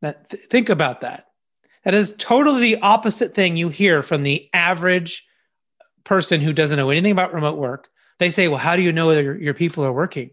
That, 0.02 0.30
th- 0.30 0.44
think 0.44 0.68
about 0.68 1.00
that. 1.00 1.26
That 1.84 1.94
is 1.94 2.14
totally 2.16 2.60
the 2.60 2.80
opposite 2.80 3.34
thing 3.34 3.56
you 3.56 3.70
hear 3.70 4.02
from 4.02 4.22
the 4.22 4.48
average 4.54 5.26
person 6.04 6.40
who 6.40 6.52
doesn't 6.52 6.76
know 6.76 6.90
anything 6.90 7.12
about 7.12 7.34
remote 7.34 7.58
work. 7.58 7.88
They 8.18 8.30
say, 8.30 8.48
"Well, 8.48 8.58
how 8.58 8.76
do 8.76 8.82
you 8.82 8.92
know 8.92 9.10
your, 9.10 9.38
your 9.38 9.54
people 9.54 9.84
are 9.84 9.92
working? 9.92 10.30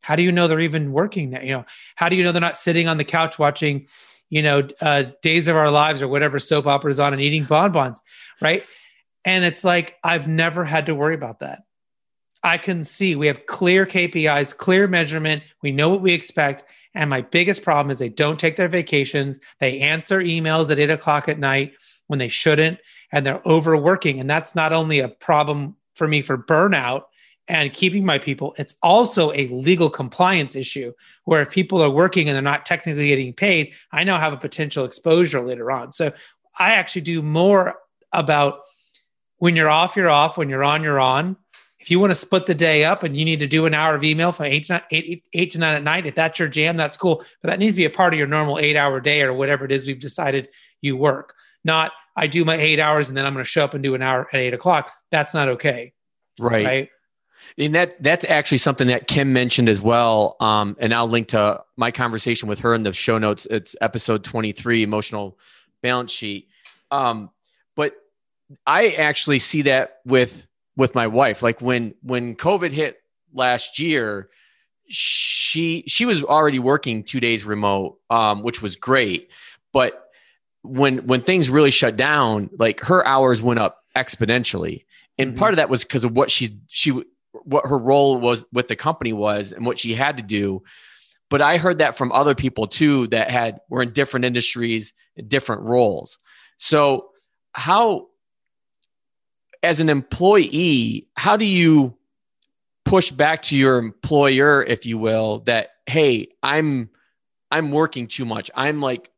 How 0.00 0.16
do 0.16 0.22
you 0.22 0.32
know 0.32 0.48
they're 0.48 0.60
even 0.60 0.92
working 0.92 1.30
there? 1.30 1.42
You 1.42 1.52
know, 1.52 1.64
how 1.96 2.08
do 2.08 2.16
you 2.16 2.22
know 2.22 2.32
they're 2.32 2.40
not 2.40 2.56
sitting 2.56 2.88
on 2.88 2.98
the 2.98 3.04
couch 3.04 3.38
watching 3.38 3.86
you 4.30 4.42
know, 4.42 4.66
uh, 4.80 5.04
Days 5.22 5.48
of 5.48 5.56
Our 5.56 5.70
Lives 5.70 6.02
or 6.02 6.08
whatever 6.08 6.40
soap 6.40 6.66
opera 6.66 6.90
is 6.90 6.98
on 6.98 7.12
and 7.12 7.22
eating 7.22 7.44
bonbons, 7.44 8.02
right? 8.40 8.64
And 9.24 9.44
it's 9.44 9.62
like, 9.62 9.96
I've 10.02 10.28
never 10.28 10.64
had 10.64 10.86
to 10.86 10.94
worry 10.94 11.14
about 11.14 11.40
that. 11.40 11.62
I 12.42 12.58
can 12.58 12.82
see 12.82 13.14
we 13.14 13.28
have 13.28 13.46
clear 13.46 13.86
KPIs, 13.86 14.56
clear 14.56 14.86
measurement. 14.86 15.44
We 15.62 15.70
know 15.70 15.88
what 15.88 16.02
we 16.02 16.12
expect. 16.12 16.64
And 16.94 17.08
my 17.08 17.22
biggest 17.22 17.62
problem 17.62 17.90
is 17.90 18.00
they 18.00 18.08
don't 18.08 18.38
take 18.38 18.56
their 18.56 18.68
vacations. 18.68 19.38
They 19.60 19.80
answer 19.80 20.20
emails 20.20 20.70
at 20.70 20.80
eight 20.80 20.90
o'clock 20.90 21.28
at 21.28 21.38
night 21.38 21.74
when 22.08 22.18
they 22.18 22.28
shouldn't, 22.28 22.80
and 23.12 23.26
they're 23.26 23.42
overworking. 23.46 24.20
And 24.20 24.28
that's 24.28 24.54
not 24.54 24.72
only 24.72 25.00
a 25.00 25.08
problem 25.08 25.76
for 25.94 26.06
me 26.06 26.22
for 26.22 26.36
burnout, 26.36 27.04
and 27.46 27.72
keeping 27.72 28.06
my 28.06 28.18
people, 28.18 28.54
it's 28.58 28.74
also 28.82 29.30
a 29.32 29.48
legal 29.48 29.90
compliance 29.90 30.56
issue 30.56 30.92
where 31.24 31.42
if 31.42 31.50
people 31.50 31.82
are 31.82 31.90
working 31.90 32.28
and 32.28 32.34
they're 32.34 32.42
not 32.42 32.64
technically 32.64 33.08
getting 33.08 33.34
paid, 33.34 33.74
I 33.92 34.02
now 34.04 34.18
have 34.18 34.32
a 34.32 34.38
potential 34.38 34.84
exposure 34.84 35.42
later 35.42 35.70
on. 35.70 35.92
So 35.92 36.12
I 36.58 36.74
actually 36.74 37.02
do 37.02 37.20
more 37.20 37.74
about 38.12 38.60
when 39.38 39.56
you're 39.56 39.68
off, 39.68 39.94
you're 39.96 40.08
off. 40.08 40.38
When 40.38 40.48
you're 40.48 40.64
on, 40.64 40.82
you're 40.82 41.00
on. 41.00 41.36
If 41.78 41.90
you 41.90 42.00
want 42.00 42.12
to 42.12 42.16
split 42.16 42.46
the 42.46 42.54
day 42.54 42.84
up 42.84 43.02
and 43.02 43.14
you 43.14 43.26
need 43.26 43.40
to 43.40 43.46
do 43.46 43.66
an 43.66 43.74
hour 43.74 43.94
of 43.94 44.04
email 44.04 44.32
from 44.32 44.46
eight 44.46 44.64
to, 44.66 44.74
nine, 44.74 44.82
eight, 44.90 45.24
eight 45.34 45.50
to 45.50 45.58
nine 45.58 45.76
at 45.76 45.82
night, 45.82 46.06
if 46.06 46.14
that's 46.14 46.38
your 46.38 46.48
jam, 46.48 46.78
that's 46.78 46.96
cool. 46.96 47.22
But 47.42 47.50
that 47.50 47.58
needs 47.58 47.74
to 47.74 47.80
be 47.80 47.84
a 47.84 47.90
part 47.90 48.14
of 48.14 48.18
your 48.18 48.26
normal 48.26 48.58
eight 48.58 48.76
hour 48.76 49.00
day 49.00 49.20
or 49.20 49.34
whatever 49.34 49.66
it 49.66 49.72
is 49.72 49.86
we've 49.86 50.00
decided 50.00 50.48
you 50.80 50.96
work. 50.96 51.34
Not 51.62 51.92
I 52.16 52.26
do 52.26 52.44
my 52.44 52.56
eight 52.56 52.78
hours 52.78 53.08
and 53.08 53.16
then 53.16 53.26
I'm 53.26 53.32
going 53.32 53.44
to 53.44 53.48
show 53.48 53.64
up 53.64 53.74
and 53.74 53.82
do 53.82 53.94
an 53.94 54.02
hour 54.02 54.28
at 54.32 54.38
eight 54.38 54.54
o'clock. 54.54 54.92
That's 55.10 55.34
not 55.34 55.48
okay. 55.48 55.92
Right. 56.38 56.64
Right. 56.64 56.88
And 57.58 57.74
that 57.74 58.02
that's 58.02 58.24
actually 58.24 58.58
something 58.58 58.88
that 58.88 59.06
Kim 59.06 59.32
mentioned 59.32 59.68
as 59.68 59.80
well. 59.80 60.36
Um, 60.40 60.76
and 60.80 60.94
I'll 60.94 61.08
link 61.08 61.28
to 61.28 61.62
my 61.76 61.90
conversation 61.90 62.48
with 62.48 62.60
her 62.60 62.74
in 62.74 62.82
the 62.82 62.92
show 62.92 63.18
notes. 63.18 63.46
It's 63.50 63.76
episode 63.80 64.24
23, 64.24 64.82
emotional 64.82 65.38
balance 65.82 66.12
sheet. 66.12 66.48
Um, 66.90 67.30
but 67.76 67.94
I 68.66 68.90
actually 68.90 69.40
see 69.40 69.62
that 69.62 70.00
with 70.04 70.46
with 70.76 70.94
my 70.94 71.06
wife. 71.06 71.42
Like 71.42 71.60
when 71.60 71.94
when 72.02 72.34
COVID 72.36 72.70
hit 72.70 73.00
last 73.32 73.78
year, 73.78 74.30
she 74.88 75.84
she 75.86 76.06
was 76.06 76.22
already 76.22 76.58
working 76.58 77.02
two 77.02 77.20
days 77.20 77.44
remote, 77.44 77.98
um, 78.10 78.42
which 78.42 78.62
was 78.62 78.76
great. 78.76 79.30
But 79.72 80.03
when 80.64 81.06
when 81.06 81.22
things 81.22 81.48
really 81.48 81.70
shut 81.70 81.96
down, 81.96 82.50
like 82.58 82.80
her 82.80 83.06
hours 83.06 83.42
went 83.42 83.60
up 83.60 83.82
exponentially. 83.94 84.84
And 85.18 85.30
mm-hmm. 85.30 85.38
part 85.38 85.52
of 85.52 85.56
that 85.58 85.70
was 85.70 85.84
because 85.84 86.02
of 86.02 86.16
what 86.16 86.30
she 86.30 86.58
she 86.68 87.04
what 87.42 87.66
her 87.66 87.78
role 87.78 88.18
was 88.18 88.46
with 88.52 88.68
the 88.68 88.76
company 88.76 89.12
was 89.12 89.52
and 89.52 89.66
what 89.66 89.78
she 89.78 89.94
had 89.94 90.16
to 90.16 90.22
do 90.22 90.62
but 91.30 91.42
i 91.42 91.56
heard 91.56 91.78
that 91.78 91.96
from 91.96 92.12
other 92.12 92.34
people 92.34 92.66
too 92.66 93.06
that 93.08 93.30
had 93.30 93.60
were 93.68 93.82
in 93.82 93.92
different 93.92 94.24
industries 94.24 94.92
different 95.28 95.62
roles 95.62 96.18
so 96.56 97.08
how 97.52 98.06
as 99.62 99.80
an 99.80 99.88
employee 99.88 101.08
how 101.16 101.36
do 101.36 101.44
you 101.44 101.94
push 102.84 103.10
back 103.10 103.42
to 103.42 103.56
your 103.56 103.78
employer 103.78 104.62
if 104.62 104.86
you 104.86 104.98
will 104.98 105.40
that 105.40 105.70
hey 105.86 106.28
i'm 106.42 106.88
i'm 107.50 107.72
working 107.72 108.06
too 108.06 108.24
much 108.24 108.50
i'm 108.54 108.80
like 108.80 109.10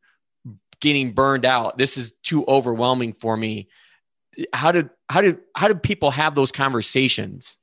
getting 0.86 1.12
burned 1.12 1.44
out 1.44 1.76
this 1.78 1.96
is 1.96 2.12
too 2.22 2.44
overwhelming 2.46 3.12
for 3.12 3.36
me 3.36 3.68
how 4.52 4.70
did 4.70 4.88
how 5.08 5.20
did 5.20 5.38
how 5.54 5.68
did 5.68 5.82
people 5.82 6.10
have 6.10 6.34
those 6.34 6.52
conversations 6.52 7.58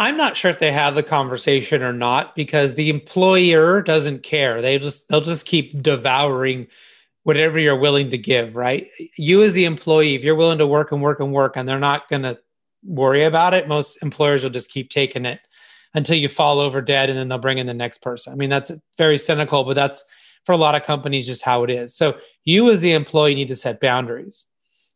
I'm 0.00 0.16
not 0.16 0.36
sure 0.36 0.50
if 0.50 0.60
they 0.60 0.70
have 0.70 0.94
the 0.94 1.02
conversation 1.02 1.82
or 1.82 1.92
not 1.92 2.36
because 2.36 2.74
the 2.74 2.88
employer 2.88 3.82
doesn't 3.82 4.22
care. 4.22 4.62
They 4.62 4.78
just 4.78 5.08
they'll 5.08 5.20
just 5.20 5.44
keep 5.44 5.82
devouring 5.82 6.68
whatever 7.24 7.58
you're 7.58 7.78
willing 7.78 8.08
to 8.10 8.16
give, 8.16 8.54
right? 8.54 8.86
You 9.16 9.42
as 9.42 9.54
the 9.54 9.64
employee, 9.64 10.14
if 10.14 10.24
you're 10.24 10.36
willing 10.36 10.58
to 10.58 10.66
work 10.66 10.92
and 10.92 11.02
work 11.02 11.18
and 11.18 11.32
work 11.32 11.56
and 11.56 11.68
they're 11.68 11.80
not 11.80 12.08
going 12.08 12.22
to 12.22 12.38
worry 12.84 13.24
about 13.24 13.54
it, 13.54 13.66
most 13.66 14.00
employers 14.02 14.44
will 14.44 14.50
just 14.50 14.70
keep 14.70 14.88
taking 14.88 15.26
it 15.26 15.40
until 15.94 16.16
you 16.16 16.28
fall 16.28 16.60
over 16.60 16.80
dead 16.80 17.10
and 17.10 17.18
then 17.18 17.28
they'll 17.28 17.38
bring 17.38 17.58
in 17.58 17.66
the 17.66 17.74
next 17.74 18.00
person. 18.00 18.32
I 18.32 18.36
mean, 18.36 18.50
that's 18.50 18.70
very 18.96 19.18
cynical, 19.18 19.64
but 19.64 19.74
that's 19.74 20.04
for 20.44 20.52
a 20.52 20.58
lot 20.58 20.74
of 20.74 20.82
companies 20.82 21.26
just 21.26 21.42
how 21.42 21.64
it 21.64 21.70
is. 21.70 21.94
So 21.94 22.16
you 22.44 22.70
as 22.70 22.80
the 22.80 22.92
employee 22.92 23.34
need 23.34 23.48
to 23.48 23.56
set 23.56 23.80
boundaries. 23.80 24.44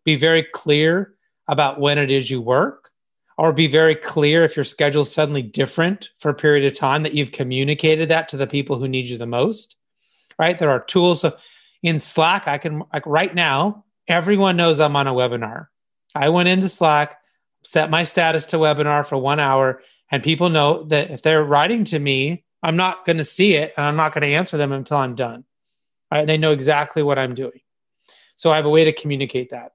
Be 0.04 0.16
very 0.16 0.42
clear 0.42 1.14
about 1.48 1.80
when 1.80 1.98
it 1.98 2.10
is 2.10 2.30
you 2.30 2.40
work 2.40 2.90
or 3.38 3.52
be 3.52 3.66
very 3.66 3.94
clear 3.94 4.44
if 4.44 4.56
your 4.56 4.64
schedule 4.64 5.02
is 5.02 5.12
suddenly 5.12 5.42
different 5.42 6.10
for 6.18 6.30
a 6.30 6.34
period 6.34 6.64
of 6.64 6.78
time 6.78 7.02
that 7.02 7.14
you've 7.14 7.32
communicated 7.32 8.08
that 8.08 8.28
to 8.28 8.36
the 8.36 8.46
people 8.46 8.78
who 8.78 8.88
need 8.88 9.06
you 9.06 9.18
the 9.18 9.26
most. 9.26 9.76
Right? 10.38 10.56
There 10.56 10.70
are 10.70 10.82
tools 10.82 11.20
so 11.20 11.36
in 11.82 11.98
Slack 11.98 12.48
I 12.48 12.58
can 12.58 12.82
like 12.92 13.06
right 13.06 13.34
now 13.34 13.84
everyone 14.08 14.56
knows 14.56 14.80
I'm 14.80 14.96
on 14.96 15.06
a 15.06 15.12
webinar. 15.12 15.68
I 16.14 16.28
went 16.28 16.48
into 16.48 16.68
Slack, 16.68 17.18
set 17.62 17.90
my 17.90 18.04
status 18.04 18.46
to 18.46 18.56
webinar 18.56 19.06
for 19.06 19.18
1 19.18 19.40
hour 19.40 19.82
and 20.10 20.22
people 20.22 20.50
know 20.50 20.84
that 20.84 21.10
if 21.10 21.22
they're 21.22 21.44
writing 21.44 21.84
to 21.84 21.98
me, 21.98 22.41
I'm 22.62 22.76
not 22.76 23.04
going 23.04 23.18
to 23.18 23.24
see 23.24 23.54
it 23.54 23.74
and 23.76 23.84
I'm 23.84 23.96
not 23.96 24.12
going 24.14 24.22
to 24.22 24.34
answer 24.34 24.56
them 24.56 24.72
until 24.72 24.98
I'm 24.98 25.14
done. 25.14 25.44
Right? 26.10 26.26
They 26.26 26.38
know 26.38 26.52
exactly 26.52 27.02
what 27.02 27.18
I'm 27.18 27.34
doing. 27.34 27.60
So 28.36 28.50
I 28.50 28.56
have 28.56 28.66
a 28.66 28.70
way 28.70 28.84
to 28.84 28.92
communicate 28.92 29.50
that. 29.50 29.72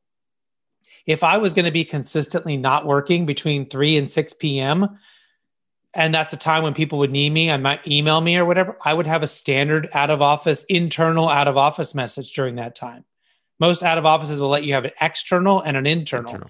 If 1.06 1.24
I 1.24 1.38
was 1.38 1.54
going 1.54 1.66
to 1.66 1.72
be 1.72 1.86
consistently 1.86 2.58
not 2.58 2.86
working 2.86 3.26
between 3.26 3.70
3 3.70 3.98
and 3.98 4.10
6 4.10 4.34
p.m., 4.34 4.98
and 5.94 6.14
that's 6.14 6.34
a 6.34 6.38
time 6.38 6.64
when 6.64 6.74
people 6.74 7.00
would 7.00 7.12
need 7.12 7.32
me, 7.32 7.50
I 7.50 7.58
might 7.58 7.88
email 7.88 8.22
me 8.22 8.38
or 8.38 8.46
whatever, 8.46 8.78
I 8.84 8.94
would 8.94 9.08
have 9.08 9.24
a 9.24 9.28
standard 9.28 9.90
out 9.94 10.10
of 10.10 10.22
office, 10.22 10.64
internal 10.64 11.28
out 11.28 11.48
of 11.48 11.58
office 11.58 11.96
message 11.96 12.34
during 12.34 12.56
that 12.56 12.76
time. 12.76 13.06
Most 13.60 13.82
out 13.82 13.98
of 13.98 14.06
offices 14.06 14.40
will 14.40 14.50
let 14.50 14.64
you 14.64 14.74
have 14.74 14.86
an 14.86 14.92
external 15.02 15.62
and 15.62 15.76
an 15.76 15.88
internal, 15.88 16.30
internal. 16.30 16.50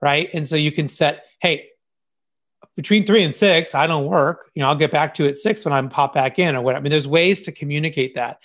right? 0.00 0.30
And 0.32 0.46
so 0.46 0.56
you 0.56 0.72
can 0.72 0.88
set, 0.88 1.26
hey, 1.40 1.68
between 2.78 3.04
three 3.04 3.24
and 3.24 3.34
six, 3.34 3.74
I 3.74 3.88
don't 3.88 4.06
work. 4.06 4.52
You 4.54 4.62
know, 4.62 4.68
I'll 4.68 4.76
get 4.76 4.92
back 4.92 5.12
to 5.14 5.24
it 5.24 5.30
at 5.30 5.36
six 5.36 5.64
when 5.64 5.74
I'm 5.74 5.88
pop 5.88 6.14
back 6.14 6.38
in 6.38 6.54
or 6.54 6.62
what. 6.62 6.76
I 6.76 6.80
mean, 6.80 6.92
there's 6.92 7.08
ways 7.08 7.42
to 7.42 7.50
communicate 7.50 8.14
that. 8.14 8.38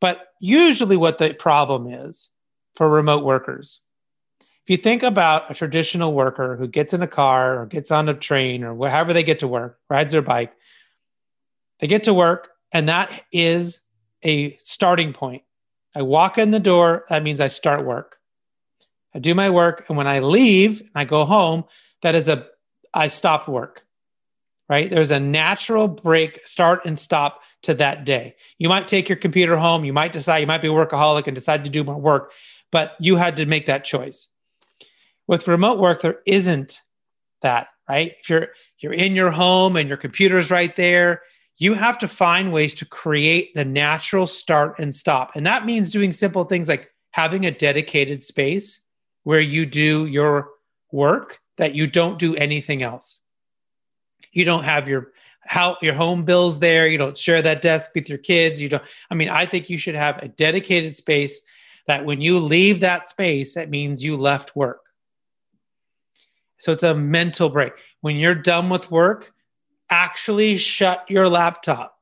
But 0.00 0.28
usually, 0.40 0.96
what 0.96 1.18
the 1.18 1.34
problem 1.34 1.92
is 1.92 2.30
for 2.76 2.88
remote 2.88 3.24
workers, 3.24 3.80
if 4.38 4.70
you 4.70 4.76
think 4.76 5.02
about 5.02 5.50
a 5.50 5.54
traditional 5.54 6.14
worker 6.14 6.54
who 6.54 6.68
gets 6.68 6.92
in 6.92 7.02
a 7.02 7.08
car 7.08 7.60
or 7.60 7.66
gets 7.66 7.90
on 7.90 8.08
a 8.08 8.14
train 8.14 8.62
or 8.62 8.72
wherever 8.72 9.12
they 9.12 9.24
get 9.24 9.40
to 9.40 9.48
work, 9.48 9.80
rides 9.90 10.12
their 10.12 10.22
bike, 10.22 10.52
they 11.80 11.88
get 11.88 12.04
to 12.04 12.14
work, 12.14 12.50
and 12.70 12.88
that 12.88 13.10
is 13.32 13.80
a 14.22 14.56
starting 14.58 15.12
point. 15.12 15.42
I 15.96 16.02
walk 16.02 16.38
in 16.38 16.52
the 16.52 16.60
door, 16.60 17.04
that 17.08 17.24
means 17.24 17.40
I 17.40 17.48
start 17.48 17.84
work. 17.84 18.18
I 19.12 19.18
do 19.18 19.34
my 19.34 19.50
work, 19.50 19.86
and 19.88 19.98
when 19.98 20.06
I 20.06 20.20
leave 20.20 20.82
and 20.82 20.90
I 20.94 21.04
go 21.04 21.24
home, 21.24 21.64
that 22.02 22.14
is 22.14 22.28
a 22.28 22.46
I 22.94 23.08
stopped 23.08 23.48
work, 23.48 23.84
right? 24.68 24.90
There's 24.90 25.10
a 25.10 25.20
natural 25.20 25.88
break, 25.88 26.46
start 26.46 26.84
and 26.84 26.98
stop 26.98 27.40
to 27.62 27.74
that 27.74 28.04
day. 28.04 28.36
You 28.58 28.68
might 28.68 28.88
take 28.88 29.08
your 29.08 29.16
computer 29.16 29.56
home. 29.56 29.84
You 29.84 29.92
might 29.92 30.12
decide, 30.12 30.38
you 30.38 30.46
might 30.46 30.62
be 30.62 30.68
a 30.68 30.72
workaholic 30.72 31.26
and 31.26 31.34
decide 31.34 31.64
to 31.64 31.70
do 31.70 31.84
more 31.84 32.00
work, 32.00 32.32
but 32.72 32.94
you 33.00 33.16
had 33.16 33.36
to 33.36 33.46
make 33.46 33.66
that 33.66 33.84
choice. 33.84 34.28
With 35.26 35.46
remote 35.46 35.78
work, 35.78 36.02
there 36.02 36.20
isn't 36.26 36.80
that, 37.42 37.68
right? 37.88 38.14
If 38.20 38.28
you're 38.30 38.48
you're 38.78 38.92
in 38.94 39.14
your 39.14 39.30
home 39.30 39.76
and 39.76 39.88
your 39.88 39.98
computer's 39.98 40.50
right 40.50 40.74
there, 40.74 41.22
you 41.58 41.74
have 41.74 41.98
to 41.98 42.08
find 42.08 42.52
ways 42.52 42.72
to 42.74 42.86
create 42.86 43.54
the 43.54 43.64
natural 43.64 44.26
start 44.26 44.78
and 44.78 44.94
stop. 44.94 45.32
And 45.36 45.46
that 45.46 45.66
means 45.66 45.92
doing 45.92 46.12
simple 46.12 46.44
things 46.44 46.68
like 46.68 46.90
having 47.10 47.44
a 47.44 47.50
dedicated 47.50 48.22
space 48.22 48.86
where 49.24 49.40
you 49.40 49.66
do 49.66 50.06
your 50.06 50.48
work 50.90 51.39
that 51.60 51.74
you 51.74 51.86
don't 51.86 52.18
do 52.18 52.34
anything 52.36 52.82
else. 52.82 53.18
You 54.32 54.46
don't 54.46 54.64
have 54.64 54.88
your 54.88 55.12
how 55.42 55.76
your 55.82 55.92
home 55.92 56.24
bills 56.24 56.58
there. 56.58 56.88
You 56.88 56.96
don't 56.96 57.18
share 57.18 57.42
that 57.42 57.60
desk 57.60 57.90
with 57.94 58.08
your 58.08 58.16
kids. 58.16 58.62
You 58.62 58.70
don't. 58.70 58.82
I 59.10 59.14
mean, 59.14 59.28
I 59.28 59.44
think 59.44 59.68
you 59.68 59.76
should 59.76 59.94
have 59.94 60.22
a 60.22 60.28
dedicated 60.28 60.94
space 60.94 61.42
that 61.86 62.06
when 62.06 62.22
you 62.22 62.38
leave 62.38 62.80
that 62.80 63.08
space, 63.08 63.54
that 63.54 63.68
means 63.68 64.02
you 64.02 64.16
left 64.16 64.56
work. 64.56 64.86
So 66.56 66.72
it's 66.72 66.82
a 66.82 66.94
mental 66.94 67.50
break. 67.50 67.74
When 68.00 68.16
you're 68.16 68.34
done 68.34 68.70
with 68.70 68.90
work, 68.90 69.34
actually 69.90 70.56
shut 70.56 71.04
your 71.10 71.28
laptop. 71.28 71.94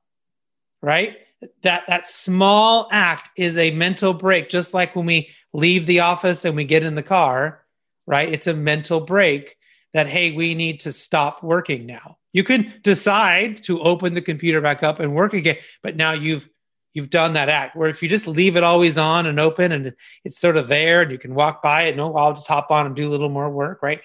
Right? 0.83 1.17
That 1.63 1.85
that 1.89 2.07
small 2.07 2.89
act 2.93 3.31
is 3.37 3.59
a 3.59 3.73
mental 3.73 4.13
break 4.13 4.51
just 4.51 4.73
like 4.73 4.95
when 4.95 5.07
we 5.07 5.31
leave 5.53 5.87
the 5.87 5.99
office 5.99 6.45
and 6.45 6.55
we 6.55 6.63
get 6.63 6.85
in 6.85 6.95
the 6.95 7.03
car 7.03 7.65
right? 8.09 8.33
It's 8.33 8.47
a 8.47 8.55
mental 8.55 9.01
break 9.01 9.57
that, 9.93 10.07
hey, 10.07 10.33
we 10.33 10.55
need 10.55 10.81
to 10.81 10.93
stop 10.93 11.43
working 11.43 11.85
now. 11.85 12.17
You 12.33 12.43
can 12.43 12.73
decide 12.83 13.63
to 13.65 13.81
open 13.81 14.15
the 14.15 14.23
computer 14.23 14.61
back 14.61 14.83
up 14.83 14.99
and 14.99 15.15
work 15.15 15.35
again, 15.35 15.57
but 15.83 15.97
now 15.97 16.13
you've 16.13 16.49
you've 16.95 17.11
done 17.11 17.35
that 17.35 17.51
act. 17.51 17.77
Where 17.77 17.89
if 17.89 18.03
you 18.03 18.09
just 18.09 18.27
leave 18.27 18.57
it 18.57 18.65
always 18.65 18.97
on 18.97 19.27
and 19.27 19.39
open 19.39 19.73
and 19.73 19.95
it's 20.25 20.39
sort 20.39 20.57
of 20.57 20.69
there 20.69 21.03
and 21.03 21.13
you 21.13 21.19
can 21.19 21.35
walk 21.35 21.63
by 21.63 21.83
it, 21.83 21.97
no, 21.97 22.17
I'll 22.17 22.33
just 22.33 22.49
hop 22.49 22.71
on 22.71 22.87
and 22.87 22.97
do 22.97 23.07
a 23.07 23.11
little 23.11 23.29
more 23.29 23.51
work, 23.51 23.83
right? 23.83 24.01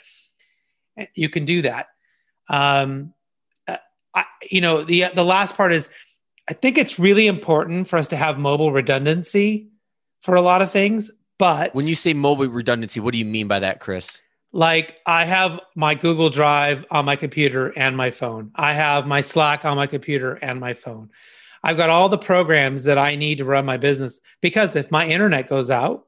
You 1.15 1.29
can 1.29 1.45
do 1.45 1.61
that. 1.61 1.87
Um, 2.49 3.13
uh, 3.67 3.77
I, 4.13 4.25
you 4.51 4.59
know, 4.59 4.83
the 4.83 5.05
the 5.15 5.23
last 5.23 5.55
part 5.55 5.71
is, 5.71 5.89
I 6.49 6.53
think 6.53 6.77
it's 6.77 6.99
really 6.99 7.27
important 7.27 7.87
for 7.87 7.97
us 7.97 8.09
to 8.09 8.17
have 8.17 8.37
mobile 8.37 8.73
redundancy 8.73 9.69
for 10.21 10.35
a 10.35 10.41
lot 10.41 10.61
of 10.61 10.71
things, 10.71 11.09
but 11.37 11.73
when 11.73 11.87
you 11.87 11.95
say 11.95 12.13
mobile 12.13 12.47
redundancy, 12.47 12.99
what 12.99 13.11
do 13.11 13.17
you 13.17 13.25
mean 13.25 13.47
by 13.47 13.59
that, 13.59 13.79
Chris? 13.79 14.21
Like 14.51 14.99
I 15.07 15.25
have 15.25 15.59
my 15.75 15.95
Google 15.95 16.29
Drive 16.29 16.85
on 16.91 17.05
my 17.05 17.15
computer 17.15 17.73
and 17.77 17.97
my 17.97 18.11
phone. 18.11 18.51
I 18.55 18.73
have 18.73 19.07
my 19.07 19.21
Slack 19.21 19.65
on 19.65 19.75
my 19.75 19.87
computer 19.87 20.35
and 20.35 20.59
my 20.59 20.75
phone. 20.75 21.09
I've 21.63 21.77
got 21.77 21.89
all 21.89 22.09
the 22.09 22.17
programs 22.17 22.83
that 22.83 22.97
I 22.97 23.15
need 23.15 23.39
to 23.39 23.45
run 23.45 23.65
my 23.65 23.77
business 23.77 24.19
because 24.41 24.75
if 24.75 24.91
my 24.91 25.07
internet 25.07 25.47
goes 25.47 25.71
out 25.71 26.07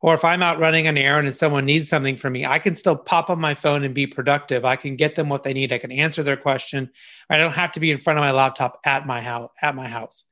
or 0.00 0.14
if 0.14 0.24
I'm 0.24 0.42
out 0.42 0.58
running 0.58 0.86
an 0.86 0.98
errand 0.98 1.26
and 1.26 1.34
someone 1.34 1.64
needs 1.64 1.88
something 1.88 2.16
from 2.16 2.34
me, 2.34 2.44
I 2.44 2.58
can 2.58 2.74
still 2.74 2.96
pop 2.96 3.30
on 3.30 3.40
my 3.40 3.54
phone 3.54 3.84
and 3.84 3.94
be 3.94 4.06
productive. 4.06 4.64
I 4.64 4.76
can 4.76 4.94
get 4.96 5.14
them 5.14 5.28
what 5.28 5.44
they 5.44 5.54
need. 5.54 5.72
I 5.72 5.78
can 5.78 5.92
answer 5.92 6.22
their 6.22 6.36
question. 6.36 6.90
I 7.30 7.36
don't 7.36 7.54
have 7.54 7.72
to 7.72 7.80
be 7.80 7.90
in 7.90 7.98
front 7.98 8.18
of 8.18 8.22
my 8.22 8.32
laptop 8.32 8.80
at 8.84 9.06
my 9.06 9.22
house 9.22 9.50
at 9.62 9.74
my 9.74 9.88
house. 9.88 10.24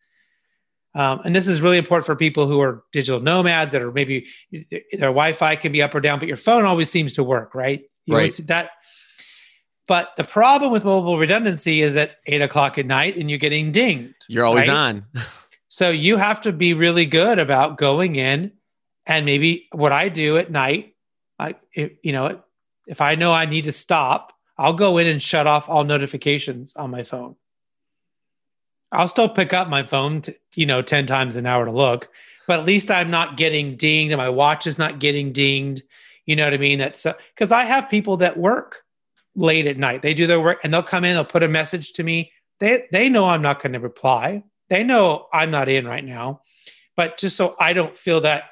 Um, 0.94 1.20
and 1.24 1.34
this 1.34 1.46
is 1.46 1.62
really 1.62 1.78
important 1.78 2.04
for 2.04 2.16
people 2.16 2.46
who 2.46 2.60
are 2.60 2.82
digital 2.92 3.20
nomads 3.20 3.72
that 3.72 3.82
are 3.82 3.92
maybe 3.92 4.26
their 4.50 5.10
Wi-Fi 5.10 5.56
can 5.56 5.70
be 5.72 5.82
up 5.82 5.94
or 5.94 6.00
down, 6.00 6.18
but 6.18 6.26
your 6.26 6.36
phone 6.36 6.64
always 6.64 6.90
seems 6.90 7.14
to 7.14 7.24
work, 7.24 7.54
right? 7.54 7.82
You 8.06 8.16
right. 8.16 8.40
that. 8.46 8.70
But 9.86 10.10
the 10.16 10.24
problem 10.24 10.72
with 10.72 10.84
mobile 10.84 11.18
redundancy 11.18 11.82
is 11.82 11.96
at 11.96 12.16
eight 12.26 12.42
o'clock 12.42 12.78
at 12.78 12.86
night 12.86 13.16
and 13.16 13.30
you're 13.30 13.38
getting 13.38 13.72
dinged. 13.72 14.14
You're 14.28 14.46
always 14.46 14.68
right? 14.68 14.76
on. 14.76 15.06
so 15.68 15.90
you 15.90 16.16
have 16.16 16.40
to 16.42 16.52
be 16.52 16.74
really 16.74 17.06
good 17.06 17.38
about 17.38 17.76
going 17.76 18.16
in 18.16 18.52
and 19.06 19.26
maybe 19.26 19.68
what 19.72 19.92
I 19.92 20.08
do 20.08 20.36
at 20.36 20.50
night, 20.50 20.94
I 21.38 21.56
you 21.74 22.12
know, 22.12 22.42
if 22.86 23.00
I 23.00 23.14
know 23.14 23.32
I 23.32 23.46
need 23.46 23.64
to 23.64 23.72
stop, 23.72 24.32
I'll 24.58 24.74
go 24.74 24.98
in 24.98 25.06
and 25.06 25.22
shut 25.22 25.46
off 25.46 25.68
all 25.68 25.84
notifications 25.84 26.76
on 26.76 26.90
my 26.90 27.02
phone. 27.02 27.36
I'll 28.92 29.08
still 29.08 29.28
pick 29.28 29.52
up 29.52 29.68
my 29.68 29.82
phone, 29.84 30.22
to, 30.22 30.34
you 30.54 30.66
know, 30.66 30.82
10 30.82 31.06
times 31.06 31.36
an 31.36 31.46
hour 31.46 31.64
to 31.64 31.70
look, 31.70 32.08
but 32.46 32.58
at 32.58 32.66
least 32.66 32.90
I'm 32.90 33.10
not 33.10 33.36
getting 33.36 33.76
dinged 33.76 34.12
and 34.12 34.18
my 34.18 34.28
watch 34.28 34.66
is 34.66 34.78
not 34.78 34.98
getting 34.98 35.32
dinged. 35.32 35.82
You 36.26 36.36
know 36.36 36.44
what 36.44 36.54
I 36.54 36.58
mean? 36.58 36.78
That's 36.78 37.06
because 37.34 37.52
I 37.52 37.64
have 37.64 37.88
people 37.88 38.18
that 38.18 38.36
work 38.36 38.82
late 39.36 39.66
at 39.66 39.78
night. 39.78 40.02
They 40.02 40.14
do 40.14 40.26
their 40.26 40.40
work 40.40 40.60
and 40.64 40.74
they'll 40.74 40.82
come 40.82 41.04
in, 41.04 41.14
they'll 41.14 41.24
put 41.24 41.42
a 41.42 41.48
message 41.48 41.92
to 41.92 42.02
me. 42.02 42.32
They, 42.58 42.84
they 42.92 43.08
know 43.08 43.26
I'm 43.26 43.42
not 43.42 43.62
going 43.62 43.72
to 43.72 43.80
reply. 43.80 44.44
They 44.68 44.84
know 44.84 45.26
I'm 45.32 45.50
not 45.50 45.68
in 45.68 45.86
right 45.86 46.04
now. 46.04 46.42
But 46.96 47.18
just 47.18 47.36
so 47.36 47.56
I 47.58 47.72
don't 47.72 47.96
feel 47.96 48.20
that 48.22 48.50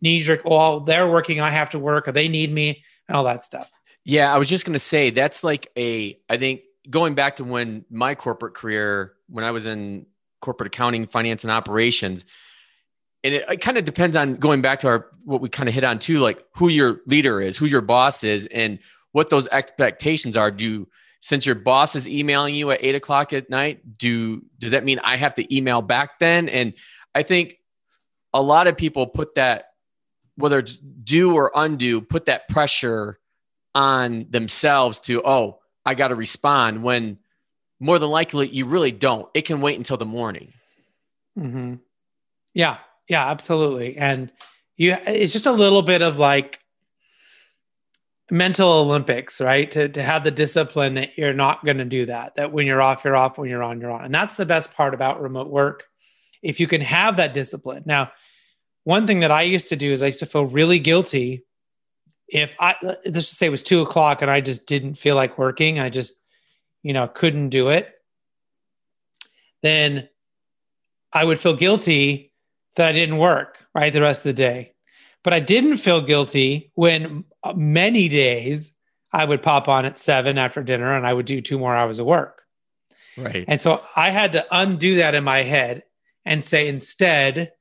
knee 0.00 0.20
jerk, 0.20 0.42
oh, 0.44 0.80
they're 0.80 1.08
working, 1.08 1.40
I 1.40 1.50
have 1.50 1.70
to 1.70 1.78
work, 1.78 2.08
or 2.08 2.12
they 2.12 2.28
need 2.28 2.50
me, 2.50 2.82
and 3.08 3.16
all 3.16 3.24
that 3.24 3.44
stuff. 3.44 3.70
Yeah, 4.04 4.34
I 4.34 4.38
was 4.38 4.48
just 4.48 4.64
going 4.64 4.72
to 4.72 4.78
say 4.78 5.10
that's 5.10 5.44
like 5.44 5.68
a, 5.76 6.18
I 6.28 6.38
think 6.38 6.62
going 6.88 7.14
back 7.14 7.36
to 7.36 7.44
when 7.44 7.84
my 7.90 8.14
corporate 8.14 8.54
career, 8.54 9.12
when 9.32 9.44
I 9.44 9.50
was 9.50 9.66
in 9.66 10.06
corporate 10.40 10.68
accounting, 10.68 11.06
finance, 11.06 11.44
and 11.44 11.50
operations, 11.50 12.24
and 13.24 13.34
it, 13.34 13.44
it 13.48 13.60
kind 13.60 13.78
of 13.78 13.84
depends 13.84 14.16
on 14.16 14.34
going 14.34 14.62
back 14.62 14.80
to 14.80 14.88
our 14.88 15.08
what 15.24 15.40
we 15.40 15.48
kind 15.48 15.68
of 15.68 15.74
hit 15.74 15.84
on 15.84 15.98
too, 15.98 16.18
like 16.18 16.44
who 16.56 16.68
your 16.68 17.00
leader 17.06 17.40
is, 17.40 17.56
who 17.56 17.66
your 17.66 17.80
boss 17.80 18.24
is, 18.24 18.46
and 18.46 18.78
what 19.12 19.30
those 19.30 19.48
expectations 19.48 20.36
are. 20.36 20.50
Do 20.50 20.88
since 21.20 21.46
your 21.46 21.54
boss 21.54 21.94
is 21.94 22.08
emailing 22.08 22.54
you 22.54 22.70
at 22.72 22.80
eight 22.82 22.96
o'clock 22.96 23.32
at 23.32 23.48
night, 23.48 23.96
do 23.96 24.42
does 24.58 24.72
that 24.72 24.84
mean 24.84 24.98
I 25.02 25.16
have 25.16 25.34
to 25.36 25.54
email 25.54 25.80
back 25.82 26.18
then? 26.18 26.48
And 26.48 26.74
I 27.14 27.22
think 27.22 27.56
a 28.34 28.42
lot 28.42 28.66
of 28.66 28.76
people 28.76 29.06
put 29.06 29.36
that, 29.36 29.66
whether 30.36 30.58
it's 30.58 30.76
do 30.76 31.34
or 31.34 31.52
undo, 31.54 32.00
put 32.00 32.26
that 32.26 32.48
pressure 32.48 33.18
on 33.74 34.26
themselves 34.30 35.00
to, 35.00 35.22
oh, 35.24 35.60
I 35.84 35.94
got 35.94 36.08
to 36.08 36.14
respond 36.14 36.82
when 36.82 37.18
more 37.82 37.98
than 37.98 38.10
likely 38.10 38.48
you 38.48 38.64
really 38.64 38.92
don't. 38.92 39.28
It 39.34 39.42
can 39.42 39.60
wait 39.60 39.76
until 39.76 39.96
the 39.96 40.06
morning. 40.06 40.52
Mm-hmm. 41.38 41.74
Yeah. 42.54 42.78
Yeah, 43.08 43.28
absolutely. 43.28 43.96
And 43.96 44.30
you, 44.76 44.96
it's 45.06 45.32
just 45.32 45.46
a 45.46 45.52
little 45.52 45.82
bit 45.82 46.00
of 46.00 46.16
like 46.16 46.60
mental 48.30 48.70
Olympics, 48.70 49.40
right? 49.40 49.70
To, 49.72 49.88
to 49.88 50.02
have 50.02 50.22
the 50.22 50.30
discipline 50.30 50.94
that 50.94 51.18
you're 51.18 51.34
not 51.34 51.64
going 51.64 51.78
to 51.78 51.84
do 51.84 52.06
that, 52.06 52.36
that 52.36 52.52
when 52.52 52.66
you're 52.66 52.80
off, 52.80 53.04
you're 53.04 53.16
off, 53.16 53.36
when 53.36 53.50
you're 53.50 53.62
on, 53.62 53.80
you're 53.80 53.90
on. 53.90 54.04
And 54.04 54.14
that's 54.14 54.36
the 54.36 54.46
best 54.46 54.72
part 54.72 54.94
about 54.94 55.20
remote 55.20 55.50
work. 55.50 55.84
If 56.40 56.60
you 56.60 56.68
can 56.68 56.80
have 56.80 57.16
that 57.16 57.34
discipline. 57.34 57.82
Now, 57.84 58.12
one 58.84 59.06
thing 59.06 59.20
that 59.20 59.30
I 59.30 59.42
used 59.42 59.68
to 59.70 59.76
do 59.76 59.92
is 59.92 60.02
I 60.02 60.06
used 60.06 60.20
to 60.20 60.26
feel 60.26 60.46
really 60.46 60.78
guilty 60.78 61.44
if 62.28 62.56
I, 62.58 62.76
let's 62.82 63.04
just 63.04 63.38
say 63.38 63.46
it 63.46 63.50
was 63.50 63.62
two 63.62 63.82
o'clock 63.82 64.22
and 64.22 64.30
I 64.30 64.40
just 64.40 64.66
didn't 64.66 64.94
feel 64.94 65.16
like 65.16 65.36
working, 65.36 65.78
I 65.78 65.90
just, 65.90 66.14
you 66.82 66.92
know, 66.92 67.08
couldn't 67.08 67.50
do 67.50 67.68
it, 67.68 67.92
then 69.62 70.08
I 71.12 71.24
would 71.24 71.38
feel 71.38 71.54
guilty 71.54 72.32
that 72.76 72.88
I 72.88 72.92
didn't 72.92 73.18
work, 73.18 73.58
right, 73.74 73.92
the 73.92 74.00
rest 74.00 74.20
of 74.20 74.24
the 74.24 74.32
day. 74.32 74.74
But 75.22 75.32
I 75.32 75.40
didn't 75.40 75.76
feel 75.76 76.00
guilty 76.00 76.72
when 76.74 77.24
uh, 77.42 77.52
many 77.54 78.08
days 78.08 78.72
I 79.12 79.24
would 79.24 79.42
pop 79.42 79.68
on 79.68 79.84
at 79.84 79.98
seven 79.98 80.38
after 80.38 80.62
dinner 80.62 80.96
and 80.96 81.06
I 81.06 81.12
would 81.12 81.26
do 81.26 81.40
two 81.40 81.58
more 81.58 81.76
hours 81.76 81.98
of 81.98 82.06
work. 82.06 82.42
Right. 83.16 83.44
And 83.46 83.60
so 83.60 83.82
I 83.94 84.10
had 84.10 84.32
to 84.32 84.46
undo 84.50 84.96
that 84.96 85.14
in 85.14 85.22
my 85.22 85.42
head 85.42 85.84
and 86.24 86.44
say, 86.44 86.66
instead, 86.66 87.52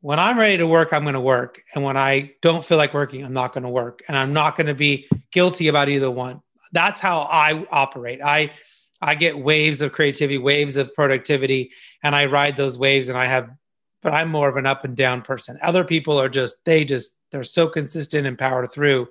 when 0.00 0.18
I'm 0.18 0.38
ready 0.38 0.58
to 0.58 0.66
work, 0.66 0.92
I'm 0.92 1.02
going 1.02 1.14
to 1.14 1.20
work. 1.20 1.62
And 1.74 1.84
when 1.84 1.96
I 1.96 2.32
don't 2.42 2.64
feel 2.64 2.76
like 2.76 2.92
working, 2.92 3.24
I'm 3.24 3.32
not 3.32 3.54
going 3.54 3.62
to 3.62 3.70
work. 3.70 4.02
And 4.08 4.18
I'm 4.18 4.32
not 4.32 4.56
going 4.56 4.66
to 4.66 4.74
be 4.74 5.08
guilty 5.30 5.68
about 5.68 5.88
either 5.88 6.10
one. 6.10 6.42
That's 6.74 7.00
how 7.00 7.20
I 7.20 7.66
operate. 7.70 8.20
I, 8.22 8.50
I 9.00 9.14
get 9.14 9.38
waves 9.38 9.80
of 9.80 9.92
creativity, 9.92 10.36
waves 10.36 10.76
of 10.76 10.92
productivity, 10.92 11.72
and 12.02 12.14
I 12.14 12.26
ride 12.26 12.58
those 12.58 12.78
waves 12.78 13.08
and 13.08 13.16
I 13.16 13.24
have 13.24 13.48
but 14.04 14.12
I'm 14.12 14.30
more 14.30 14.50
of 14.50 14.56
an 14.56 14.66
up 14.66 14.84
and 14.84 14.94
down 14.94 15.22
person. 15.22 15.58
Other 15.62 15.82
people 15.82 16.20
are 16.20 16.28
just 16.28 16.62
they 16.64 16.84
just 16.84 17.16
they're 17.32 17.42
so 17.42 17.66
consistent 17.66 18.26
and 18.26 18.38
power 18.38 18.66
through, 18.66 19.08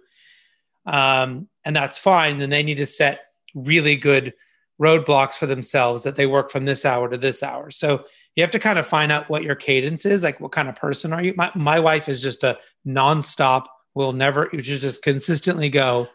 um, 0.85 1.49
and 1.65 1.75
that's 1.75 1.97
fine. 1.97 2.37
Then 2.37 2.51
they 2.51 2.63
need 2.63 2.77
to 2.77 2.85
set 2.85 3.21
really 3.55 3.95
good 3.95 4.33
roadblocks 4.79 5.33
for 5.33 5.47
themselves 5.47 6.03
that 6.03 6.15
they 6.15 6.27
work 6.27 6.51
from 6.51 6.65
this 6.65 6.85
hour 6.85 7.09
to 7.09 7.17
this 7.17 7.41
hour. 7.41 7.71
So 7.71 8.05
you 8.35 8.43
have 8.43 8.51
to 8.51 8.59
kind 8.59 8.79
of 8.79 8.85
find 8.85 9.11
out 9.11 9.29
what 9.29 9.43
your 9.43 9.55
cadence 9.55 10.05
is, 10.05 10.23
like 10.23 10.39
what 10.39 10.51
kind 10.51 10.69
of 10.69 10.75
person 10.75 11.11
are 11.11 11.23
you. 11.23 11.33
My 11.35 11.51
my 11.55 11.79
wife 11.79 12.07
is 12.07 12.21
just 12.21 12.43
a 12.43 12.59
nonstop. 12.87 13.65
Will 13.95 14.13
never 14.13 14.47
you 14.53 14.61
just 14.61 15.01
consistently 15.01 15.69
go, 15.69 16.07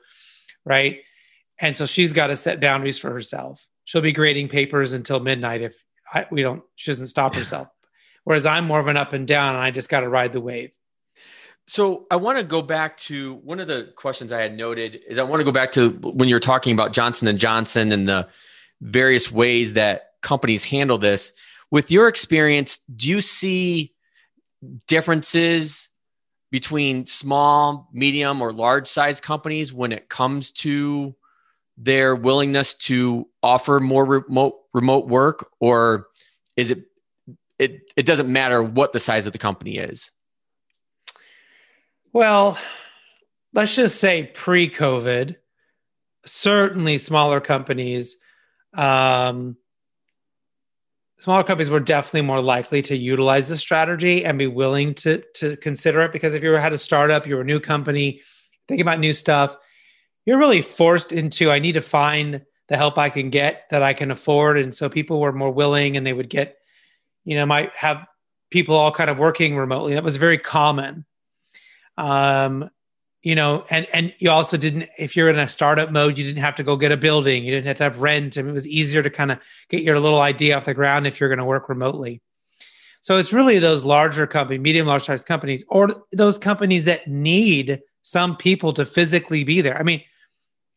right? 0.64 1.00
And 1.60 1.76
so 1.76 1.86
she's 1.86 2.12
got 2.12 2.28
to 2.28 2.36
set 2.36 2.60
boundaries 2.60 2.98
for 2.98 3.10
herself. 3.10 3.66
She'll 3.84 4.02
be 4.02 4.12
grading 4.12 4.48
papers 4.48 4.92
until 4.92 5.20
midnight 5.20 5.62
if 5.62 5.82
I, 6.12 6.26
we 6.30 6.42
don't. 6.42 6.62
She 6.76 6.90
doesn't 6.90 7.08
stop 7.08 7.34
herself. 7.34 7.68
Whereas 8.24 8.46
I'm 8.46 8.66
more 8.66 8.80
of 8.80 8.86
an 8.88 8.96
up 8.96 9.12
and 9.12 9.26
down 9.26 9.54
and 9.54 9.64
I 9.64 9.70
just 9.70 9.88
got 9.88 10.00
to 10.00 10.08
ride 10.08 10.32
the 10.32 10.40
wave. 10.40 10.70
So 11.66 12.06
I 12.10 12.16
want 12.16 12.38
to 12.38 12.44
go 12.44 12.62
back 12.62 12.96
to 12.98 13.34
one 13.44 13.60
of 13.60 13.68
the 13.68 13.92
questions 13.96 14.32
I 14.32 14.40
had 14.40 14.56
noted 14.56 15.00
is 15.06 15.18
I 15.18 15.22
want 15.22 15.40
to 15.40 15.44
go 15.44 15.52
back 15.52 15.72
to 15.72 15.90
when 15.90 16.28
you're 16.28 16.40
talking 16.40 16.72
about 16.72 16.92
Johnson 16.92 17.28
and 17.28 17.38
Johnson 17.38 17.92
and 17.92 18.08
the 18.08 18.28
various 18.80 19.30
ways 19.30 19.74
that 19.74 20.12
companies 20.22 20.64
handle 20.64 20.96
this. 20.96 21.32
With 21.70 21.90
your 21.90 22.08
experience, 22.08 22.78
do 22.96 23.10
you 23.10 23.20
see 23.20 23.94
differences 24.86 25.90
between 26.50 27.04
small, 27.04 27.90
medium, 27.92 28.40
or 28.40 28.52
large 28.52 28.88
size 28.88 29.20
companies 29.20 29.72
when 29.72 29.92
it 29.92 30.08
comes 30.08 30.50
to 30.52 31.14
their 31.80 32.16
willingness 32.16 32.74
to 32.74 33.26
offer 33.42 33.78
more 33.78 34.04
remote 34.04 34.54
remote 34.74 35.06
work, 35.06 35.48
or 35.60 36.08
is 36.56 36.72
it 36.72 36.84
it 37.58 37.92
it 37.96 38.04
doesn't 38.04 38.30
matter 38.30 38.62
what 38.62 38.92
the 38.92 39.00
size 39.00 39.26
of 39.26 39.32
the 39.32 39.38
company 39.38 39.76
is. 39.76 40.12
Well, 42.12 42.58
let's 43.52 43.76
just 43.76 44.00
say 44.00 44.24
pre-COVID, 44.34 45.36
certainly 46.26 46.98
smaller 46.98 47.40
companies, 47.40 48.16
um, 48.74 49.56
smaller 51.20 51.44
companies 51.44 51.70
were 51.70 51.80
definitely 51.80 52.22
more 52.22 52.40
likely 52.40 52.80
to 52.82 52.96
utilize 52.96 53.48
the 53.48 53.58
strategy 53.58 54.24
and 54.24 54.38
be 54.38 54.46
willing 54.46 54.94
to 54.94 55.22
to 55.34 55.56
consider 55.58 56.00
it 56.00 56.12
because 56.12 56.34
if 56.34 56.42
you 56.42 56.52
had 56.52 56.72
a 56.72 56.78
startup, 56.78 57.26
you're 57.26 57.42
a 57.42 57.44
new 57.44 57.60
company, 57.60 58.20
thinking 58.66 58.82
about 58.82 58.98
new 58.98 59.12
stuff, 59.12 59.56
you're 60.28 60.38
really 60.38 60.60
forced 60.60 61.10
into 61.10 61.50
I 61.50 61.58
need 61.58 61.72
to 61.72 61.80
find 61.80 62.42
the 62.68 62.76
help 62.76 62.98
I 62.98 63.08
can 63.08 63.30
get 63.30 63.64
that 63.70 63.82
I 63.82 63.94
can 63.94 64.10
afford, 64.10 64.58
and 64.58 64.74
so 64.74 64.90
people 64.90 65.20
were 65.20 65.32
more 65.32 65.50
willing 65.50 65.96
and 65.96 66.06
they 66.06 66.12
would 66.12 66.28
get 66.28 66.58
you 67.24 67.34
know, 67.34 67.44
might 67.44 67.74
have 67.76 68.06
people 68.50 68.74
all 68.74 68.90
kind 68.90 69.10
of 69.10 69.18
working 69.18 69.54
remotely. 69.54 69.92
That 69.92 70.02
was 70.02 70.16
very 70.16 70.38
common. 70.38 71.04
Um, 71.98 72.70
you 73.22 73.34
know, 73.34 73.64
and 73.70 73.86
and 73.92 74.14
you 74.18 74.30
also 74.30 74.56
didn't 74.56 74.88
if 74.98 75.16
you're 75.16 75.28
in 75.28 75.38
a 75.38 75.48
startup 75.48 75.90
mode, 75.90 76.16
you 76.16 76.24
didn't 76.24 76.42
have 76.42 76.54
to 76.56 76.62
go 76.62 76.76
get 76.76 76.92
a 76.92 76.96
building, 76.96 77.44
you 77.44 77.50
didn't 77.50 77.66
have 77.66 77.76
to 77.78 77.84
have 77.84 77.98
rent, 77.98 78.36
and 78.36 78.48
it 78.48 78.52
was 78.52 78.66
easier 78.66 79.02
to 79.02 79.10
kind 79.10 79.32
of 79.32 79.38
get 79.68 79.82
your 79.82 79.98
little 79.98 80.20
idea 80.20 80.56
off 80.56 80.64
the 80.64 80.72
ground 80.72 81.06
if 81.06 81.20
you're 81.20 81.28
going 81.28 81.38
to 81.38 81.44
work 81.44 81.68
remotely. 81.68 82.22
So 83.00 83.18
it's 83.18 83.32
really 83.32 83.58
those 83.58 83.84
larger 83.84 84.26
company, 84.26 84.58
medium 84.58 84.86
large 84.86 85.04
size 85.04 85.24
companies, 85.24 85.64
or 85.68 85.88
those 86.12 86.38
companies 86.38 86.84
that 86.84 87.08
need 87.08 87.80
some 88.02 88.36
people 88.36 88.72
to 88.74 88.86
physically 88.86 89.44
be 89.44 89.60
there. 89.60 89.78
I 89.78 89.82
mean, 89.82 90.02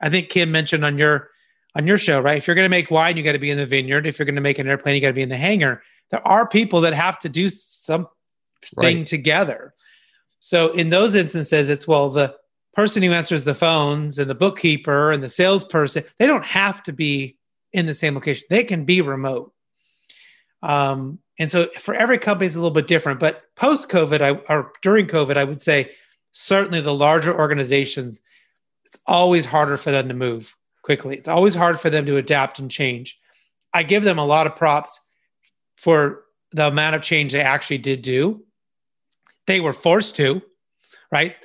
I 0.01 0.09
think 0.09 0.29
Kim 0.29 0.51
mentioned 0.51 0.83
on 0.83 0.97
your 0.97 1.29
on 1.75 1.87
your 1.87 1.97
show, 1.97 2.19
right? 2.19 2.37
If 2.37 2.47
you're 2.47 2.55
going 2.55 2.65
to 2.65 2.69
make 2.69 2.91
wine, 2.91 3.15
you 3.15 3.23
got 3.23 3.31
to 3.31 3.39
be 3.39 3.51
in 3.51 3.57
the 3.57 3.65
vineyard. 3.65 4.05
If 4.05 4.19
you're 4.19 4.25
going 4.25 4.35
to 4.35 4.41
make 4.41 4.59
an 4.59 4.67
airplane, 4.67 4.95
you 4.95 5.01
got 5.01 5.07
to 5.07 5.13
be 5.13 5.21
in 5.21 5.29
the 5.29 5.37
hangar 5.37 5.81
there 6.11 6.25
are 6.27 6.47
people 6.47 6.81
that 6.81 6.93
have 6.93 7.17
to 7.19 7.29
do 7.29 7.49
something 7.49 8.07
right. 8.75 9.05
together. 9.05 9.73
So 10.41 10.73
in 10.73 10.89
those 10.89 11.15
instances, 11.15 11.69
it's 11.69 11.87
well, 11.87 12.09
the 12.09 12.35
person 12.73 13.01
who 13.01 13.11
answers 13.11 13.43
the 13.43 13.55
phones 13.55 14.19
and 14.19 14.29
the 14.29 14.35
bookkeeper 14.35 15.11
and 15.11 15.23
the 15.23 15.29
salesperson, 15.29 16.03
they 16.19 16.27
don't 16.27 16.45
have 16.45 16.83
to 16.83 16.93
be 16.93 17.37
in 17.73 17.85
the 17.85 17.93
same 17.93 18.13
location. 18.13 18.45
They 18.49 18.63
can 18.63 18.85
be 18.85 19.01
remote. 19.01 19.53
Um, 20.61 21.19
and 21.39 21.49
so 21.49 21.67
for 21.79 21.95
every 21.95 22.17
company, 22.17 22.45
it's 22.45 22.55
a 22.55 22.59
little 22.59 22.73
bit 22.73 22.87
different. 22.87 23.19
But 23.19 23.43
post 23.55 23.89
COVID, 23.89 24.43
or 24.49 24.73
during 24.81 25.07
COVID, 25.07 25.37
I 25.37 25.43
would 25.43 25.61
say 25.61 25.91
certainly 26.31 26.81
the 26.81 26.93
larger 26.93 27.35
organizations, 27.35 28.21
it's 28.91 29.01
always 29.08 29.45
harder 29.45 29.77
for 29.77 29.89
them 29.89 30.10
to 30.10 30.13
move 30.13 30.54
quickly. 30.82 31.15
It's 31.15 31.30
always 31.30 31.56
hard 31.56 31.80
for 31.80 31.89
them 31.89 32.06
to 32.08 32.17
adapt 32.17 32.60
and 32.60 32.69
change. 32.69 33.17
I 33.73 33.84
give 33.84 34.04
them 34.04 34.19
a 34.19 34.25
lot 34.25 34.47
of 34.47 34.58
props 34.58 34.99
for 35.77 36.23
the 36.51 36.67
amount 36.67 36.97
of 36.97 37.01
change 37.01 37.32
they 37.32 37.39
actually 37.39 37.77
did 37.77 38.01
do. 38.01 38.43
They 39.47 39.62
were 39.62 39.71
forced 39.71 40.17
to, 40.17 40.41
right? 41.10 41.38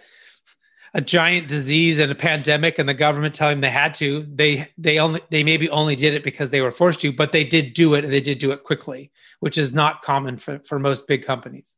A 0.93 1.01
giant 1.01 1.47
disease 1.47 2.01
and 2.01 2.11
a 2.11 2.17
pandemic, 2.17 2.81
and 2.81 2.89
the 2.89 2.95
government 2.95 3.37
telling 3.37 3.57
them 3.57 3.61
they 3.61 3.71
had 3.71 3.95
to. 3.97 4.27
They 4.35 4.67
they 4.77 4.99
only 4.99 5.21
they 5.31 5.45
maybe 5.45 5.71
only 5.71 5.95
did 5.95 6.15
it 6.15 6.25
because 6.25 6.51
they 6.51 6.63
were 6.63 6.73
forced 6.73 7.01
to, 7.01 7.13
but 7.13 7.31
they 7.31 7.45
did 7.45 7.75
do 7.75 7.95
it, 7.95 8.03
and 8.03 8.13
they 8.13 8.21
did 8.21 8.39
do 8.39 8.51
it 8.51 8.65
quickly, 8.65 9.13
which 9.39 9.57
is 9.57 9.73
not 9.73 10.03
common 10.03 10.37
for 10.37 10.59
for 10.61 10.81
most 10.81 11.07
big 11.07 11.25
companies. 11.25 11.77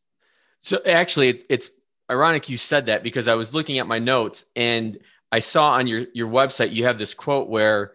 So 0.60 0.80
actually, 0.86 1.42
it's 1.50 1.70
ironic 2.10 2.48
you 2.48 2.56
said 2.56 2.86
that 2.86 3.02
because 3.02 3.28
I 3.28 3.34
was 3.34 3.52
looking 3.52 3.78
at 3.78 3.86
my 3.86 3.98
notes 3.98 4.44
and 4.56 4.98
I 5.32 5.40
saw 5.40 5.72
on 5.72 5.86
your 5.86 6.06
your 6.14 6.28
website 6.28 6.72
you 6.72 6.84
have 6.84 6.98
this 6.98 7.14
quote 7.14 7.48
where 7.48 7.92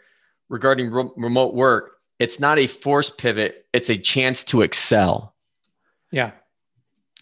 regarding 0.50 0.92
re- 0.92 1.10
remote 1.16 1.54
work 1.54 1.94
it's 2.20 2.40
not 2.40 2.60
a 2.60 2.68
force 2.68 3.10
pivot, 3.10 3.66
it's 3.74 3.90
a 3.90 3.98
chance 3.98 4.44
to 4.46 4.62
excel. 4.62 5.36
Yeah. 6.12 6.32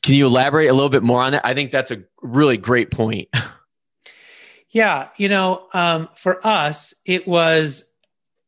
Can 0.03 0.15
you 0.15 0.27
elaborate 0.27 0.67
a 0.67 0.73
little 0.73 0.89
bit 0.89 1.03
more 1.03 1.21
on 1.21 1.31
that? 1.31 1.45
I 1.45 1.55
think 1.55 1.71
that's 1.71 1.89
a 1.91 2.03
really 2.21 2.57
great 2.57 2.91
point. 2.91 3.29
yeah. 4.69 5.09
You 5.17 5.29
know, 5.29 5.67
um, 5.73 6.09
for 6.15 6.45
us, 6.45 6.93
it 7.05 7.27
was 7.27 7.85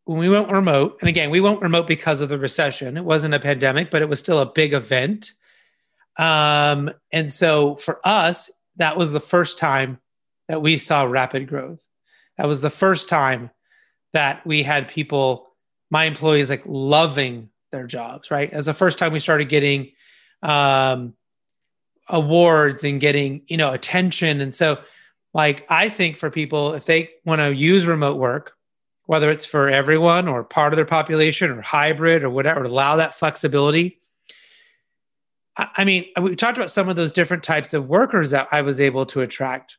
when 0.06 0.20
we 0.20 0.30
went 0.30 0.52
remote, 0.52 0.98
and 1.00 1.10
again, 1.10 1.30
we 1.30 1.40
went 1.40 1.62
remote 1.62 1.88
because 1.88 2.22
of 2.22 2.30
the 2.30 2.38
recession. 2.38 2.98
It 2.98 3.06
wasn't 3.06 3.34
a 3.34 3.40
pandemic, 3.40 3.90
but 3.90 4.02
it 4.02 4.10
was 4.10 4.20
still 4.20 4.40
a 4.40 4.46
big 4.46 4.74
event. 4.74 5.32
Um, 6.20 6.92
and 7.12 7.32
so 7.32 7.78
for 7.78 8.00
us, 8.04 8.52
that 8.76 8.98
was 8.98 9.12
the 9.12 9.20
first 9.20 9.58
time 9.58 10.00
that 10.54 10.62
we 10.62 10.78
saw 10.78 11.02
rapid 11.02 11.48
growth. 11.48 11.82
That 12.38 12.48
was 12.48 12.62
the 12.62 12.70
first 12.70 13.10
time 13.10 13.50
that 14.14 14.46
we 14.46 14.62
had 14.62 14.88
people 14.88 15.48
my 15.90 16.04
employees 16.04 16.52
like 16.52 16.62
loving 16.68 17.50
their 17.72 17.88
jobs, 17.88 18.30
right? 18.30 18.54
As 18.54 18.68
the 18.68 18.74
first 18.76 19.00
time 19.00 19.14
we 19.14 19.20
started 19.20 19.50
getting 19.50 19.94
um, 20.44 21.16
awards 22.08 22.84
and 22.84 23.02
getting, 23.02 23.42
you 23.48 23.58
know, 23.58 23.74
attention. 23.74 24.42
And 24.42 24.54
so, 24.54 24.80
like, 25.34 25.66
I 25.70 25.90
think 25.90 26.18
for 26.18 26.30
people, 26.30 26.76
if 26.76 26.86
they 26.86 27.10
want 27.26 27.42
to 27.42 27.52
use 27.52 27.88
remote 27.88 28.18
work, 28.18 28.54
whether 29.08 29.32
it's 29.32 29.46
for 29.46 29.70
everyone 29.70 30.28
or 30.28 30.44
part 30.44 30.72
of 30.72 30.78
their 30.78 30.86
population 30.86 31.50
or 31.50 31.62
hybrid 31.64 32.24
or 32.24 32.30
whatever, 32.30 32.64
allow 32.64 32.98
that 32.98 33.16
flexibility. 33.16 34.00
I, 35.58 35.84
mean, 35.84 36.06
we 36.22 36.36
talked 36.36 36.60
about 36.60 36.70
some 36.70 36.90
of 36.90 36.96
those 36.96 37.12
different 37.12 37.42
types 37.42 37.74
of 37.74 37.88
workers 37.88 38.30
that 38.32 38.48
I 38.52 38.62
was 38.62 38.80
able 38.80 39.08
to 39.08 39.22
attract. 39.22 39.78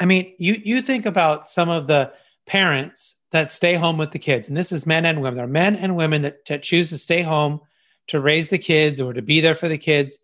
I 0.00 0.06
mean, 0.06 0.34
you 0.38 0.60
you 0.64 0.82
think 0.82 1.06
about 1.06 1.48
some 1.48 1.68
of 1.68 1.86
the 1.86 2.12
parents 2.46 3.16
that 3.30 3.52
stay 3.52 3.74
home 3.74 3.98
with 3.98 4.10
the 4.10 4.18
kids, 4.18 4.48
and 4.48 4.56
this 4.56 4.72
is 4.72 4.86
men 4.86 5.04
and 5.04 5.20
women. 5.20 5.36
There 5.36 5.44
are 5.44 5.48
men 5.48 5.76
and 5.76 5.96
women 5.96 6.22
that, 6.22 6.44
that 6.46 6.62
choose 6.62 6.88
to 6.90 6.98
stay 6.98 7.22
home 7.22 7.60
to 8.08 8.20
raise 8.20 8.48
the 8.48 8.58
kids 8.58 9.00
or 9.00 9.12
to 9.12 9.22
be 9.22 9.40
there 9.40 9.54
for 9.54 9.68
the 9.68 9.78
kids. 9.78 10.18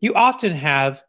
You 0.00 0.14
often 0.14 0.52
have 0.52 1.02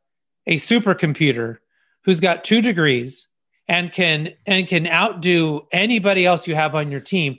a 0.47 0.55
supercomputer 0.55 1.57
who's 2.05 2.19
got 2.19 2.43
two 2.43 2.61
degrees 2.61 3.27
and 3.67 3.93
can 3.93 4.33
and 4.47 4.67
can 4.67 4.87
outdo 4.87 5.67
anybody 5.71 6.25
else 6.25 6.47
you 6.47 6.55
have 6.55 6.73
on 6.73 6.89
your 6.89 7.01
team 7.01 7.37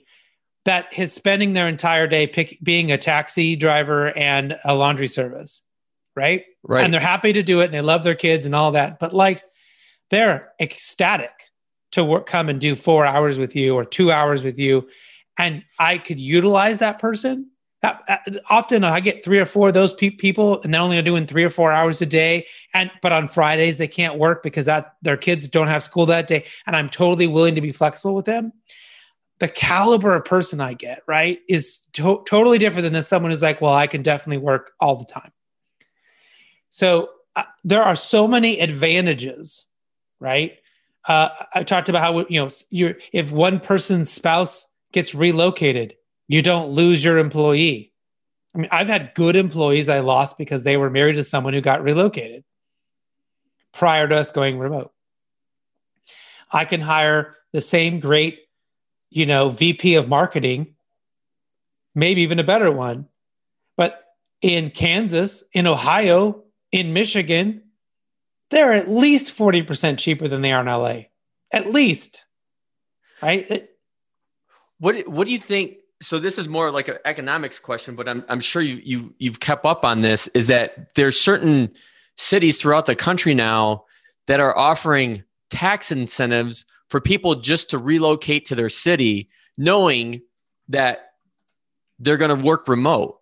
that 0.66 0.96
is 0.96 1.12
spending 1.12 1.54
their 1.54 1.66
entire 1.66 2.06
day 2.06 2.26
pick, 2.26 2.58
being 2.62 2.92
a 2.92 2.98
taxi 2.98 3.56
driver 3.56 4.16
and 4.16 4.56
a 4.64 4.74
laundry 4.74 5.08
service 5.08 5.62
right 6.14 6.44
Right. 6.62 6.84
and 6.84 6.92
they're 6.92 7.00
happy 7.00 7.32
to 7.32 7.42
do 7.42 7.60
it 7.60 7.64
and 7.66 7.74
they 7.74 7.80
love 7.80 8.04
their 8.04 8.14
kids 8.14 8.44
and 8.46 8.54
all 8.54 8.72
that 8.72 8.98
but 9.00 9.12
like 9.12 9.42
they're 10.10 10.52
ecstatic 10.60 11.30
to 11.92 12.04
work 12.04 12.26
come 12.26 12.48
and 12.48 12.60
do 12.60 12.76
four 12.76 13.04
hours 13.04 13.38
with 13.38 13.56
you 13.56 13.74
or 13.74 13.84
two 13.84 14.12
hours 14.12 14.44
with 14.44 14.58
you. 14.58 14.88
And 15.38 15.64
i 15.78 15.98
could 15.98 16.20
utilize 16.20 16.78
that 16.80 16.98
person. 16.98 17.50
That, 17.82 18.02
uh, 18.08 18.18
often 18.50 18.84
i 18.84 19.00
get 19.00 19.24
three 19.24 19.38
or 19.38 19.46
four 19.46 19.68
of 19.68 19.74
those 19.74 19.94
pe- 19.94 20.10
people 20.10 20.60
and 20.62 20.74
they're 20.74 20.82
only 20.82 21.00
doing 21.00 21.26
three 21.26 21.44
or 21.44 21.50
four 21.50 21.72
hours 21.72 22.02
a 22.02 22.06
day. 22.06 22.46
And 22.74 22.90
but 23.02 23.12
on 23.12 23.28
fridays 23.28 23.78
they 23.78 23.88
can't 23.88 24.18
work 24.18 24.42
because 24.42 24.66
that 24.66 24.96
their 25.02 25.16
kids 25.16 25.48
don't 25.48 25.68
have 25.68 25.82
school 25.82 26.06
that 26.06 26.26
day 26.26 26.44
and 26.66 26.76
i'm 26.76 26.90
totally 26.90 27.26
willing 27.26 27.54
to 27.54 27.60
be 27.60 27.72
flexible 27.72 28.14
with 28.14 28.26
them. 28.26 28.52
The 29.38 29.48
caliber 29.48 30.14
of 30.14 30.24
person 30.26 30.60
i 30.60 30.74
get 30.74 31.02
right 31.06 31.40
is 31.48 31.80
to- 31.94 32.22
totally 32.28 32.58
different 32.58 32.92
than 32.92 33.02
someone 33.02 33.30
who's 33.30 33.42
like 33.42 33.60
well 33.60 33.74
i 33.74 33.86
can 33.86 34.02
definitely 34.02 34.38
work 34.38 34.72
all 34.80 34.96
the 34.96 35.06
time. 35.06 35.32
So 36.70 37.10
uh, 37.36 37.44
there 37.64 37.82
are 37.82 37.96
so 37.96 38.26
many 38.26 38.60
advantages, 38.60 39.66
right? 40.20 40.58
Uh, 41.08 41.30
I 41.54 41.64
talked 41.64 41.88
about 41.88 42.02
how 42.02 42.26
you 42.28 42.40
know 42.40 42.48
you 42.68 42.94
if 43.12 43.32
one 43.32 43.58
person's 43.58 44.10
spouse 44.10 44.66
gets 44.92 45.14
relocated, 45.14 45.94
you 46.28 46.42
don't 46.42 46.70
lose 46.70 47.02
your 47.02 47.18
employee. 47.18 47.92
I 48.54 48.58
mean, 48.58 48.68
I've 48.70 48.88
had 48.88 49.14
good 49.14 49.36
employees 49.36 49.88
I 49.88 50.00
lost 50.00 50.36
because 50.36 50.62
they 50.62 50.76
were 50.76 50.90
married 50.90 51.14
to 51.14 51.24
someone 51.24 51.54
who 51.54 51.60
got 51.60 51.82
relocated 51.82 52.44
prior 53.72 54.06
to 54.08 54.16
us 54.16 54.30
going 54.30 54.58
remote. 54.58 54.92
I 56.52 56.64
can 56.64 56.80
hire 56.80 57.36
the 57.52 57.60
same 57.60 58.00
great, 58.00 58.40
you 59.08 59.24
know, 59.24 59.50
VP 59.50 59.94
of 59.94 60.08
marketing, 60.08 60.74
maybe 61.94 62.22
even 62.22 62.40
a 62.40 62.44
better 62.44 62.72
one, 62.72 63.06
but 63.76 64.04
in 64.42 64.70
Kansas, 64.70 65.44
in 65.52 65.66
Ohio, 65.66 66.42
in 66.72 66.92
Michigan, 66.92 67.62
they're 68.50 68.72
at 68.72 68.90
least 68.90 69.28
40% 69.28 69.98
cheaper 69.98 70.28
than 70.28 70.42
they 70.42 70.52
are 70.52 70.60
in 70.60 70.66
LA. 70.66 71.02
At 71.52 71.72
least. 71.72 72.24
Right? 73.22 73.50
It- 73.50 73.76
What 74.78 75.06
What 75.08 75.26
do 75.26 75.32
you 75.32 75.38
think? 75.38 75.76
So 76.02 76.18
this 76.18 76.38
is 76.38 76.48
more 76.48 76.70
like 76.70 76.88
an 76.88 76.96
economics 77.04 77.58
question, 77.58 77.94
but 77.94 78.08
I'm 78.08 78.24
I'm 78.28 78.40
sure 78.40 78.62
you 78.62 78.80
you 78.82 79.14
you've 79.18 79.40
kept 79.40 79.66
up 79.66 79.84
on 79.84 80.00
this. 80.00 80.28
Is 80.28 80.46
that 80.46 80.94
there's 80.94 81.20
certain 81.20 81.70
cities 82.16 82.60
throughout 82.60 82.86
the 82.86 82.96
country 82.96 83.34
now 83.34 83.84
that 84.26 84.40
are 84.40 84.56
offering 84.56 85.24
tax 85.50 85.92
incentives 85.92 86.64
for 86.88 87.00
people 87.00 87.34
just 87.34 87.70
to 87.70 87.78
relocate 87.78 88.46
to 88.46 88.54
their 88.54 88.68
city, 88.70 89.28
knowing 89.58 90.22
that 90.68 91.12
they're 91.98 92.16
going 92.16 92.36
to 92.36 92.44
work 92.44 92.66
remote. 92.68 93.19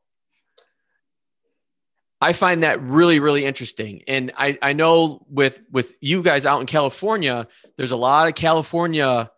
I 2.20 2.32
find 2.32 2.62
that 2.64 2.82
really, 2.82 3.20
really 3.20 3.44
interesting. 3.44 4.02
And 4.08 4.32
I, 4.36 4.58
I 4.60 4.72
know 4.72 5.24
with 5.30 5.60
with 5.70 5.94
you 6.00 6.22
guys 6.22 6.46
out 6.46 6.60
in 6.60 6.66
California, 6.66 7.46
there's 7.76 7.92
a 7.92 7.96
lot 7.96 8.28
of 8.28 8.34
California 8.34 9.30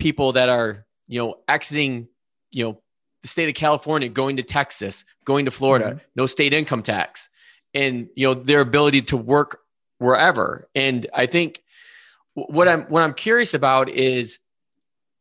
people 0.00 0.32
that 0.32 0.48
are, 0.48 0.84
you 1.06 1.22
know, 1.22 1.36
exiting, 1.46 2.08
you 2.50 2.64
know, 2.64 2.80
the 3.22 3.28
state 3.28 3.48
of 3.48 3.54
California, 3.54 4.08
going 4.08 4.36
to 4.36 4.42
Texas, 4.42 5.04
going 5.24 5.44
to 5.44 5.50
Florida, 5.50 5.92
Mhm. 5.94 6.00
no 6.16 6.26
state 6.26 6.52
income 6.52 6.82
tax, 6.82 7.30
and 7.72 8.08
you 8.16 8.26
know, 8.26 8.34
their 8.34 8.60
ability 8.60 9.02
to 9.02 9.16
work 9.16 9.60
wherever. 9.98 10.68
And 10.74 11.06
I 11.14 11.26
think 11.26 11.62
what 12.34 12.66
I'm 12.68 12.82
what 12.84 13.02
I'm 13.04 13.14
curious 13.14 13.54
about 13.54 13.88
is, 13.88 14.40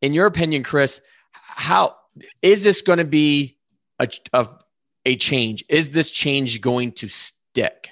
in 0.02 0.13
your 0.13 0.26
opinion, 0.26 0.63
Chris, 0.63 0.99
how 1.32 1.95
is 2.41 2.63
this 2.63 2.82
going 2.82 2.97
to 2.99 3.06
be 3.06 3.58
a, 3.99 4.10
a 4.34 4.47
a 5.06 5.16
change? 5.16 5.63
Is 5.70 5.92
this 5.92 6.12
change 6.12 6.62
going 6.62 6.92
to 6.94 7.08
stick? 7.08 7.89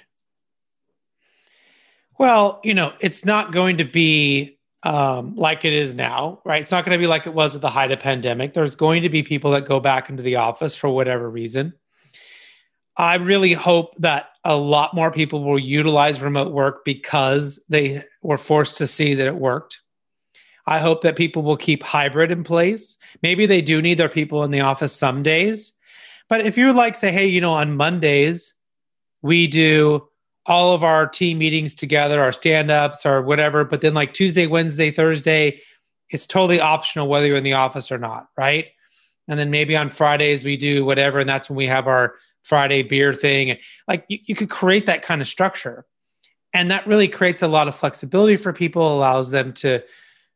Well, 2.17 2.59
you 2.63 2.73
know, 2.73 2.93
it's 2.99 3.25
not 3.25 3.51
going 3.51 3.77
to 3.77 3.85
be 3.85 4.59
um, 4.83 5.35
like 5.35 5.65
it 5.65 5.73
is 5.73 5.93
now, 5.93 6.41
right? 6.45 6.61
It's 6.61 6.71
not 6.71 6.85
going 6.85 6.97
to 6.97 7.01
be 7.01 7.07
like 7.07 7.27
it 7.27 7.33
was 7.33 7.55
at 7.55 7.61
the 7.61 7.69
height 7.69 7.91
of 7.91 7.99
pandemic. 7.99 8.53
There's 8.53 8.75
going 8.75 9.03
to 9.03 9.09
be 9.09 9.23
people 9.23 9.51
that 9.51 9.65
go 9.65 9.79
back 9.79 10.09
into 10.09 10.23
the 10.23 10.37
office 10.37 10.75
for 10.75 10.89
whatever 10.89 11.29
reason. 11.29 11.73
I 12.97 13.15
really 13.15 13.53
hope 13.53 13.95
that 13.99 14.29
a 14.43 14.57
lot 14.57 14.93
more 14.93 15.11
people 15.11 15.43
will 15.43 15.59
utilize 15.59 16.21
remote 16.21 16.51
work 16.51 16.83
because 16.83 17.59
they 17.69 18.03
were 18.21 18.37
forced 18.37 18.77
to 18.77 18.87
see 18.87 19.13
that 19.13 19.27
it 19.27 19.35
worked. 19.35 19.79
I 20.67 20.79
hope 20.79 21.01
that 21.01 21.15
people 21.15 21.41
will 21.41 21.57
keep 21.57 21.83
hybrid 21.83 22.31
in 22.31 22.43
place. 22.43 22.97
Maybe 23.23 23.45
they 23.45 23.61
do 23.61 23.81
need 23.81 23.97
their 23.97 24.09
people 24.09 24.43
in 24.43 24.51
the 24.51 24.61
office 24.61 24.95
some 24.95 25.23
days. 25.23 25.73
But 26.31 26.45
if 26.45 26.57
you're 26.57 26.71
like, 26.71 26.95
say, 26.95 27.11
hey, 27.11 27.27
you 27.27 27.41
know, 27.41 27.51
on 27.51 27.75
Mondays, 27.75 28.53
we 29.21 29.47
do 29.47 30.07
all 30.45 30.73
of 30.73 30.81
our 30.81 31.05
team 31.05 31.39
meetings 31.39 31.73
together, 31.73 32.21
our 32.21 32.31
stand 32.31 32.71
ups 32.71 33.05
or 33.05 33.21
whatever. 33.21 33.65
But 33.65 33.81
then, 33.81 33.93
like 33.93 34.13
Tuesday, 34.13 34.47
Wednesday, 34.47 34.91
Thursday, 34.91 35.59
it's 36.09 36.25
totally 36.25 36.61
optional 36.61 37.09
whether 37.09 37.27
you're 37.27 37.35
in 37.35 37.43
the 37.43 37.51
office 37.51 37.91
or 37.91 37.97
not, 37.97 38.29
right? 38.37 38.67
And 39.27 39.37
then 39.37 39.51
maybe 39.51 39.75
on 39.75 39.89
Fridays, 39.89 40.45
we 40.45 40.55
do 40.55 40.85
whatever. 40.85 41.19
And 41.19 41.27
that's 41.27 41.49
when 41.49 41.57
we 41.57 41.65
have 41.65 41.85
our 41.85 42.15
Friday 42.43 42.81
beer 42.81 43.13
thing. 43.13 43.57
Like 43.89 44.05
you, 44.07 44.19
you 44.25 44.33
could 44.33 44.49
create 44.49 44.85
that 44.85 45.01
kind 45.01 45.19
of 45.19 45.27
structure. 45.27 45.85
And 46.53 46.71
that 46.71 46.87
really 46.87 47.09
creates 47.09 47.41
a 47.41 47.49
lot 47.49 47.67
of 47.67 47.75
flexibility 47.75 48.37
for 48.37 48.53
people, 48.53 48.95
allows 48.95 49.31
them 49.31 49.51
to 49.55 49.83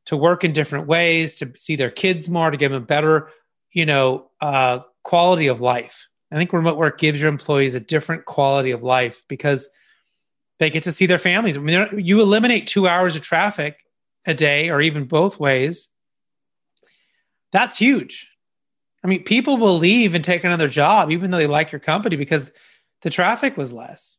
to 0.08 0.18
work 0.18 0.44
in 0.44 0.52
different 0.52 0.88
ways, 0.88 1.36
to 1.36 1.54
see 1.56 1.78
their 1.78 1.90
kids 1.90 2.28
more, 2.28 2.52
to 2.52 2.58
give 2.58 2.74
them 2.74 2.84
better, 2.84 3.30
you 3.72 3.86
know, 3.86 4.30
uh, 4.42 4.80
quality 5.06 5.48
of 5.48 5.62
life. 5.62 6.10
I 6.32 6.36
think 6.36 6.52
remote 6.52 6.78
work 6.78 6.98
gives 6.98 7.22
your 7.22 7.30
employees 7.30 7.76
a 7.76 7.80
different 7.80 8.26
quality 8.26 8.72
of 8.72 8.84
life 8.84 9.22
because 9.30 9.70
they 10.60 10.70
get 10.70 10.84
to 10.84 10.92
see 10.92 11.06
their 11.06 11.20
families. 11.20 11.58
I 11.58 11.62
mean, 11.62 11.88
you 12.00 12.20
eliminate 12.20 12.68
two 12.68 12.88
hours 12.88 13.16
of 13.16 13.22
traffic 13.22 13.86
a 14.26 14.34
day 14.34 14.70
or 14.70 14.82
even 14.82 15.06
both 15.06 15.40
ways. 15.40 15.88
That's 17.52 17.78
huge. 17.78 18.28
I 19.04 19.08
mean, 19.08 19.24
people 19.24 19.58
will 19.58 19.78
leave 19.78 20.16
and 20.16 20.26
take 20.26 20.44
another 20.44 20.68
job, 20.68 21.12
even 21.12 21.30
though 21.30 21.38
they 21.38 21.48
like 21.48 21.72
your 21.72 21.80
company, 21.80 22.16
because 22.16 22.52
the 23.04 23.12
traffic 23.12 23.56
was 23.56 23.72
less. 23.72 24.18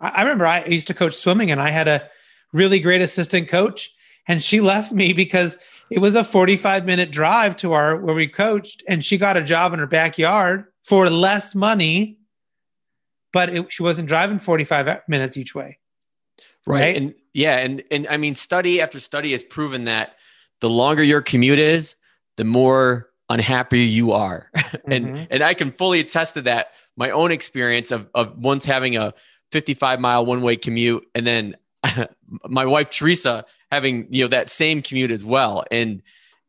I, 0.00 0.08
I 0.10 0.22
remember 0.22 0.46
I 0.46 0.64
used 0.64 0.86
to 0.86 0.94
coach 0.94 1.14
swimming 1.14 1.50
and 1.50 1.60
I 1.60 1.70
had 1.70 1.88
a 1.88 2.08
really 2.52 2.78
great 2.78 3.02
assistant 3.02 3.48
coach, 3.48 3.90
and 4.28 4.40
she 4.40 4.60
left 4.72 4.92
me 4.92 5.12
because 5.12 5.58
it 5.90 5.98
was 6.00 6.14
a 6.14 6.24
45 6.24 6.84
minute 6.86 7.10
drive 7.10 7.56
to 7.56 7.72
our 7.72 7.96
where 7.96 8.14
we 8.14 8.26
coached, 8.28 8.82
and 8.88 9.04
she 9.04 9.16
got 9.18 9.36
a 9.36 9.42
job 9.42 9.72
in 9.72 9.78
her 9.78 9.86
backyard 9.86 10.64
for 10.84 11.08
less 11.10 11.54
money, 11.54 12.18
but 13.32 13.48
it, 13.50 13.72
she 13.72 13.82
wasn't 13.82 14.08
driving 14.08 14.38
45 14.38 15.02
minutes 15.08 15.36
each 15.36 15.54
way. 15.54 15.78
Right. 16.66 16.80
Right. 16.80 16.96
And 16.96 17.14
yeah, 17.32 17.58
and 17.58 17.82
and 17.90 18.06
I 18.08 18.16
mean 18.16 18.34
study 18.34 18.80
after 18.80 19.00
study 19.00 19.32
has 19.32 19.42
proven 19.42 19.84
that 19.84 20.16
the 20.60 20.68
longer 20.70 21.02
your 21.02 21.22
commute 21.22 21.58
is, 21.58 21.96
the 22.36 22.44
more 22.44 23.08
unhappy 23.30 23.80
you 23.84 24.12
are. 24.12 24.50
and 24.86 25.06
Mhm. 25.06 25.26
and 25.30 25.42
I 25.42 25.54
can 25.54 25.72
fully 25.72 26.00
attest 26.00 26.34
to 26.34 26.42
that. 26.42 26.72
My 26.96 27.10
own 27.10 27.30
experience 27.32 27.90
of 27.90 28.08
of 28.14 28.36
once 28.38 28.64
having 28.64 28.96
a 28.96 29.14
55 29.52 30.00
mile 30.00 30.26
one 30.26 30.42
way 30.42 30.56
commute 30.56 31.06
and 31.14 31.26
then 31.26 31.56
my 32.48 32.66
wife 32.66 32.90
Teresa 32.90 33.44
having, 33.70 34.06
you 34.10 34.24
know, 34.24 34.28
that 34.28 34.50
same 34.50 34.82
commute 34.82 35.10
as 35.10 35.24
well. 35.24 35.64
And 35.70 36.02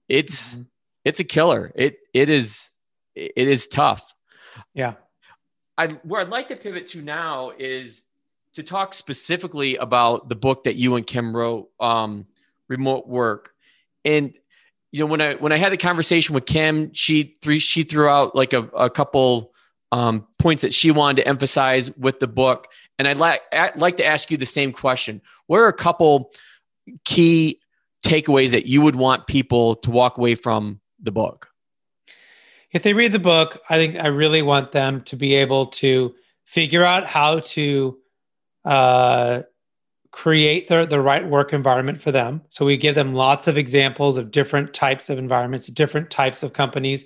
it's 0.08 0.60
Mhm. 0.60 0.66
it's 1.06 1.20
a 1.20 1.24
killer. 1.24 1.72
It 1.76 1.98
it 2.14 2.30
is 2.30 2.72
it 3.16 3.48
is 3.48 3.68
tough. 3.68 4.14
Yeah. 4.74 4.94
I 5.78 5.88
where 6.04 6.22
I'd 6.22 6.30
like 6.30 6.48
to 6.50 6.56
pivot 6.56 6.88
to 6.88 7.02
now 7.02 7.52
is 7.58 8.04
to 8.54 8.64
talk 8.64 8.94
specifically 8.94 9.76
about 9.78 10.30
the 10.30 10.36
book 10.36 10.64
that 10.64 10.76
you 10.76 10.96
and 10.96 11.06
Kim 11.06 11.36
wrote, 11.36 11.70
um, 11.80 12.26
remote 12.68 13.08
work. 13.08 13.54
And 14.04 14.34
you 14.92 15.00
know, 15.02 15.06
when 15.06 15.22
I 15.22 15.36
when 15.36 15.52
I 15.52 15.58
had 15.58 15.72
the 15.72 15.78
conversation 15.78 16.34
with 16.34 16.46
Kim, 16.46 16.92
she 16.94 17.36
three 17.42 17.60
she 17.60 17.84
threw 17.84 18.08
out 18.08 18.36
like 18.36 18.54
a, 18.54 18.62
a 18.76 18.90
couple 18.90 19.54
um, 19.92 20.28
points 20.38 20.62
that 20.62 20.72
she 20.74 20.92
wanted 20.92 21.24
to 21.24 21.28
emphasize 21.28 21.96
with 21.98 22.20
the 22.20 22.28
book. 22.28 22.68
And 22.98 23.08
I'd 23.08 23.18
like 23.18 23.42
I'd 23.54 23.78
like 23.80 23.98
to 23.98 24.06
ask 24.06 24.30
you 24.32 24.38
the 24.38 24.46
same 24.46 24.72
question. 24.72 25.22
What 25.48 25.60
are 25.60 25.68
a 25.68 25.74
couple 25.74 26.32
key 27.06 27.60
takeaways 28.06 28.52
that 28.52 28.66
you 28.66 28.82
would 28.82 28.96
want 28.96 29.28
people 29.28 29.76
to 29.76 29.92
walk 29.92 30.18
away 30.18 30.36
from 30.36 30.80
the 31.02 31.12
book? 31.12 31.50
if 32.72 32.84
they 32.84 32.94
read 32.94 33.12
the 33.12 33.20
book, 33.20 33.60
I 33.70 33.78
think 33.78 33.98
I 33.98 34.08
really 34.08 34.42
want 34.42 34.72
them 34.72 35.02
to 35.04 35.16
be 35.16 35.34
able 35.36 35.68
to 35.68 36.14
figure 36.46 36.84
out 36.84 37.06
how 37.06 37.40
to 37.40 37.98
uh, 38.66 39.42
create 40.12 40.68
the, 40.68 40.86
the 40.86 41.02
right 41.02 41.26
work 41.26 41.54
environment 41.54 42.02
for 42.02 42.12
them. 42.12 42.42
So 42.50 42.66
we 42.66 42.78
give 42.78 42.96
them 42.96 43.14
lots 43.14 43.48
of 43.48 43.58
examples 43.58 44.18
of 44.18 44.32
different 44.32 44.74
types 44.74 45.10
of 45.10 45.18
environments, 45.18 45.68
different 45.68 46.10
types 46.10 46.44
of 46.44 46.54
companies. 46.54 47.06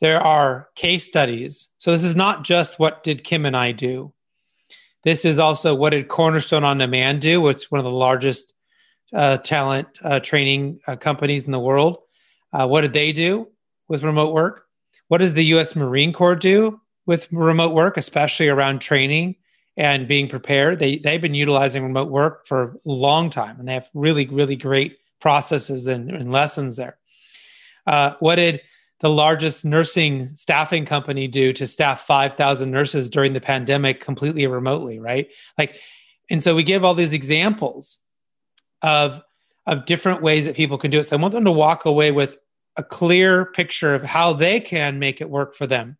There 0.00 0.20
are 0.20 0.68
case 0.74 1.04
studies. 1.04 1.68
So 1.78 1.90
this 1.90 2.04
is 2.04 2.16
not 2.16 2.44
just 2.44 2.78
what 2.78 3.02
did 3.02 3.24
Kim 3.24 3.46
and 3.46 3.56
I 3.56 3.72
do. 3.72 4.12
This 5.04 5.24
is 5.24 5.38
also 5.38 5.74
what 5.74 5.90
did 5.90 6.08
Cornerstone 6.08 6.62
OnDemand 6.62 7.20
do, 7.20 7.46
is 7.48 7.70
one 7.70 7.78
of 7.78 7.84
the 7.84 7.90
largest 7.90 8.54
uh, 9.12 9.38
talent 9.38 9.88
uh, 10.02 10.20
training 10.20 10.80
uh, 10.86 10.96
companies 10.96 11.46
in 11.46 11.52
the 11.52 11.60
world. 11.60 11.98
Uh, 12.52 12.66
what 12.66 12.82
did 12.82 12.92
they 12.92 13.12
do 13.12 13.48
with 13.88 14.02
remote 14.02 14.32
work? 14.32 14.66
What 15.08 15.18
does 15.18 15.34
the 15.34 15.44
U.S. 15.46 15.76
Marine 15.76 16.12
Corps 16.12 16.36
do 16.36 16.80
with 17.06 17.30
remote 17.32 17.74
work, 17.74 17.96
especially 17.96 18.48
around 18.48 18.80
training 18.80 19.36
and 19.76 20.08
being 20.08 20.28
prepared? 20.28 20.78
They 20.78 20.98
they've 20.98 21.20
been 21.20 21.34
utilizing 21.34 21.82
remote 21.82 22.10
work 22.10 22.46
for 22.46 22.78
a 22.84 22.90
long 22.90 23.30
time, 23.30 23.58
and 23.58 23.68
they 23.68 23.74
have 23.74 23.88
really 23.94 24.26
really 24.26 24.56
great 24.56 24.98
processes 25.20 25.86
and, 25.86 26.10
and 26.10 26.32
lessons 26.32 26.76
there. 26.76 26.98
Uh, 27.86 28.14
what 28.20 28.36
did 28.36 28.60
the 29.00 29.10
largest 29.10 29.64
nursing 29.64 30.26
staffing 30.26 30.84
company 30.84 31.26
do 31.26 31.52
to 31.52 31.66
staff 31.66 32.02
5,000 32.02 32.70
nurses 32.70 33.10
during 33.10 33.32
the 33.32 33.40
pandemic 33.40 34.00
completely 34.00 34.46
remotely, 34.46 35.00
right? 35.00 35.28
Like, 35.58 35.76
and 36.30 36.40
so 36.40 36.54
we 36.54 36.62
give 36.62 36.84
all 36.84 36.94
these 36.94 37.12
examples 37.12 37.98
of, 38.82 39.22
of 39.66 39.84
different 39.84 40.22
ways 40.22 40.46
that 40.46 40.56
people 40.56 40.78
can 40.78 40.90
do 40.90 40.98
it. 40.98 41.04
So 41.04 41.16
I 41.16 41.20
want 41.20 41.32
them 41.32 41.44
to 41.44 41.52
walk 41.52 41.84
away 41.84 42.10
with 42.10 42.36
a 42.76 42.82
clear 42.82 43.46
picture 43.46 43.94
of 43.94 44.02
how 44.02 44.32
they 44.32 44.60
can 44.60 44.98
make 44.98 45.20
it 45.20 45.30
work 45.30 45.54
for 45.54 45.66
them. 45.66 45.96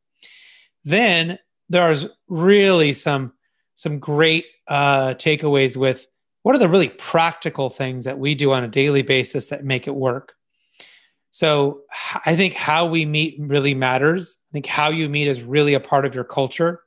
Then 0.84 1.38
there's 1.68 2.06
really 2.28 2.92
some, 2.92 3.32
some 3.74 3.98
great 3.98 4.46
uh, 4.68 5.14
takeaways 5.14 5.76
with 5.76 6.06
what 6.42 6.56
are 6.56 6.58
the 6.58 6.68
really 6.68 6.88
practical 6.88 7.70
things 7.70 8.04
that 8.04 8.18
we 8.18 8.34
do 8.34 8.52
on 8.52 8.64
a 8.64 8.68
daily 8.68 9.02
basis 9.02 9.46
that 9.46 9.64
make 9.64 9.86
it 9.86 9.94
work 9.94 10.34
so 11.32 11.80
I 12.26 12.36
think 12.36 12.52
how 12.52 12.84
we 12.84 13.06
meet 13.06 13.36
really 13.40 13.74
matters. 13.74 14.36
I 14.50 14.52
think 14.52 14.66
how 14.66 14.90
you 14.90 15.08
meet 15.08 15.28
is 15.28 15.42
really 15.42 15.72
a 15.72 15.80
part 15.80 16.04
of 16.04 16.14
your 16.14 16.24
culture. 16.24 16.82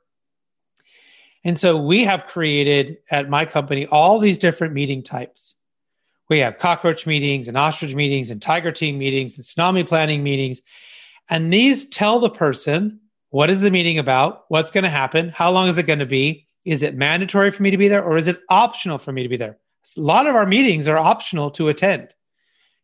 And 1.42 1.58
so 1.58 1.76
we 1.76 2.04
have 2.04 2.26
created 2.26 2.98
at 3.10 3.28
my 3.28 3.44
company 3.44 3.86
all 3.86 4.20
these 4.20 4.38
different 4.38 4.72
meeting 4.72 5.02
types. 5.02 5.55
We 6.28 6.38
have 6.40 6.58
cockroach 6.58 7.06
meetings 7.06 7.48
and 7.48 7.56
ostrich 7.56 7.94
meetings 7.94 8.30
and 8.30 8.42
tiger 8.42 8.72
team 8.72 8.98
meetings 8.98 9.36
and 9.36 9.44
tsunami 9.44 9.86
planning 9.86 10.22
meetings. 10.22 10.60
And 11.30 11.52
these 11.52 11.88
tell 11.88 12.18
the 12.18 12.30
person 12.30 13.00
what 13.30 13.50
is 13.50 13.60
the 13.60 13.70
meeting 13.70 13.98
about, 13.98 14.44
what's 14.48 14.70
going 14.70 14.84
to 14.84 14.90
happen, 14.90 15.30
how 15.30 15.50
long 15.50 15.68
is 15.68 15.78
it 15.78 15.86
going 15.86 15.98
to 15.98 16.06
be, 16.06 16.46
is 16.64 16.82
it 16.82 16.96
mandatory 16.96 17.50
for 17.50 17.62
me 17.62 17.70
to 17.70 17.76
be 17.76 17.88
there 17.88 18.02
or 18.02 18.16
is 18.16 18.26
it 18.26 18.40
optional 18.48 18.98
for 18.98 19.12
me 19.12 19.22
to 19.22 19.28
be 19.28 19.36
there? 19.36 19.58
A 19.96 20.00
lot 20.00 20.26
of 20.26 20.34
our 20.34 20.46
meetings 20.46 20.88
are 20.88 20.98
optional 20.98 21.50
to 21.52 21.68
attend. 21.68 22.08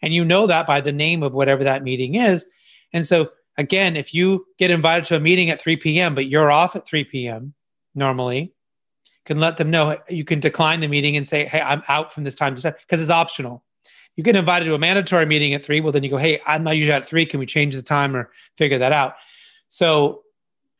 And 0.03 0.13
you 0.13 0.25
know 0.25 0.47
that 0.47 0.67
by 0.67 0.81
the 0.81 0.93
name 0.93 1.23
of 1.23 1.33
whatever 1.33 1.65
that 1.65 1.83
meeting 1.83 2.17
is. 2.17 2.47
And 2.93 3.07
so, 3.07 3.31
again, 3.57 3.97
if 3.97 4.13
you 4.13 4.47
get 4.59 4.71
invited 4.71 5.05
to 5.07 5.17
a 5.17 5.21
meeting 5.21 5.51
at 5.51 5.61
3 5.61 5.77
p.m., 5.77 6.15
but 6.15 6.27
you're 6.27 6.51
off 6.51 6.77
at 6.77 6.87
3 6.87 7.05
p.m. 7.05 7.55
normally, 7.95 8.53
can 9.25 9.39
let 9.39 9.57
them 9.57 9.71
know 9.71 9.97
you 10.09 10.25
can 10.25 10.41
decline 10.41 10.81
the 10.81 10.89
meeting 10.89 11.17
and 11.17 11.29
say, 11.29 11.45
Hey, 11.45 11.61
I'm 11.61 11.83
out 11.89 12.13
from 12.13 12.25
this 12.25 12.35
time 12.35 12.55
to 12.55 12.77
because 12.81 13.01
it's 13.01 13.11
optional. 13.11 13.63
You 14.17 14.25
get 14.25 14.37
invited 14.37 14.67
to 14.67 14.75
a 14.75 14.79
mandatory 14.79 15.27
meeting 15.27 15.55
at 15.55 15.65
three. 15.65 15.81
Well, 15.81 15.93
then 15.93 16.03
you 16.03 16.11
go, 16.11 16.17
Hey, 16.17 16.41
I'm 16.47 16.65
not 16.65 16.77
usually 16.77 16.93
at 16.93 17.07
three. 17.07 17.27
Can 17.27 17.41
we 17.41 17.47
change 17.47 17.75
the 17.75 17.83
time 17.83 18.15
or 18.17 18.31
figure 18.57 18.79
that 18.79 18.93
out? 18.93 19.15
So, 19.69 20.23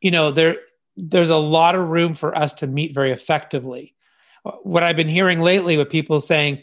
you 0.01 0.11
know, 0.11 0.31
there, 0.31 0.57
there's 0.95 1.29
a 1.29 1.37
lot 1.37 1.75
of 1.75 1.87
room 1.87 2.13
for 2.13 2.35
us 2.35 2.53
to 2.55 2.67
meet 2.67 2.93
very 2.93 3.11
effectively. 3.11 3.95
What 4.61 4.83
I've 4.83 4.97
been 4.97 5.09
hearing 5.09 5.41
lately 5.41 5.77
with 5.77 5.89
people 5.89 6.19
saying, 6.19 6.61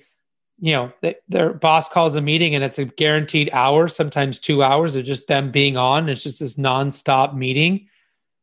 you 0.61 0.73
know, 0.73 0.93
their 1.29 1.55
boss 1.55 1.89
calls 1.89 2.15
a 2.15 2.21
meeting 2.21 2.55
and 2.55 2.63
it's 2.63 2.79
a 2.79 2.85
guaranteed 2.85 3.49
hour, 3.53 3.89
sometimes 3.89 4.39
two 4.39 4.63
hours 4.63 4.95
of 4.95 5.07
just 5.07 5.27
them 5.27 5.51
being 5.51 5.79
on. 5.79 6.09
It's 6.09 6.23
just 6.23 6.41
this 6.41 6.57
nonstop 6.57 7.35
meeting. 7.35 7.89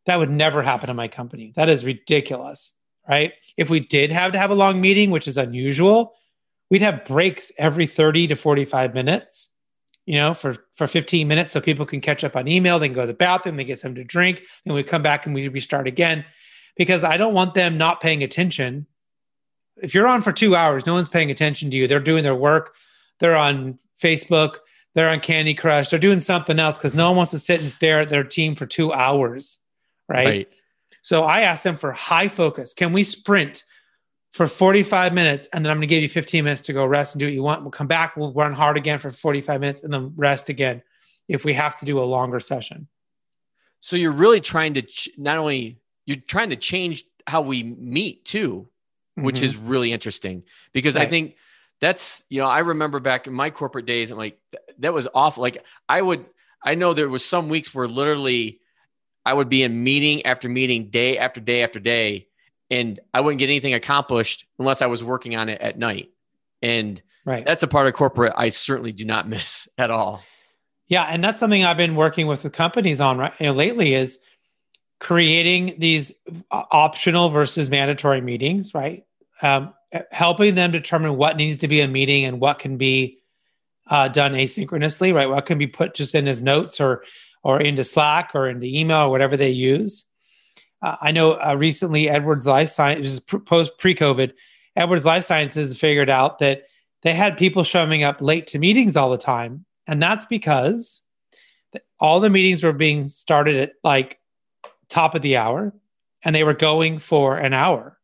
That 0.07 0.17
would 0.17 0.31
never 0.31 0.63
happen 0.63 0.89
in 0.89 0.95
my 0.95 1.07
company. 1.07 1.53
That 1.55 1.69
is 1.69 1.85
ridiculous, 1.85 2.73
right? 3.07 3.33
If 3.55 3.69
we 3.69 3.79
did 3.79 4.11
have 4.11 4.31
to 4.33 4.39
have 4.39 4.51
a 4.51 4.55
long 4.55 4.81
meeting, 4.81 5.11
which 5.11 5.27
is 5.27 5.37
unusual, 5.37 6.13
we'd 6.69 6.81
have 6.81 7.05
breaks 7.05 7.51
every 7.57 7.85
30 7.85 8.27
to 8.27 8.35
45 8.35 8.93
minutes, 8.93 9.49
you 10.05 10.15
know, 10.15 10.33
for, 10.33 10.55
for 10.73 10.87
15 10.87 11.27
minutes 11.27 11.51
so 11.51 11.61
people 11.61 11.85
can 11.85 12.01
catch 12.01 12.23
up 12.23 12.35
on 12.35 12.47
email, 12.47 12.79
then 12.79 12.93
go 12.93 13.01
to 13.01 13.07
the 13.07 13.13
bathroom, 13.13 13.57
they 13.57 13.63
get 13.63 13.79
something 13.79 13.95
to 13.95 14.03
drink, 14.03 14.43
then 14.65 14.73
we 14.73 14.83
come 14.83 15.03
back 15.03 15.25
and 15.25 15.35
we 15.35 15.47
restart 15.47 15.87
again. 15.87 16.25
Because 16.75 17.03
I 17.03 17.17
don't 17.17 17.33
want 17.33 17.55
them 17.55 17.77
not 17.77 18.01
paying 18.01 18.21
attention 18.21 18.85
if 19.81 19.93
you're 19.93 20.07
on 20.07 20.21
for 20.21 20.31
two 20.31 20.55
hours, 20.55 20.85
no 20.85 20.93
one's 20.93 21.09
paying 21.09 21.31
attention 21.31 21.69
to 21.71 21.77
you. 21.77 21.87
They're 21.87 21.99
doing 21.99 22.23
their 22.23 22.35
work. 22.35 22.75
They're 23.19 23.35
on 23.35 23.79
Facebook. 23.99 24.57
They're 24.93 25.09
on 25.09 25.19
Candy 25.19 25.53
Crush. 25.53 25.89
They're 25.89 25.99
doing 25.99 26.19
something 26.19 26.59
else 26.59 26.77
because 26.77 26.95
no 26.95 27.09
one 27.09 27.17
wants 27.17 27.31
to 27.31 27.39
sit 27.39 27.61
and 27.61 27.71
stare 27.71 28.01
at 28.01 28.09
their 28.09 28.23
team 28.23 28.55
for 28.55 28.65
two 28.65 28.91
hours. 28.93 29.59
Right? 30.09 30.25
right. 30.25 30.49
So 31.07 31.23
I 31.23 31.43
asked 31.43 31.63
them 31.63 31.77
for 31.77 31.93
high 31.93 32.27
focus. 32.27 32.73
Can 32.73 32.91
we 32.91 33.01
sprint 33.01 33.63
for 34.33 34.45
45 34.45 35.13
minutes 35.13 35.47
and 35.53 35.65
then 35.65 35.71
I'm 35.71 35.77
going 35.77 35.87
to 35.87 35.95
give 35.95 36.03
you 36.03 36.09
15 36.09 36.43
minutes 36.43 36.59
to 36.63 36.73
go 36.73 36.85
rest 36.85 37.15
and 37.15 37.21
do 37.21 37.27
what 37.27 37.33
you 37.33 37.41
want? 37.41 37.61
We'll 37.61 37.71
come 37.71 37.87
back. 37.87 38.17
We'll 38.17 38.33
run 38.33 38.51
hard 38.51 38.75
again 38.75 38.99
for 38.99 39.09
45 39.09 39.61
minutes 39.61 39.83
and 39.85 39.93
then 39.93 40.11
rest 40.17 40.49
again 40.49 40.83
if 41.29 41.45
we 41.45 41.53
have 41.53 41.77
to 41.77 41.85
do 41.85 41.99
a 41.99 42.03
longer 42.03 42.41
session. 42.41 42.89
So 43.79 43.95
you're 43.95 44.11
really 44.11 44.41
trying 44.41 44.73
to 44.73 44.81
ch- 44.81 45.07
not 45.17 45.37
only 45.37 45.79
you're 46.05 46.17
trying 46.17 46.49
to 46.49 46.57
change 46.57 47.05
how 47.25 47.39
we 47.39 47.63
meet 47.63 48.25
too 48.25 48.67
which 49.15 49.37
mm-hmm. 49.37 49.45
is 49.45 49.55
really 49.55 49.93
interesting 49.93 50.43
because 50.73 50.97
right. 50.97 51.07
I 51.07 51.09
think 51.09 51.37
that's 51.79 52.25
you 52.27 52.41
know 52.41 52.47
I 52.47 52.59
remember 52.59 52.99
back 52.99 53.27
in 53.27 53.33
my 53.33 53.49
corporate 53.49 53.85
days 53.85 54.11
I'm 54.11 54.17
like 54.17 54.39
that 54.79 54.93
was 54.93 55.07
awful 55.15 55.41
like 55.41 55.65
I 55.87 56.01
would 56.01 56.25
I 56.61 56.75
know 56.75 56.93
there 56.93 57.07
was 57.07 57.23
some 57.23 57.47
weeks 57.47 57.73
where 57.73 57.87
literally 57.87 58.59
I 59.27 59.33
would 59.33 59.49
be 59.49 59.61
in 59.61 59.83
meeting 59.83 60.25
after 60.25 60.47
meeting 60.47 60.89
day 60.89 61.17
after 61.17 61.41
day 61.41 61.61
after 61.61 61.81
day 61.81 62.27
and 62.71 62.97
I 63.13 63.19
wouldn't 63.19 63.39
get 63.39 63.49
anything 63.49 63.73
accomplished 63.73 64.45
unless 64.57 64.81
I 64.81 64.85
was 64.85 65.03
working 65.03 65.35
on 65.35 65.49
it 65.49 65.59
at 65.59 65.77
night. 65.77 66.11
And 66.61 67.01
right. 67.25 67.45
that's 67.45 67.61
a 67.61 67.67
part 67.67 67.87
of 67.87 67.93
corporate 67.93 68.31
I 68.37 68.47
certainly 68.47 68.93
do 68.93 69.03
not 69.03 69.27
miss 69.35 69.67
at 69.77 69.91
all. 69.91 70.23
Yeah 70.87 71.03
and 71.03 71.21
that's 71.21 71.41
something 71.41 71.65
I've 71.65 71.75
been 71.75 71.95
working 71.95 72.27
with 72.27 72.41
the 72.41 72.49
companies 72.49 73.01
on 73.01 73.17
right 73.17 73.33
you 73.41 73.47
know, 73.47 73.51
lately 73.51 73.95
is 73.95 74.19
creating 74.99 75.75
these 75.77 76.13
optional 76.49 77.27
versus 77.27 77.69
mandatory 77.69 78.21
meetings 78.21 78.73
right? 78.73 79.05
Um, 79.41 79.73
helping 80.11 80.55
them 80.55 80.71
determine 80.71 81.17
what 81.17 81.35
needs 81.35 81.57
to 81.57 81.67
be 81.67 81.81
a 81.81 81.87
meeting 81.87 82.23
and 82.23 82.39
what 82.39 82.59
can 82.59 82.77
be 82.77 83.19
uh, 83.89 84.07
done 84.07 84.33
asynchronously, 84.33 85.13
right? 85.13 85.29
What 85.29 85.45
can 85.45 85.57
be 85.57 85.67
put 85.67 85.93
just 85.93 86.15
in 86.15 86.27
as 86.27 86.41
notes 86.41 86.79
or 86.79 87.03
or 87.43 87.61
into 87.61 87.83
Slack 87.83 88.31
or 88.33 88.47
into 88.47 88.65
email 88.65 89.05
or 89.05 89.09
whatever 89.09 89.37
they 89.37 89.49
use. 89.49 90.05
Uh, 90.81 90.95
I 91.01 91.11
know 91.11 91.33
uh, 91.33 91.55
recently 91.57 92.09
Edwards 92.09 92.45
Lifesciences, 92.45 93.19
post 93.19 93.77
pre 93.79 93.95
COVID, 93.95 94.33
Edwards 94.75 95.05
Lifesciences 95.05 95.77
figured 95.79 96.09
out 96.09 96.39
that 96.39 96.63
they 97.01 97.13
had 97.13 97.37
people 97.37 97.63
showing 97.63 98.03
up 98.03 98.21
late 98.21 98.47
to 98.47 98.59
meetings 98.59 98.95
all 98.95 99.09
the 99.09 99.17
time, 99.17 99.65
and 99.87 100.01
that's 100.01 100.25
because 100.25 101.01
all 101.99 102.19
the 102.19 102.29
meetings 102.29 102.63
were 102.63 102.73
being 102.73 103.05
started 103.05 103.55
at 103.55 103.73
like 103.83 104.19
top 104.89 105.15
of 105.15 105.21
the 105.21 105.37
hour, 105.37 105.73
and 106.23 106.35
they 106.35 106.43
were 106.43 106.53
going 106.53 106.99
for 106.99 107.37
an 107.37 107.53
hour 107.53 107.97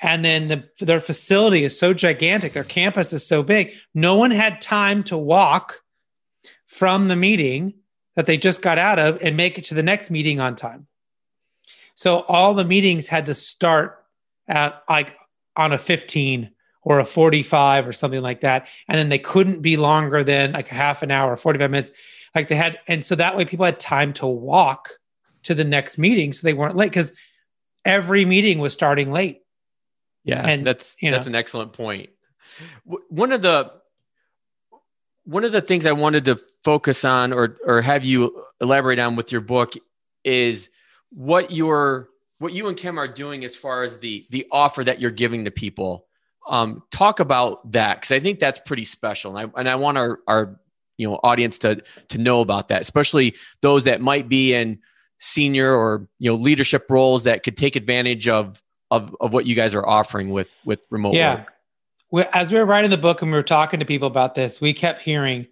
and 0.00 0.24
then 0.24 0.46
the, 0.46 0.68
their 0.84 1.00
facility 1.00 1.64
is 1.64 1.78
so 1.78 1.94
gigantic 1.94 2.52
their 2.52 2.64
campus 2.64 3.12
is 3.12 3.26
so 3.26 3.42
big 3.42 3.72
no 3.94 4.16
one 4.16 4.30
had 4.30 4.60
time 4.60 5.02
to 5.02 5.16
walk 5.16 5.80
from 6.66 7.08
the 7.08 7.16
meeting 7.16 7.72
that 8.16 8.26
they 8.26 8.36
just 8.36 8.62
got 8.62 8.78
out 8.78 8.98
of 8.98 9.22
and 9.22 9.36
make 9.36 9.58
it 9.58 9.64
to 9.64 9.74
the 9.74 9.82
next 9.82 10.10
meeting 10.10 10.40
on 10.40 10.56
time. 10.56 10.86
So 11.94 12.20
all 12.22 12.54
the 12.54 12.64
meetings 12.64 13.08
had 13.08 13.26
to 13.26 13.34
start 13.34 14.04
at 14.48 14.82
like 14.88 15.16
on 15.54 15.72
a 15.72 15.78
15 15.78 16.50
or 16.82 16.98
a 16.98 17.04
45 17.04 17.88
or 17.88 17.92
something 17.92 18.22
like 18.22 18.40
that. 18.40 18.68
And 18.88 18.98
then 18.98 19.08
they 19.08 19.18
couldn't 19.18 19.60
be 19.60 19.76
longer 19.76 20.22
than 20.22 20.52
like 20.52 20.70
a 20.70 20.74
half 20.74 21.02
an 21.02 21.10
hour 21.10 21.36
45 21.36 21.70
minutes. 21.70 21.90
Like 22.34 22.48
they 22.48 22.56
had 22.56 22.78
and 22.86 23.04
so 23.04 23.14
that 23.14 23.36
way 23.36 23.44
people 23.44 23.64
had 23.64 23.80
time 23.80 24.12
to 24.14 24.26
walk 24.26 24.90
to 25.44 25.54
the 25.54 25.64
next 25.64 25.96
meeting 25.96 26.32
so 26.32 26.46
they 26.46 26.54
weren't 26.54 26.76
late 26.76 26.90
because 26.90 27.12
every 27.84 28.24
meeting 28.24 28.58
was 28.58 28.72
starting 28.72 29.12
late. 29.12 29.42
Yeah, 30.24 30.44
and 30.46 30.66
that's 30.66 30.96
you 31.00 31.10
know, 31.10 31.16
that's 31.16 31.28
an 31.28 31.36
excellent 31.36 31.72
point. 31.72 32.10
One 32.84 33.32
of 33.32 33.42
the 33.42 33.70
one 35.26 35.44
of 35.44 35.52
the 35.52 35.60
things 35.60 35.86
I 35.86 35.92
wanted 35.92 36.24
to 36.26 36.40
focus 36.64 37.04
on 37.04 37.32
or 37.32 37.56
or 37.64 37.82
have 37.82 38.04
you 38.04 38.44
elaborate 38.60 38.98
on 38.98 39.16
with 39.16 39.32
your 39.32 39.40
book 39.40 39.74
is 40.24 40.70
what 41.10 41.50
your 41.50 42.08
what 42.38 42.52
you 42.52 42.68
and 42.68 42.76
Kim 42.76 42.98
are 42.98 43.08
doing 43.08 43.44
as 43.44 43.54
far 43.54 43.82
as 43.82 43.98
the 43.98 44.26
the 44.30 44.46
offer 44.50 44.82
that 44.84 45.00
you're 45.00 45.10
giving 45.10 45.44
to 45.44 45.50
people. 45.50 46.06
Um, 46.48 46.84
talk 46.92 47.18
about 47.18 47.72
that 47.72 47.96
because 47.96 48.12
I 48.12 48.20
think 48.20 48.38
that's 48.38 48.60
pretty 48.60 48.84
special, 48.84 49.36
and 49.36 49.50
I 49.56 49.60
and 49.60 49.68
I 49.68 49.74
want 49.74 49.98
our 49.98 50.20
our 50.28 50.60
you 50.96 51.08
know 51.08 51.18
audience 51.22 51.58
to 51.58 51.82
to 52.08 52.18
know 52.18 52.40
about 52.40 52.68
that, 52.68 52.80
especially 52.80 53.34
those 53.62 53.84
that 53.84 54.00
might 54.00 54.28
be 54.28 54.54
in 54.54 54.78
senior 55.18 55.74
or 55.74 56.08
you 56.18 56.30
know 56.30 56.36
leadership 56.36 56.86
roles 56.88 57.24
that 57.24 57.42
could 57.42 57.56
take 57.56 57.74
advantage 57.74 58.28
of 58.28 58.62
of, 58.90 59.16
of 59.20 59.32
what 59.32 59.46
you 59.46 59.56
guys 59.56 59.74
are 59.74 59.86
offering 59.86 60.30
with 60.30 60.48
with 60.64 60.80
remote 60.90 61.14
yeah. 61.14 61.36
work. 61.36 61.52
As 62.32 62.52
we 62.52 62.58
were 62.58 62.66
writing 62.66 62.90
the 62.90 62.98
book 62.98 63.22
and 63.22 63.30
we 63.30 63.36
were 63.36 63.42
talking 63.42 63.80
to 63.80 63.86
people 63.86 64.08
about 64.08 64.34
this, 64.34 64.60
we 64.60 64.72
kept 64.72 65.02
hearing, 65.02 65.46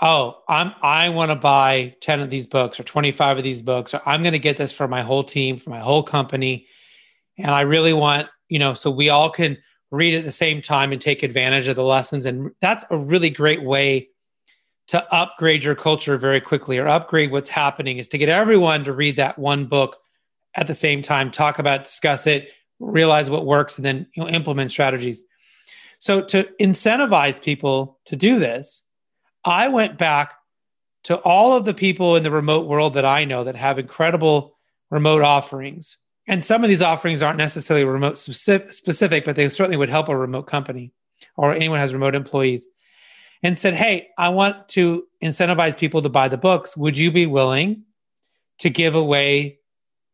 "Oh, 0.00 0.42
I'm 0.48 0.72
I 0.82 1.08
want 1.08 1.30
to 1.30 1.36
buy 1.36 1.94
ten 2.00 2.20
of 2.20 2.30
these 2.30 2.46
books 2.46 2.78
or 2.78 2.84
twenty 2.84 3.12
five 3.12 3.38
of 3.38 3.44
these 3.44 3.62
books, 3.62 3.94
or 3.94 4.00
I'm 4.06 4.22
going 4.22 4.32
to 4.32 4.38
get 4.38 4.56
this 4.56 4.72
for 4.72 4.88
my 4.88 5.02
whole 5.02 5.24
team, 5.24 5.58
for 5.58 5.70
my 5.70 5.80
whole 5.80 6.02
company, 6.02 6.66
and 7.38 7.50
I 7.50 7.62
really 7.62 7.92
want 7.92 8.28
you 8.50 8.58
know, 8.58 8.74
so 8.74 8.90
we 8.90 9.08
all 9.08 9.30
can 9.30 9.56
read 9.90 10.14
at 10.14 10.24
the 10.24 10.32
same 10.32 10.60
time 10.60 10.92
and 10.92 11.00
take 11.00 11.22
advantage 11.22 11.66
of 11.68 11.76
the 11.76 11.84
lessons. 11.84 12.26
And 12.26 12.50
that's 12.60 12.84
a 12.90 12.96
really 12.96 13.30
great 13.30 13.62
way 13.62 14.08
to 14.88 15.14
upgrade 15.14 15.64
your 15.64 15.76
culture 15.76 16.16
very 16.18 16.40
quickly 16.40 16.76
or 16.76 16.88
upgrade 16.88 17.30
what's 17.30 17.48
happening 17.48 17.98
is 17.98 18.08
to 18.08 18.18
get 18.18 18.28
everyone 18.28 18.84
to 18.84 18.92
read 18.92 19.16
that 19.16 19.38
one 19.38 19.66
book 19.66 19.96
at 20.54 20.66
the 20.66 20.74
same 20.74 21.00
time, 21.00 21.30
talk 21.30 21.60
about, 21.60 21.84
discuss 21.84 22.26
it, 22.26 22.50
realize 22.80 23.30
what 23.30 23.46
works, 23.46 23.78
and 23.78 23.84
then 23.84 24.06
you 24.16 24.22
know, 24.22 24.28
implement 24.28 24.72
strategies. 24.72 25.22
So 26.00 26.22
to 26.22 26.48
incentivize 26.58 27.40
people 27.40 28.00
to 28.06 28.16
do 28.16 28.38
this, 28.38 28.82
I 29.44 29.68
went 29.68 29.98
back 29.98 30.32
to 31.04 31.18
all 31.18 31.56
of 31.56 31.64
the 31.64 31.74
people 31.74 32.16
in 32.16 32.22
the 32.22 32.30
remote 32.30 32.66
world 32.66 32.94
that 32.94 33.04
I 33.04 33.24
know 33.24 33.44
that 33.44 33.56
have 33.56 33.78
incredible 33.78 34.58
remote 34.90 35.22
offerings. 35.22 35.96
And 36.26 36.44
some 36.44 36.64
of 36.64 36.68
these 36.68 36.82
offerings 36.82 37.22
aren't 37.22 37.38
necessarily 37.38 37.84
remote 37.84 38.18
specific, 38.18 39.24
but 39.24 39.36
they 39.36 39.48
certainly 39.48 39.76
would 39.76 39.88
help 39.88 40.08
a 40.08 40.16
remote 40.16 40.46
company 40.46 40.92
or 41.36 41.54
anyone 41.54 41.78
has 41.78 41.92
remote 41.92 42.14
employees. 42.14 42.66
And 43.42 43.58
said, 43.58 43.72
Hey, 43.72 44.08
I 44.18 44.28
want 44.28 44.68
to 44.70 45.04
incentivize 45.22 45.76
people 45.76 46.02
to 46.02 46.10
buy 46.10 46.28
the 46.28 46.36
books. 46.36 46.76
Would 46.76 46.98
you 46.98 47.10
be 47.10 47.24
willing 47.24 47.84
to 48.58 48.68
give 48.68 48.94
away 48.94 49.60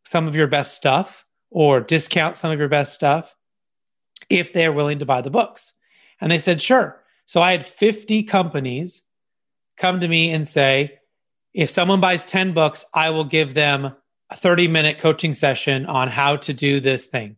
some 0.05 0.29
of 0.29 0.37
your 0.37 0.47
best 0.47 0.77
stuff 0.77 1.25
or 1.51 1.81
discount 1.81 2.37
some 2.37 2.53
of 2.53 2.61
your 2.61 2.69
best 2.69 2.95
stuff 2.95 3.35
if 4.29 4.53
they're 4.53 4.73
willing 4.73 4.99
to 4.99 5.07
buy 5.07 5.21
the 5.21 5.31
books? 5.31 5.75
And 6.21 6.31
they 6.31 6.39
said, 6.39 6.61
Sure. 6.61 7.03
So 7.27 7.41
I 7.41 7.53
had 7.53 7.67
50 7.67 8.23
companies 8.23 9.03
come 9.77 10.01
to 10.01 10.09
me 10.09 10.31
and 10.31 10.47
say, 10.47 10.99
if 11.55 11.71
someone 11.71 12.01
buys 12.01 12.25
10 12.25 12.53
books, 12.53 12.85
I 12.95 13.11
will 13.11 13.25
give 13.25 13.55
them 13.55 13.93
a 14.31 14.37
30 14.37 14.69
minute 14.69 14.99
coaching 14.99 15.35
session 15.35 15.87
on 15.87 16.09
how 16.09 16.37
to 16.37 16.53
do 16.53 16.81
this 16.81 17.07
thing. 17.07 17.37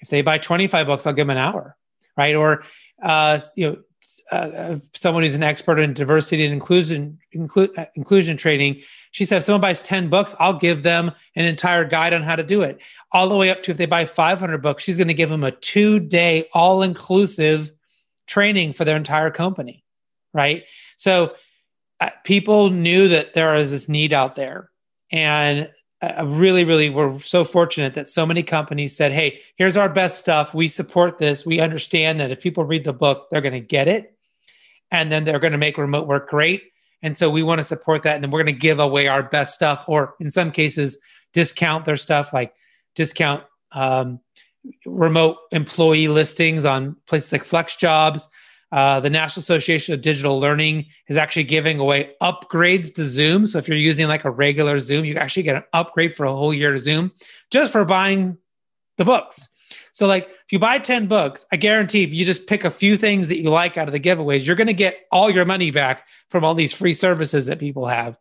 If 0.00 0.08
they 0.08 0.22
buy 0.22 0.38
25 0.38 0.86
books, 0.86 1.06
I'll 1.06 1.12
give 1.12 1.26
them 1.26 1.36
an 1.36 1.38
hour, 1.38 1.76
right? 2.16 2.34
Or, 2.34 2.64
uh, 3.02 3.40
you 3.56 3.70
know, 3.70 3.76
uh, 4.32 4.34
uh 4.34 4.78
someone 4.94 5.22
who's 5.22 5.34
an 5.34 5.42
expert 5.42 5.78
in 5.78 5.94
diversity 5.94 6.44
and 6.44 6.52
inclusion 6.52 7.18
inclu- 7.34 7.76
uh, 7.78 7.86
inclusion 7.94 8.36
training. 8.36 8.80
She 9.10 9.24
said, 9.24 9.38
if 9.38 9.44
someone 9.44 9.60
buys 9.60 9.80
10 9.80 10.08
books, 10.08 10.34
I'll 10.38 10.58
give 10.58 10.82
them 10.82 11.12
an 11.34 11.44
entire 11.44 11.84
guide 11.84 12.12
on 12.12 12.22
how 12.22 12.36
to 12.36 12.42
do 12.42 12.62
it. 12.62 12.78
All 13.12 13.28
the 13.28 13.36
way 13.36 13.50
up 13.50 13.62
to 13.64 13.70
if 13.70 13.76
they 13.76 13.86
buy 13.86 14.04
500 14.04 14.58
books, 14.58 14.84
she's 14.84 14.98
going 14.98 15.08
to 15.08 15.14
give 15.14 15.30
them 15.30 15.44
a 15.44 15.50
two 15.50 15.98
day 15.98 16.48
all 16.52 16.82
inclusive 16.82 17.70
training 18.26 18.74
for 18.74 18.84
their 18.84 18.96
entire 18.96 19.30
company, 19.30 19.84
right? 20.34 20.64
So 20.96 21.34
uh, 22.00 22.10
people 22.24 22.70
knew 22.70 23.08
that 23.08 23.34
there 23.34 23.54
was 23.54 23.72
this 23.72 23.88
need 23.88 24.12
out 24.12 24.34
there. 24.36 24.70
And 25.10 25.70
uh, 26.00 26.24
really, 26.26 26.64
really, 26.64 26.90
we're 26.90 27.18
so 27.18 27.44
fortunate 27.44 27.94
that 27.94 28.08
so 28.08 28.24
many 28.24 28.42
companies 28.42 28.96
said, 28.96 29.12
Hey, 29.12 29.40
here's 29.56 29.76
our 29.76 29.88
best 29.88 30.18
stuff. 30.18 30.54
We 30.54 30.68
support 30.68 31.18
this. 31.18 31.44
We 31.44 31.60
understand 31.60 32.20
that 32.20 32.30
if 32.30 32.40
people 32.40 32.64
read 32.64 32.84
the 32.84 32.92
book, 32.92 33.28
they're 33.30 33.40
going 33.40 33.52
to 33.52 33.60
get 33.60 33.88
it. 33.88 34.16
And 34.90 35.10
then 35.10 35.24
they're 35.24 35.40
going 35.40 35.52
to 35.52 35.58
make 35.58 35.76
remote 35.76 36.06
work 36.06 36.28
great. 36.28 36.62
And 37.02 37.16
so 37.16 37.28
we 37.28 37.42
want 37.42 37.58
to 37.58 37.64
support 37.64 38.02
that. 38.04 38.14
And 38.14 38.24
then 38.24 38.30
we're 38.30 38.42
going 38.42 38.54
to 38.54 38.60
give 38.60 38.80
away 38.80 39.08
our 39.08 39.22
best 39.22 39.54
stuff, 39.54 39.84
or 39.86 40.14
in 40.20 40.30
some 40.30 40.50
cases, 40.50 40.98
discount 41.32 41.84
their 41.84 41.96
stuff, 41.96 42.32
like 42.32 42.54
discount 42.94 43.44
um, 43.72 44.20
remote 44.86 45.36
employee 45.52 46.08
listings 46.08 46.64
on 46.64 46.96
places 47.06 47.32
like 47.32 47.44
FlexJobs. 47.44 48.26
Uh, 48.70 49.00
the 49.00 49.10
National 49.10 49.40
Association 49.40 49.94
of 49.94 50.02
Digital 50.02 50.38
Learning 50.38 50.86
is 51.08 51.16
actually 51.16 51.44
giving 51.44 51.78
away 51.78 52.12
upgrades 52.22 52.92
to 52.94 53.04
Zoom. 53.04 53.46
So 53.46 53.58
if 53.58 53.66
you're 53.66 53.78
using 53.78 54.08
like 54.08 54.24
a 54.24 54.30
regular 54.30 54.78
Zoom, 54.78 55.04
you 55.04 55.14
actually 55.16 55.44
get 55.44 55.56
an 55.56 55.64
upgrade 55.72 56.14
for 56.14 56.26
a 56.26 56.32
whole 56.32 56.52
year 56.52 56.72
to 56.72 56.78
Zoom 56.78 57.12
just 57.50 57.72
for 57.72 57.84
buying 57.84 58.36
the 58.98 59.04
books. 59.04 59.48
So 59.92 60.06
like 60.06 60.28
if 60.28 60.52
you 60.52 60.58
buy 60.58 60.78
10 60.78 61.06
books, 61.06 61.46
I 61.50 61.56
guarantee 61.56 62.02
if 62.02 62.12
you 62.12 62.24
just 62.24 62.46
pick 62.46 62.64
a 62.64 62.70
few 62.70 62.96
things 62.96 63.28
that 63.28 63.38
you 63.38 63.50
like 63.50 63.78
out 63.78 63.88
of 63.88 63.92
the 63.92 64.00
giveaways, 64.00 64.46
you're 64.46 64.56
going 64.56 64.66
to 64.66 64.74
get 64.74 65.06
all 65.10 65.30
your 65.30 65.44
money 65.44 65.70
back 65.70 66.06
from 66.28 66.44
all 66.44 66.54
these 66.54 66.72
free 66.72 66.94
services 66.94 67.46
that 67.46 67.58
people 67.58 67.86
have. 67.86 68.18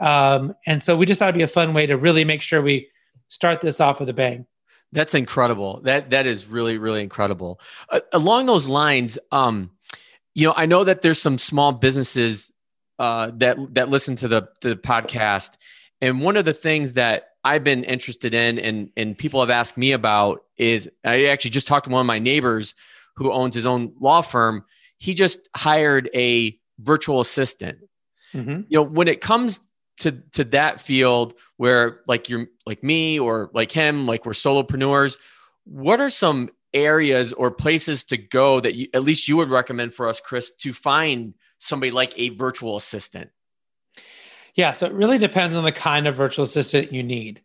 Um, 0.00 0.54
and 0.66 0.82
so 0.82 0.96
we 0.96 1.06
just 1.06 1.18
thought 1.18 1.28
it'd 1.28 1.38
be 1.38 1.42
a 1.42 1.48
fun 1.48 1.74
way 1.74 1.86
to 1.86 1.96
really 1.96 2.24
make 2.24 2.42
sure 2.42 2.60
we 2.60 2.88
start 3.28 3.60
this 3.60 3.80
off 3.80 4.00
with 4.00 4.08
a 4.08 4.14
bang. 4.14 4.46
That's 4.92 5.14
incredible. 5.14 5.80
That 5.82 6.10
that 6.10 6.26
is 6.26 6.46
really 6.46 6.78
really 6.78 7.02
incredible. 7.02 7.60
Uh, 7.90 8.00
along 8.12 8.46
those 8.46 8.68
lines, 8.68 9.18
um, 9.32 9.70
you 10.36 10.46
know, 10.46 10.52
I 10.54 10.66
know 10.66 10.84
that 10.84 11.00
there's 11.00 11.20
some 11.20 11.38
small 11.38 11.72
businesses 11.72 12.52
uh, 12.98 13.30
that 13.36 13.56
that 13.74 13.88
listen 13.88 14.16
to 14.16 14.28
the 14.28 14.48
the 14.60 14.76
podcast, 14.76 15.56
and 16.02 16.20
one 16.20 16.36
of 16.36 16.44
the 16.44 16.52
things 16.52 16.92
that 16.92 17.30
I've 17.42 17.64
been 17.64 17.84
interested 17.84 18.34
in, 18.34 18.58
and 18.58 18.90
and 18.98 19.16
people 19.16 19.40
have 19.40 19.48
asked 19.48 19.78
me 19.78 19.92
about, 19.92 20.44
is 20.58 20.90
I 21.02 21.24
actually 21.26 21.52
just 21.52 21.66
talked 21.66 21.86
to 21.86 21.90
one 21.90 22.02
of 22.02 22.06
my 22.06 22.18
neighbors 22.18 22.74
who 23.16 23.32
owns 23.32 23.54
his 23.54 23.64
own 23.64 23.94
law 23.98 24.20
firm. 24.20 24.66
He 24.98 25.14
just 25.14 25.48
hired 25.56 26.10
a 26.14 26.58
virtual 26.80 27.22
assistant. 27.22 27.78
Mm-hmm. 28.34 28.60
You 28.68 28.78
know, 28.78 28.82
when 28.82 29.08
it 29.08 29.22
comes 29.22 29.66
to 30.00 30.22
to 30.32 30.44
that 30.44 30.82
field 30.82 31.32
where 31.56 32.00
like 32.06 32.28
you're 32.28 32.48
like 32.66 32.82
me 32.82 33.18
or 33.18 33.50
like 33.54 33.72
him, 33.72 34.06
like 34.06 34.26
we're 34.26 34.32
solopreneurs, 34.32 35.16
what 35.64 35.98
are 35.98 36.10
some 36.10 36.50
areas 36.76 37.32
or 37.32 37.50
places 37.50 38.04
to 38.04 38.16
go 38.16 38.60
that 38.60 38.74
you, 38.74 38.88
at 38.94 39.02
least 39.02 39.28
you 39.28 39.36
would 39.38 39.50
recommend 39.50 39.94
for 39.94 40.08
us, 40.08 40.20
Chris, 40.20 40.54
to 40.56 40.72
find 40.72 41.34
somebody 41.58 41.90
like 41.90 42.12
a 42.16 42.28
virtual 42.30 42.76
assistant? 42.76 43.30
Yeah, 44.54 44.72
so 44.72 44.86
it 44.86 44.92
really 44.92 45.18
depends 45.18 45.56
on 45.56 45.64
the 45.64 45.72
kind 45.72 46.06
of 46.06 46.14
virtual 46.14 46.44
assistant 46.44 46.92
you 46.92 47.02
need. 47.02 47.42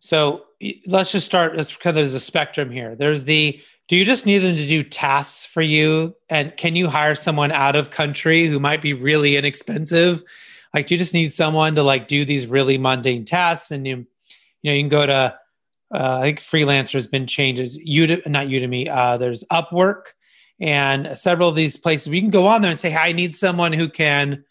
So 0.00 0.44
let's 0.86 1.12
just 1.12 1.26
start. 1.26 1.56
Let's 1.56 1.74
because 1.74 1.94
there's 1.94 2.14
a 2.14 2.20
spectrum 2.20 2.70
here. 2.70 2.94
There's 2.94 3.24
the 3.24 3.60
do 3.88 3.96
you 3.96 4.04
just 4.04 4.26
need 4.26 4.38
them 4.38 4.56
to 4.56 4.66
do 4.66 4.82
tasks 4.82 5.46
for 5.46 5.62
you, 5.62 6.14
and 6.28 6.56
can 6.56 6.76
you 6.76 6.88
hire 6.88 7.14
someone 7.14 7.50
out 7.50 7.74
of 7.74 7.90
country 7.90 8.46
who 8.46 8.60
might 8.60 8.82
be 8.82 8.92
really 8.92 9.36
inexpensive? 9.36 10.22
Like, 10.74 10.86
do 10.86 10.94
you 10.94 10.98
just 10.98 11.14
need 11.14 11.32
someone 11.32 11.74
to 11.76 11.82
like 11.82 12.06
do 12.06 12.24
these 12.24 12.46
really 12.46 12.76
mundane 12.76 13.24
tasks, 13.24 13.70
and 13.70 13.86
you, 13.86 14.06
you 14.62 14.70
know, 14.70 14.74
you 14.74 14.82
can 14.82 14.90
go 14.90 15.06
to 15.06 15.37
uh, 15.92 16.18
I 16.18 16.22
think 16.22 16.40
freelancer 16.40 16.94
has 16.94 17.06
been 17.06 17.26
changed. 17.26 17.78
Udemy, 17.86 18.26
not 18.26 18.48
Udemy. 18.48 18.88
Uh, 18.88 19.16
there's 19.16 19.44
Upwork 19.52 20.12
and 20.60 21.16
several 21.16 21.48
of 21.48 21.54
these 21.54 21.76
places. 21.76 22.08
We 22.08 22.20
can 22.20 22.30
go 22.30 22.46
on 22.46 22.62
there 22.62 22.70
and 22.70 22.80
say, 22.80 22.90
hey, 22.90 23.10
I 23.10 23.12
need 23.12 23.34
someone 23.36 23.72
who 23.72 23.88
can, 23.88 24.44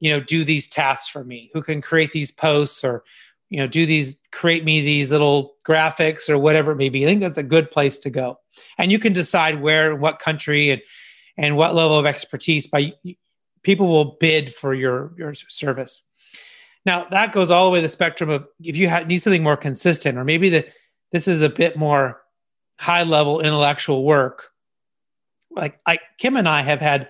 you 0.00 0.12
know, 0.12 0.20
do 0.20 0.44
these 0.44 0.68
tasks 0.68 1.08
for 1.08 1.24
me, 1.24 1.50
who 1.54 1.62
can 1.62 1.80
create 1.80 2.12
these 2.12 2.30
posts 2.30 2.84
or, 2.84 3.04
you 3.48 3.58
know, 3.58 3.66
do 3.66 3.86
these, 3.86 4.16
create 4.32 4.64
me 4.64 4.80
these 4.80 5.12
little 5.12 5.54
graphics 5.66 6.28
or 6.28 6.38
whatever 6.38 6.72
it 6.72 6.76
may 6.76 6.88
be. 6.88 7.04
I 7.04 7.08
think 7.08 7.20
that's 7.20 7.38
a 7.38 7.42
good 7.42 7.70
place 7.70 7.98
to 7.98 8.10
go. 8.10 8.38
And 8.78 8.90
you 8.90 8.98
can 8.98 9.12
decide 9.12 9.62
where, 9.62 9.94
what 9.94 10.18
country, 10.18 10.70
and 10.70 10.82
and 11.36 11.56
what 11.56 11.74
level 11.74 11.98
of 11.98 12.06
expertise. 12.06 12.66
By 12.66 12.92
people 13.62 13.86
will 13.86 14.16
bid 14.20 14.52
for 14.54 14.74
your 14.74 15.12
your 15.16 15.34
service. 15.34 16.02
Now 16.84 17.06
that 17.10 17.32
goes 17.32 17.50
all 17.50 17.66
the 17.66 17.70
way 17.70 17.78
to 17.78 17.82
the 17.82 17.88
spectrum 17.88 18.30
of 18.30 18.46
if 18.60 18.76
you 18.76 18.90
need 19.06 19.18
something 19.18 19.42
more 19.42 19.56
consistent, 19.56 20.18
or 20.18 20.24
maybe 20.24 20.50
the 20.50 20.66
this 21.12 21.28
is 21.28 21.40
a 21.40 21.48
bit 21.48 21.76
more 21.76 22.22
high 22.78 23.04
level 23.04 23.40
intellectual 23.40 24.04
work. 24.04 24.50
Like 25.50 25.78
I, 25.86 25.98
Kim 26.18 26.36
and 26.36 26.48
I 26.48 26.62
have 26.62 26.80
had 26.80 27.08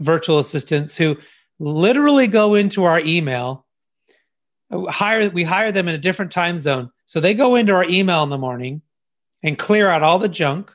virtual 0.00 0.38
assistants 0.38 0.96
who 0.96 1.16
literally 1.58 2.26
go 2.26 2.54
into 2.54 2.84
our 2.84 3.00
email 3.00 3.66
hire 4.88 5.28
we 5.30 5.44
hire 5.44 5.70
them 5.70 5.88
in 5.88 5.94
a 5.94 5.98
different 5.98 6.32
time 6.32 6.58
zone 6.58 6.90
so 7.04 7.20
they 7.20 7.34
go 7.34 7.56
into 7.56 7.72
our 7.72 7.84
email 7.84 8.22
in 8.22 8.30
the 8.30 8.38
morning 8.38 8.80
and 9.42 9.58
clear 9.58 9.88
out 9.88 10.02
all 10.02 10.18
the 10.18 10.28
junk 10.28 10.72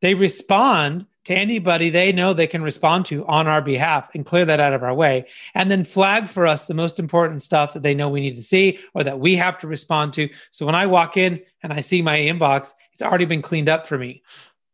they 0.00 0.14
respond 0.14 1.06
to 1.28 1.34
anybody 1.34 1.90
they 1.90 2.10
know 2.10 2.32
they 2.32 2.46
can 2.46 2.62
respond 2.62 3.04
to 3.04 3.26
on 3.26 3.46
our 3.46 3.60
behalf 3.60 4.08
and 4.14 4.24
clear 4.24 4.46
that 4.46 4.60
out 4.60 4.72
of 4.72 4.82
our 4.82 4.94
way. 4.94 5.26
And 5.54 5.70
then 5.70 5.84
flag 5.84 6.26
for 6.26 6.46
us 6.46 6.64
the 6.64 6.72
most 6.72 6.98
important 6.98 7.42
stuff 7.42 7.74
that 7.74 7.82
they 7.82 7.94
know 7.94 8.08
we 8.08 8.22
need 8.22 8.36
to 8.36 8.42
see 8.42 8.78
or 8.94 9.04
that 9.04 9.20
we 9.20 9.36
have 9.36 9.58
to 9.58 9.66
respond 9.66 10.14
to. 10.14 10.30
So 10.52 10.64
when 10.64 10.74
i 10.74 10.86
walk 10.86 11.18
in 11.18 11.42
and 11.62 11.70
i 11.70 11.82
see 11.82 12.00
my 12.00 12.18
inbox 12.18 12.72
it's 12.94 13.02
already 13.02 13.26
been 13.26 13.42
cleaned 13.42 13.68
up 13.68 13.86
for 13.86 13.98
me. 13.98 14.22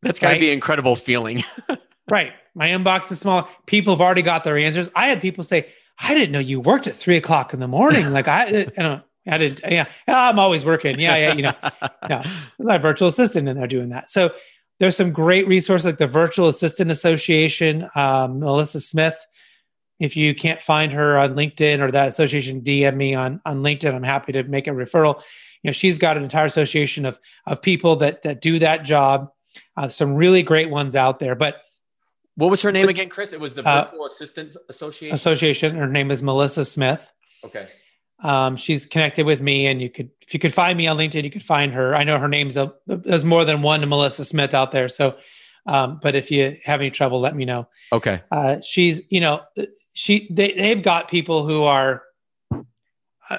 That's 0.00 0.20
got 0.20 0.28
to 0.28 0.34
right? 0.34 0.40
be 0.40 0.48
an 0.48 0.54
incredible 0.54 0.96
feeling. 0.96 1.42
Right. 2.06 2.34
My 2.54 2.68
inbox 2.68 3.10
is 3.10 3.18
small. 3.18 3.48
People 3.64 3.94
have 3.94 4.02
already 4.02 4.20
got 4.20 4.44
their 4.44 4.58
answers. 4.58 4.90
I 4.94 5.06
had 5.06 5.22
people 5.22 5.42
say 5.42 5.68
i 5.98 6.12
didn't 6.12 6.32
know 6.32 6.38
you 6.38 6.60
worked 6.60 6.86
at 6.86 6.94
three 6.94 7.16
o'clock 7.16 7.54
in 7.54 7.60
the 7.60 7.66
morning. 7.66 8.10
Like 8.12 8.28
i 8.28 8.44
uh, 8.44 8.50
you 8.50 8.70
know 8.76 9.00
I 9.26 9.38
didn't, 9.38 9.62
Yeah, 9.70 9.86
I'm 10.06 10.38
always 10.38 10.64
working. 10.64 10.98
Yeah, 11.00 11.16
yeah. 11.16 11.34
You 11.34 11.42
know, 11.44 11.52
no, 12.10 12.22
there's 12.22 12.68
my 12.68 12.78
virtual 12.78 13.08
assistant 13.08 13.48
in 13.48 13.56
there 13.56 13.66
doing 13.66 13.88
that. 13.88 14.10
So 14.10 14.34
there's 14.80 14.96
some 14.96 15.12
great 15.12 15.46
resources 15.46 15.86
like 15.86 15.98
the 15.98 16.06
Virtual 16.06 16.48
Assistant 16.48 16.90
Association, 16.90 17.88
um, 17.94 18.40
Melissa 18.40 18.80
Smith. 18.80 19.16
If 20.00 20.16
you 20.16 20.34
can't 20.34 20.60
find 20.60 20.92
her 20.92 21.16
on 21.16 21.34
LinkedIn 21.34 21.80
or 21.80 21.90
that 21.92 22.08
association, 22.08 22.62
DM 22.62 22.96
me 22.96 23.14
on, 23.14 23.40
on 23.46 23.62
LinkedIn. 23.62 23.94
I'm 23.94 24.02
happy 24.02 24.32
to 24.32 24.42
make 24.42 24.66
a 24.66 24.70
referral. 24.70 25.22
You 25.62 25.68
know, 25.68 25.72
she's 25.72 25.98
got 25.98 26.16
an 26.16 26.24
entire 26.24 26.46
association 26.46 27.06
of, 27.06 27.18
of 27.46 27.62
people 27.62 27.96
that, 27.96 28.22
that 28.22 28.40
do 28.40 28.58
that 28.58 28.84
job. 28.84 29.30
Uh, 29.76 29.88
some 29.88 30.14
really 30.14 30.42
great 30.42 30.68
ones 30.68 30.96
out 30.96 31.20
there. 31.20 31.36
But 31.36 31.62
what 32.34 32.50
was 32.50 32.60
her 32.62 32.72
name 32.72 32.88
again, 32.88 33.08
Chris? 33.08 33.32
It 33.32 33.38
was 33.38 33.54
the 33.54 33.66
uh, 33.66 33.84
Virtual 33.84 34.02
uh, 34.02 34.06
Assistants 34.06 34.56
Association. 34.68 35.14
Association. 35.14 35.74
Her 35.76 35.86
name 35.86 36.10
is 36.10 36.22
Melissa 36.22 36.64
Smith. 36.64 37.12
Okay. 37.44 37.68
Um, 38.24 38.56
she's 38.56 38.86
connected 38.86 39.26
with 39.26 39.40
me, 39.40 39.68
and 39.68 39.80
you 39.80 39.88
could, 39.88 40.10
if 40.22 40.34
you 40.34 40.40
could 40.40 40.52
find 40.52 40.76
me 40.76 40.88
on 40.88 40.98
LinkedIn, 40.98 41.22
you 41.22 41.30
could 41.30 41.44
find 41.44 41.72
her. 41.72 41.94
I 41.94 42.02
know 42.02 42.18
her 42.18 42.28
name's 42.28 42.56
a, 42.56 42.72
there's 42.86 43.24
more 43.24 43.44
than 43.44 43.62
one 43.62 43.88
Melissa 43.88 44.24
Smith 44.24 44.54
out 44.54 44.72
there, 44.72 44.88
so 44.88 45.16
Um, 45.66 45.98
but 46.02 46.14
if 46.14 46.30
you 46.30 46.58
have 46.64 46.80
any 46.80 46.90
trouble, 46.90 47.20
let 47.20 47.34
me 47.34 47.44
know. 47.46 47.68
Okay. 47.90 48.20
Uh, 48.30 48.60
she's, 48.60 49.00
you 49.08 49.20
know, 49.20 49.40
she 49.94 50.28
they 50.30 50.52
they've 50.52 50.82
got 50.82 51.08
people 51.08 51.46
who 51.46 51.62
are 51.62 52.02
uh, 53.30 53.38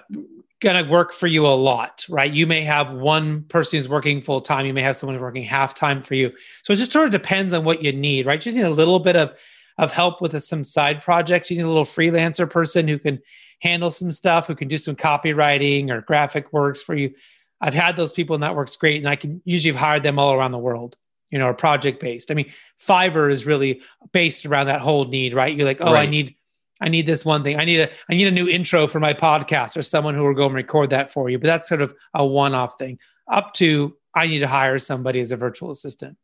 going 0.59 0.83
to 0.83 0.89
work 0.89 1.13
for 1.13 1.27
you 1.27 1.45
a 1.45 1.53
lot, 1.53 2.03
right? 2.09 2.33
You 2.33 2.47
may 2.47 2.61
have 2.61 2.91
one 2.91 3.43
person 3.43 3.77
who's 3.77 3.87
working 3.87 4.21
full 4.23 4.41
time. 4.41 4.65
You 4.65 4.73
may 4.73 4.81
have 4.81 4.95
someone 4.95 5.15
who's 5.15 5.21
working 5.21 5.43
half 5.43 5.75
time 5.75 6.01
for 6.01 6.15
you. 6.15 6.31
So 6.63 6.73
it 6.73 6.77
just 6.77 6.91
sort 6.91 7.05
of 7.05 7.11
depends 7.11 7.53
on 7.53 7.63
what 7.63 7.83
you 7.83 7.91
need, 7.91 8.25
right? 8.25 8.39
You 8.39 8.51
just 8.51 8.57
need 8.57 8.63
a 8.63 8.69
little 8.71 8.99
bit 8.99 9.15
of 9.15 9.33
of 9.77 9.91
help 9.91 10.21
with 10.21 10.41
some 10.41 10.63
side 10.63 11.01
projects. 11.01 11.51
You 11.51 11.57
need 11.57 11.63
a 11.63 11.67
little 11.67 11.85
freelancer 11.85 12.49
person 12.49 12.87
who 12.87 12.97
can 12.97 13.19
handle 13.61 13.91
some 13.91 14.11
stuff, 14.11 14.47
who 14.47 14.55
can 14.55 14.67
do 14.67 14.77
some 14.77 14.95
copywriting 14.95 15.89
or 15.89 16.01
graphic 16.01 16.51
works 16.53 16.81
for 16.81 16.95
you. 16.95 17.13
I've 17.61 17.73
had 17.73 17.97
those 17.97 18.11
people 18.11 18.33
and 18.33 18.43
that 18.43 18.55
works 18.55 18.75
great. 18.75 18.97
And 18.97 19.09
I 19.09 19.15
can 19.15 19.41
usually 19.45 19.71
have 19.71 19.79
hired 19.79 20.03
them 20.03 20.19
all 20.19 20.33
around 20.33 20.51
the 20.51 20.57
world, 20.57 20.97
you 21.29 21.39
know, 21.39 21.47
or 21.47 21.53
project 21.53 21.99
based. 21.99 22.31
I 22.31 22.33
mean, 22.33 22.51
Fiverr 22.79 23.31
is 23.31 23.45
really 23.45 23.81
based 24.11 24.45
around 24.45 24.67
that 24.67 24.81
whole 24.81 25.05
need, 25.05 25.33
right? 25.33 25.55
You're 25.55 25.65
like, 25.65 25.81
oh, 25.81 25.93
right. 25.93 26.07
I 26.07 26.11
need 26.11 26.35
I 26.81 26.89
need 26.89 27.05
this 27.05 27.23
one 27.23 27.43
thing. 27.43 27.57
I 27.57 27.63
need 27.63 27.79
a 27.79 27.89
I 28.09 28.15
need 28.15 28.27
a 28.27 28.31
new 28.31 28.49
intro 28.49 28.87
for 28.87 28.99
my 28.99 29.13
podcast 29.13 29.77
or 29.77 29.81
someone 29.81 30.13
who 30.15 30.23
will 30.23 30.33
go 30.33 30.45
and 30.45 30.55
record 30.55 30.89
that 30.89 31.11
for 31.11 31.29
you. 31.29 31.39
But 31.39 31.45
that's 31.45 31.69
sort 31.69 31.81
of 31.81 31.95
a 32.13 32.25
one-off 32.25 32.77
thing. 32.77 32.99
Up 33.29 33.53
to 33.53 33.95
I 34.13 34.27
need 34.27 34.39
to 34.39 34.47
hire 34.47 34.79
somebody 34.79 35.21
as 35.21 35.31
a 35.31 35.37
virtual 35.37 35.71
assistant. 35.71 36.17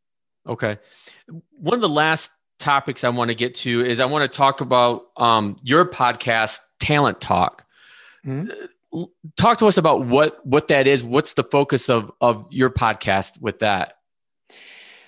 Okay. 0.47 0.77
One 1.51 1.75
of 1.75 1.81
the 1.81 1.89
last 1.89 2.31
topics 2.61 3.03
I 3.03 3.09
want 3.09 3.29
to 3.29 3.35
get 3.35 3.55
to 3.55 3.83
is 3.85 3.99
I 3.99 4.05
want 4.05 4.31
to 4.31 4.37
talk 4.37 4.61
about 4.61 5.07
um, 5.17 5.55
your 5.63 5.85
podcast, 5.85 6.59
Talent 6.79 7.19
Talk. 7.19 7.65
Mm-hmm. 8.25 9.03
Talk 9.35 9.57
to 9.59 9.67
us 9.67 9.77
about 9.77 10.05
what 10.05 10.45
what 10.45 10.67
that 10.69 10.87
is. 10.87 11.03
What's 11.03 11.33
the 11.33 11.43
focus 11.43 11.89
of 11.89 12.11
of 12.21 12.45
your 12.49 12.69
podcast 12.69 13.41
with 13.41 13.59
that? 13.59 13.95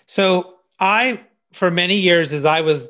So 0.06 0.56
I, 0.80 1.22
for 1.52 1.70
many 1.72 1.96
years, 1.96 2.34
as 2.34 2.46
I 2.46 2.62
was 2.62 2.90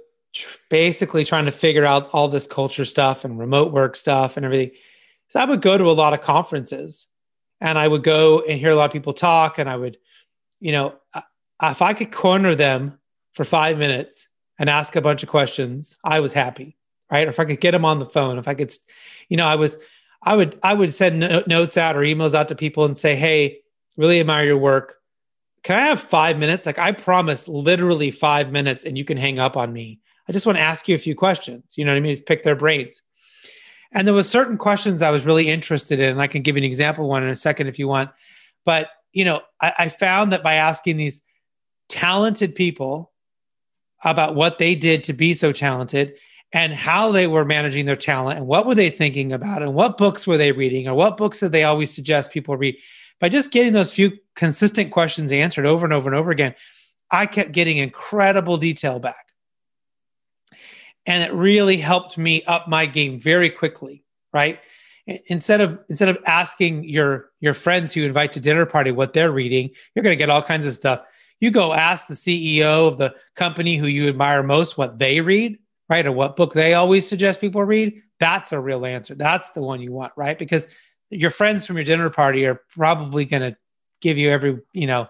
basically 0.70 1.26
trying 1.26 1.46
to 1.46 1.52
figure 1.52 1.86
out 1.86 2.10
all 2.14 2.28
this 2.28 2.48
culture 2.48 2.86
stuff 2.86 3.24
and 3.24 3.38
remote 3.38 3.72
work 3.72 3.96
stuff 3.96 4.38
and 4.38 4.46
everything. 4.46 4.72
So 5.30 5.40
I 5.40 5.46
would 5.46 5.62
go 5.62 5.78
to 5.78 5.86
a 5.86 5.92
lot 5.92 6.14
of 6.14 6.22
conferences 6.22 7.08
and 7.62 7.78
I 7.78 7.88
would 7.88 8.04
go 8.04 8.42
and 8.42 8.60
hear 8.60 8.72
a 8.72 8.76
lot 8.76 8.86
of 8.86 8.92
people 8.92 9.14
talk 9.14 9.60
and 9.60 9.70
I 9.70 9.76
would, 9.76 9.98
you 10.60 10.72
know, 10.72 10.96
if 11.62 11.82
I 11.82 11.94
could 11.94 12.12
corner 12.12 12.56
them 12.56 13.00
for 13.34 13.46
five 13.46 13.78
minutes 13.78 14.28
and 14.60 14.70
ask 14.70 14.96
a 14.96 15.02
bunch 15.02 15.24
of 15.24 15.30
questions, 15.30 15.98
I 16.04 16.20
was 16.20 16.34
happy, 16.34 16.78
right? 17.12 17.28
If 17.28 17.40
I 17.40 17.46
could 17.46 17.62
get 17.62 17.72
them 17.72 17.86
on 17.86 18.00
the 18.00 18.06
phone, 18.06 18.38
if 18.38 18.48
I 18.48 18.54
could, 18.54 18.72
you 19.30 19.38
know, 19.38 19.46
I 19.46 19.56
was, 19.56 19.78
I 20.22 20.36
would, 20.36 20.60
I 20.64 20.74
would 20.74 20.94
send 20.94 21.20
notes 21.48 21.78
out 21.78 21.96
or 21.96 22.02
emails 22.02 22.34
out 22.34 22.48
to 22.50 22.56
people 22.56 22.86
and 22.86 22.98
say, 22.98 23.16
Hey, 23.16 23.60
really 23.98 24.20
admire 24.20 24.46
your 24.46 24.58
work. 24.58 24.98
Can 25.64 25.80
I 25.80 25.88
have 25.88 26.02
five 26.02 26.38
minutes? 26.38 26.66
Like 26.66 26.80
I 26.80 26.92
promise 26.92 27.48
literally 27.48 28.12
five 28.12 28.52
minutes 28.52 28.86
and 28.86 28.98
you 28.98 29.06
can 29.06 29.18
hang 29.18 29.40
up 29.40 29.58
on 29.58 29.72
me 29.72 30.00
I 30.28 30.32
just 30.32 30.46
want 30.46 30.58
to 30.58 30.62
ask 30.62 30.88
you 30.88 30.96
a 30.96 31.00
few 31.00 31.16
questions. 31.16 31.78
You 31.78 31.86
know 31.86 31.92
what 31.92 31.98
I 31.98 32.02
mean? 32.02 32.22
Pick 32.22 32.44
their 32.44 32.56
brains. 32.56 33.02
And 33.92 34.08
there 34.08 34.16
was 34.16 34.30
certain 34.30 34.58
questions 34.58 35.02
I 35.02 35.12
was 35.12 35.26
really 35.26 35.50
interested 35.50 36.00
in. 36.00 36.10
And 36.12 36.22
I 36.22 36.28
can 36.28 36.42
give 36.42 36.56
you 36.56 36.62
an 36.62 36.66
example 36.66 37.08
one 37.08 37.24
in 37.24 37.30
a 37.30 37.36
second 37.36 37.68
if 37.68 37.78
you 37.78 37.88
want. 37.88 38.12
But 38.66 38.90
you 39.12 39.26
know, 39.26 39.42
I, 39.62 39.74
I 39.80 39.90
found 39.90 40.34
that 40.34 40.44
by 40.44 40.56
asking 40.56 40.98
these 40.98 41.22
talented 41.90 42.56
people 42.56 43.12
about 44.04 44.36
what 44.36 44.58
they 44.58 44.76
did 44.76 45.04
to 45.04 45.14
be 45.14 45.34
so 45.34 45.52
talented 45.52 46.16
and 46.52 46.74
how 46.74 47.12
they 47.12 47.26
were 47.28 47.46
managing 47.46 47.86
their 47.86 47.96
talent 47.96 48.38
and 48.38 48.48
what 48.48 48.66
were 48.66 48.76
they 48.76 48.90
thinking 48.90 49.34
about 49.34 49.64
and 49.64 49.74
what 49.74 49.98
books 49.98 50.28
were 50.28 50.38
they 50.38 50.52
reading 50.52 50.88
or 50.88 50.94
what 50.94 51.18
books 51.18 51.40
did 51.40 51.52
they 51.52 51.64
always 51.64 51.94
suggest 51.94 52.32
people 52.32 52.56
read. 52.56 52.78
By 53.20 53.30
just 53.30 53.52
getting 53.52 53.74
those 53.74 53.94
few 53.94 54.18
consistent 54.36 54.92
questions 54.92 55.32
answered 55.32 55.66
over 55.66 55.86
and 55.86 55.94
over 55.94 56.10
and 56.10 56.18
over 56.18 56.32
again 56.32 56.56
i 57.12 57.26
kept 57.26 57.52
getting 57.52 57.78
incredible 57.78 58.58
detail 58.58 59.00
back. 59.00 59.28
And 61.06 61.24
it 61.24 61.34
really 61.36 61.78
helped 61.78 62.18
me 62.18 62.44
up 62.46 62.68
my 62.68 62.86
game 62.86 63.20
very 63.20 63.50
quickly 63.50 64.04
right? 64.34 64.60
Instead 65.28 65.62
of 65.62 65.80
instead 65.90 66.10
of 66.10 66.18
asking 66.26 66.86
your 66.86 67.30
your 67.40 67.54
friends 67.54 67.94
who 67.94 68.04
invite 68.04 68.32
to 68.34 68.40
dinner 68.40 68.66
party 68.66 68.92
what 68.92 69.14
they're 69.14 69.32
reading 69.32 69.70
you're 69.94 70.04
going 70.04 70.14
to 70.14 70.18
get 70.18 70.30
all 70.30 70.42
kinds 70.42 70.66
of 70.66 70.72
stuff 70.72 71.02
you 71.44 71.52
go 71.52 71.74
ask 71.74 72.08
the 72.08 72.14
ceo 72.14 72.88
of 72.88 72.98
the 72.98 73.14
company 73.36 73.76
who 73.76 73.88
you 73.88 74.08
admire 74.08 74.44
most 74.44 74.78
what 74.78 74.98
they 74.98 75.22
read 75.22 75.58
right 75.90 76.06
or 76.06 76.12
what 76.12 76.36
book 76.36 76.54
they 76.54 76.74
always 76.74 77.08
suggest 77.08 77.42
people 77.42 77.64
read 77.64 77.94
that's 78.20 78.52
a 78.52 78.60
real 78.60 78.86
answer 78.86 79.16
that's 79.16 79.52
the 79.52 79.62
one 79.62 79.82
you 79.82 79.92
want 79.92 80.14
right 80.16 80.38
because 80.40 80.68
your 81.10 81.30
friends 81.30 81.66
from 81.66 81.76
your 81.76 81.86
dinner 81.86 82.10
party 82.10 82.46
are 82.46 82.62
probably 82.72 83.26
going 83.26 83.42
to 83.42 83.56
give 84.02 84.18
you 84.18 84.30
every 84.30 84.60
you 84.74 84.88
know 84.88 85.08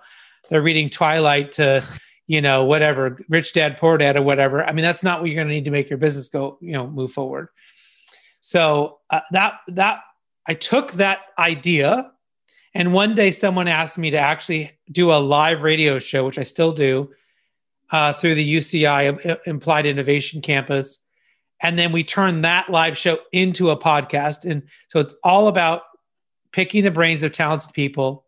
they're 0.50 0.62
reading 0.62 0.90
twilight 0.90 1.52
to 1.52 1.84
you 2.28 2.42
know, 2.42 2.64
whatever, 2.64 3.20
rich 3.30 3.54
dad, 3.54 3.78
poor 3.78 3.98
dad, 3.98 4.16
or 4.16 4.22
whatever. 4.22 4.64
I 4.64 4.72
mean, 4.72 4.84
that's 4.84 5.04
not 5.04 5.20
what 5.20 5.30
you're 5.30 5.36
going 5.36 5.48
to 5.48 5.54
need 5.54 5.66
to 5.66 5.72
make 5.72 5.90
your 5.90 5.98
business 5.98 6.30
go, 6.30 6.58
you 6.62 6.72
know, 6.72 6.88
move 6.88 7.12
forward. 7.12 7.50
So 8.42 9.00
uh, 9.10 9.22
that 9.32 9.56
that 9.70 10.00
I 10.48 10.54
took 10.54 10.94
that 10.94 11.20
idea, 11.38 12.12
and 12.74 12.94
one 12.94 13.16
day 13.16 13.32
someone 13.32 13.68
asked 13.68 13.98
me 13.98 14.12
to 14.12 14.18
actually 14.18 14.72
do 14.92 15.12
a 15.12 15.20
live 15.20 15.62
radio 15.62 16.00
show, 16.00 16.26
which 16.26 16.40
I 16.40 16.44
still 16.44 16.72
do 16.72 17.12
uh, 17.92 18.14
through 18.14 18.36
the 18.36 18.56
UCI 18.58 19.38
Applied 19.48 19.86
Innovation 19.86 20.42
Campus, 20.42 21.00
and 21.62 21.80
then 21.80 21.92
we 21.92 22.04
turned 22.04 22.44
that 22.44 22.70
live 22.70 22.98
show 22.98 23.20
into 23.32 23.70
a 23.70 23.78
podcast. 23.78 24.50
And 24.50 24.64
so 24.90 25.00
it's 25.00 25.14
all 25.24 25.48
about 25.48 25.84
picking 26.52 26.84
the 26.84 26.92
brains 26.92 27.24
of 27.24 27.32
talented 27.32 27.74
people 27.74 28.26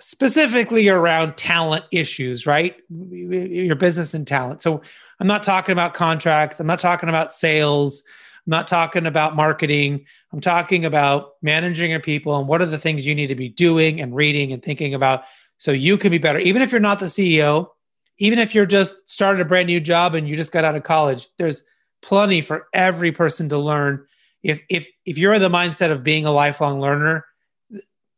specifically 0.00 0.88
around 0.88 1.36
talent 1.36 1.84
issues, 1.90 2.46
right? 2.46 2.76
Your 2.88 3.74
business 3.74 4.14
and 4.14 4.26
talent. 4.26 4.62
So 4.62 4.82
I'm 5.20 5.26
not 5.26 5.42
talking 5.42 5.72
about 5.72 5.94
contracts. 5.94 6.60
I'm 6.60 6.66
not 6.66 6.80
talking 6.80 7.08
about 7.08 7.32
sales. 7.32 8.02
I'm 8.48 8.52
not 8.52 8.66
talking 8.66 9.04
about 9.04 9.36
marketing. 9.36 10.06
I'm 10.32 10.40
talking 10.40 10.86
about 10.86 11.34
managing 11.42 11.90
your 11.90 12.00
people 12.00 12.38
and 12.38 12.48
what 12.48 12.62
are 12.62 12.66
the 12.66 12.78
things 12.78 13.04
you 13.04 13.14
need 13.14 13.26
to 13.26 13.34
be 13.34 13.50
doing 13.50 14.00
and 14.00 14.14
reading 14.14 14.54
and 14.54 14.62
thinking 14.62 14.94
about 14.94 15.24
so 15.58 15.70
you 15.70 15.98
can 15.98 16.10
be 16.10 16.16
better. 16.16 16.38
Even 16.38 16.62
if 16.62 16.72
you're 16.72 16.80
not 16.80 16.98
the 16.98 17.06
CEO, 17.06 17.68
even 18.16 18.38
if 18.38 18.54
you're 18.54 18.64
just 18.64 19.06
started 19.06 19.42
a 19.42 19.44
brand 19.44 19.66
new 19.66 19.80
job 19.80 20.14
and 20.14 20.26
you 20.26 20.34
just 20.34 20.50
got 20.50 20.64
out 20.64 20.74
of 20.74 20.82
college, 20.82 21.28
there's 21.36 21.62
plenty 22.00 22.40
for 22.40 22.68
every 22.72 23.12
person 23.12 23.50
to 23.50 23.58
learn. 23.58 24.06
If 24.42 24.62
if 24.70 24.88
if 25.04 25.18
you're 25.18 25.34
in 25.34 25.42
the 25.42 25.50
mindset 25.50 25.90
of 25.90 26.02
being 26.02 26.24
a 26.24 26.30
lifelong 26.30 26.80
learner, 26.80 27.26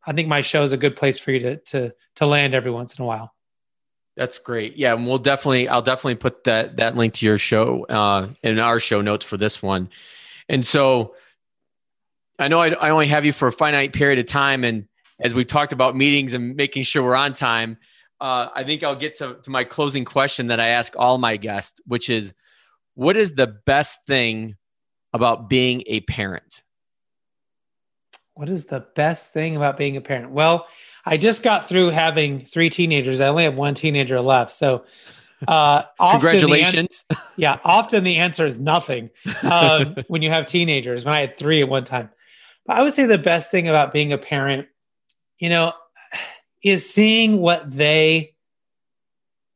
I 0.06 0.12
think 0.12 0.28
my 0.28 0.42
show 0.42 0.62
is 0.62 0.70
a 0.70 0.76
good 0.76 0.94
place 0.94 1.18
for 1.18 1.32
you 1.32 1.40
to 1.40 1.56
to 1.56 1.94
to 2.16 2.26
land 2.26 2.54
every 2.54 2.70
once 2.70 2.96
in 2.96 3.02
a 3.02 3.06
while. 3.06 3.34
That's 4.16 4.38
great. 4.38 4.76
Yeah, 4.76 4.94
and 4.94 5.08
we'll 5.08 5.18
definitely 5.18 5.66
I'll 5.66 5.82
definitely 5.82 6.14
put 6.14 6.44
that 6.44 6.76
that 6.76 6.96
link 6.96 7.14
to 7.14 7.26
your 7.26 7.38
show 7.38 7.84
uh, 7.86 8.28
in 8.44 8.60
our 8.60 8.78
show 8.78 9.00
notes 9.00 9.26
for 9.26 9.36
this 9.36 9.60
one. 9.60 9.88
And 10.50 10.66
so 10.66 11.14
I 12.38 12.48
know 12.48 12.60
I, 12.60 12.70
I 12.70 12.90
only 12.90 13.06
have 13.06 13.24
you 13.24 13.32
for 13.32 13.48
a 13.48 13.52
finite 13.52 13.92
period 13.92 14.18
of 14.18 14.26
time, 14.26 14.64
and 14.64 14.86
as 15.20 15.32
we've 15.32 15.46
talked 15.46 15.72
about 15.72 15.96
meetings 15.96 16.34
and 16.34 16.56
making 16.56 16.82
sure 16.82 17.04
we're 17.04 17.14
on 17.14 17.32
time, 17.34 17.78
uh, 18.20 18.48
I 18.52 18.64
think 18.64 18.82
I'll 18.82 18.96
get 18.96 19.16
to, 19.18 19.36
to 19.44 19.50
my 19.50 19.62
closing 19.62 20.04
question 20.04 20.48
that 20.48 20.58
I 20.58 20.68
ask 20.68 20.94
all 20.98 21.18
my 21.18 21.36
guests, 21.36 21.80
which 21.86 22.10
is, 22.10 22.34
what 22.94 23.16
is 23.16 23.34
the 23.34 23.46
best 23.46 24.06
thing 24.06 24.56
about 25.12 25.48
being 25.48 25.84
a 25.86 26.00
parent? 26.00 26.62
What 28.34 28.48
is 28.48 28.64
the 28.64 28.86
best 28.96 29.32
thing 29.32 29.54
about 29.54 29.76
being 29.76 29.96
a 29.96 30.00
parent? 30.00 30.32
Well, 30.32 30.66
I 31.06 31.16
just 31.16 31.44
got 31.44 31.68
through 31.68 31.90
having 31.90 32.44
three 32.44 32.70
teenagers. 32.70 33.20
I 33.20 33.28
only 33.28 33.44
have 33.44 33.54
one 33.54 33.74
teenager 33.74 34.20
left. 34.20 34.52
So, 34.52 34.84
uh, 35.48 35.82
congratulations. 36.10 37.04
An- 37.10 37.16
yeah, 37.36 37.58
often 37.64 38.04
the 38.04 38.16
answer 38.16 38.46
is 38.46 38.60
nothing 38.60 39.10
um, 39.50 39.96
when 40.08 40.22
you 40.22 40.30
have 40.30 40.46
teenagers. 40.46 41.04
When 41.04 41.14
I 41.14 41.20
had 41.20 41.36
three 41.36 41.60
at 41.62 41.68
one 41.68 41.84
time, 41.84 42.10
but 42.66 42.76
I 42.76 42.82
would 42.82 42.94
say 42.94 43.06
the 43.06 43.18
best 43.18 43.50
thing 43.50 43.68
about 43.68 43.92
being 43.92 44.12
a 44.12 44.18
parent, 44.18 44.68
you 45.38 45.48
know, 45.48 45.72
is 46.62 46.88
seeing 46.88 47.38
what 47.38 47.70
they 47.70 48.34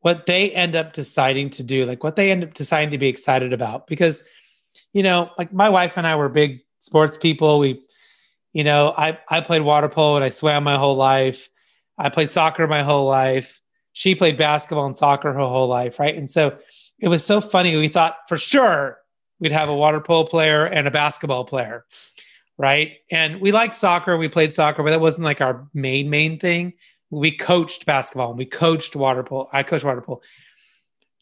what 0.00 0.26
they 0.26 0.50
end 0.50 0.76
up 0.76 0.92
deciding 0.92 1.48
to 1.48 1.62
do, 1.62 1.86
like 1.86 2.04
what 2.04 2.16
they 2.16 2.30
end 2.30 2.44
up 2.44 2.52
deciding 2.52 2.90
to 2.90 2.98
be 2.98 3.08
excited 3.08 3.54
about. 3.54 3.86
Because, 3.86 4.22
you 4.92 5.02
know, 5.02 5.30
like 5.38 5.52
my 5.52 5.70
wife 5.70 5.96
and 5.96 6.06
I 6.06 6.16
were 6.16 6.28
big 6.28 6.60
sports 6.80 7.16
people. 7.16 7.58
We 7.58 7.82
you 8.54 8.62
know, 8.64 8.94
I, 8.96 9.18
I 9.28 9.40
played 9.42 9.62
water 9.62 9.88
polo 9.88 10.14
and 10.14 10.24
I 10.24 10.30
swam 10.30 10.64
my 10.64 10.78
whole 10.78 10.94
life. 10.94 11.50
I 11.98 12.08
played 12.08 12.30
soccer 12.30 12.66
my 12.66 12.82
whole 12.82 13.06
life. 13.06 13.60
She 13.94 14.14
played 14.14 14.36
basketball 14.36 14.86
and 14.86 14.96
soccer 14.96 15.32
her 15.32 15.38
whole 15.38 15.68
life, 15.68 15.98
right? 15.98 16.14
And 16.14 16.28
so 16.28 16.58
it 16.98 17.08
was 17.08 17.24
so 17.24 17.40
funny. 17.40 17.74
We 17.76 17.88
thought 17.88 18.18
for 18.28 18.36
sure 18.36 18.98
we'd 19.40 19.52
have 19.52 19.68
a 19.68 19.74
water 19.74 20.00
polo 20.00 20.24
player 20.24 20.66
and 20.66 20.86
a 20.86 20.90
basketball 20.90 21.44
player, 21.44 21.86
right? 22.58 22.98
And 23.10 23.40
we 23.40 23.52
liked 23.52 23.74
soccer. 23.74 24.16
We 24.16 24.28
played 24.28 24.52
soccer, 24.52 24.82
but 24.82 24.90
that 24.90 25.00
wasn't 25.00 25.24
like 25.24 25.40
our 25.40 25.66
main 25.72 26.10
main 26.10 26.38
thing. 26.38 26.74
We 27.10 27.30
coached 27.30 27.86
basketball 27.86 28.30
and 28.30 28.38
we 28.38 28.44
coached 28.46 28.94
water 28.94 29.22
polo. 29.22 29.48
I 29.52 29.62
coached 29.62 29.84
water 29.84 30.02
polo. 30.02 30.20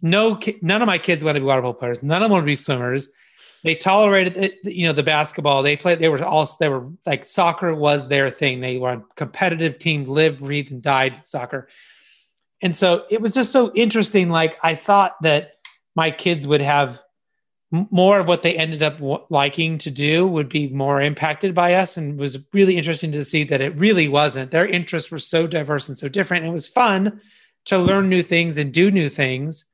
No, 0.00 0.40
none 0.62 0.82
of 0.82 0.86
my 0.86 0.98
kids 0.98 1.22
want 1.22 1.36
to 1.36 1.40
be 1.40 1.46
water 1.46 1.62
polo 1.62 1.74
players. 1.74 2.02
None 2.02 2.16
of 2.16 2.22
them 2.22 2.32
want 2.32 2.42
to 2.42 2.46
be 2.46 2.56
swimmers 2.56 3.08
they 3.62 3.74
tolerated 3.74 4.58
you 4.64 4.86
know 4.86 4.92
the 4.92 5.02
basketball 5.02 5.62
they 5.62 5.76
played 5.76 5.98
they 5.98 6.08
were 6.08 6.22
all 6.24 6.48
they 6.58 6.68
were 6.68 6.88
like 7.06 7.24
soccer 7.24 7.74
was 7.74 8.08
their 8.08 8.30
thing 8.30 8.60
they 8.60 8.78
were 8.78 8.92
a 8.92 9.04
competitive 9.14 9.78
team 9.78 10.04
lived 10.04 10.40
breathed 10.40 10.72
and 10.72 10.82
died 10.82 11.20
soccer 11.24 11.68
and 12.62 12.74
so 12.74 13.04
it 13.10 13.20
was 13.20 13.34
just 13.34 13.52
so 13.52 13.72
interesting. 13.74 14.30
Like 14.30 14.56
I 14.62 14.74
thought 14.74 15.20
that 15.22 15.54
my 15.94 16.10
kids 16.10 16.46
would 16.46 16.62
have 16.62 17.00
more 17.70 18.18
of 18.18 18.28
what 18.28 18.42
they 18.42 18.54
ended 18.54 18.82
up 18.82 19.00
liking 19.30 19.78
to 19.78 19.90
do 19.90 20.26
would 20.26 20.48
be 20.48 20.68
more 20.68 21.00
impacted 21.00 21.54
by 21.54 21.74
us. 21.74 21.96
And 21.96 22.18
was 22.18 22.38
really 22.52 22.76
interesting 22.76 23.12
to 23.12 23.24
see 23.24 23.44
that 23.44 23.62
it 23.62 23.74
really 23.76 24.08
wasn't. 24.08 24.50
Their 24.50 24.66
interests 24.66 25.10
were 25.10 25.18
so 25.18 25.46
diverse 25.46 25.88
and 25.88 25.96
so 25.96 26.08
different. 26.08 26.44
It 26.44 26.50
was 26.50 26.66
fun 26.66 27.20
to 27.64 27.78
learn 27.78 28.08
new 28.08 28.22
things 28.22 28.58
and 28.58 28.72
do 28.72 28.90
new 28.90 29.08
things. 29.08 29.64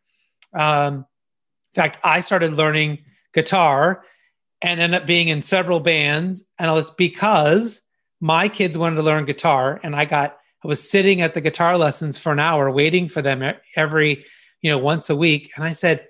Um, 0.55 1.07
in 1.74 1.82
fact 1.82 1.99
i 2.05 2.20
started 2.20 2.53
learning 2.53 2.99
guitar 3.32 4.05
and 4.62 4.80
ended 4.80 5.01
up 5.03 5.07
being 5.07 5.28
in 5.28 5.43
several 5.43 5.80
bands 5.80 6.45
and 6.59 6.68
all 6.68 6.76
this 6.76 6.91
because 6.91 7.82
my 8.20 8.49
kids 8.49 8.76
wanted 8.76 8.97
to 8.97 9.03
learn 9.03 9.24
guitar 9.24 9.80
and 9.82 9.95
i 9.95 10.05
got 10.05 10.39
i 10.64 10.68
was 10.68 10.88
sitting 10.88 11.20
at 11.20 11.34
the 11.34 11.40
guitar 11.40 11.76
lessons 11.76 12.18
for 12.18 12.32
an 12.32 12.38
hour 12.38 12.70
waiting 12.70 13.09
for 13.09 13.22
them 13.22 13.54
every 13.76 14.24
you 14.62 14.70
know 14.70 14.78
once 14.78 15.11
a 15.11 15.16
week 15.16 15.50
and 15.56 15.64
i 15.64 15.72
said 15.72 16.06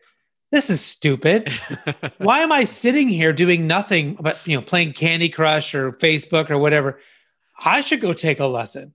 this 0.51 0.71
is 0.71 0.81
stupid. 0.81 1.51
Why 2.19 2.41
am 2.41 2.53
I 2.53 2.65
sitting 2.65 3.09
here 3.09 3.33
doing 3.33 3.67
nothing 3.67 4.17
but, 4.19 4.45
you 4.47 4.57
know, 4.57 4.63
playing 4.63 4.95
Candy 4.95 5.29
Crush 5.29 5.75
or 5.75 5.93
Facebook 5.93 6.51
or 6.51 6.59
whatever? 6.59 7.01
I 7.63 7.83
should 7.83 8.01
go 8.01 8.13
take 8.13 8.41
a 8.41 8.47
lesson. 8.47 8.95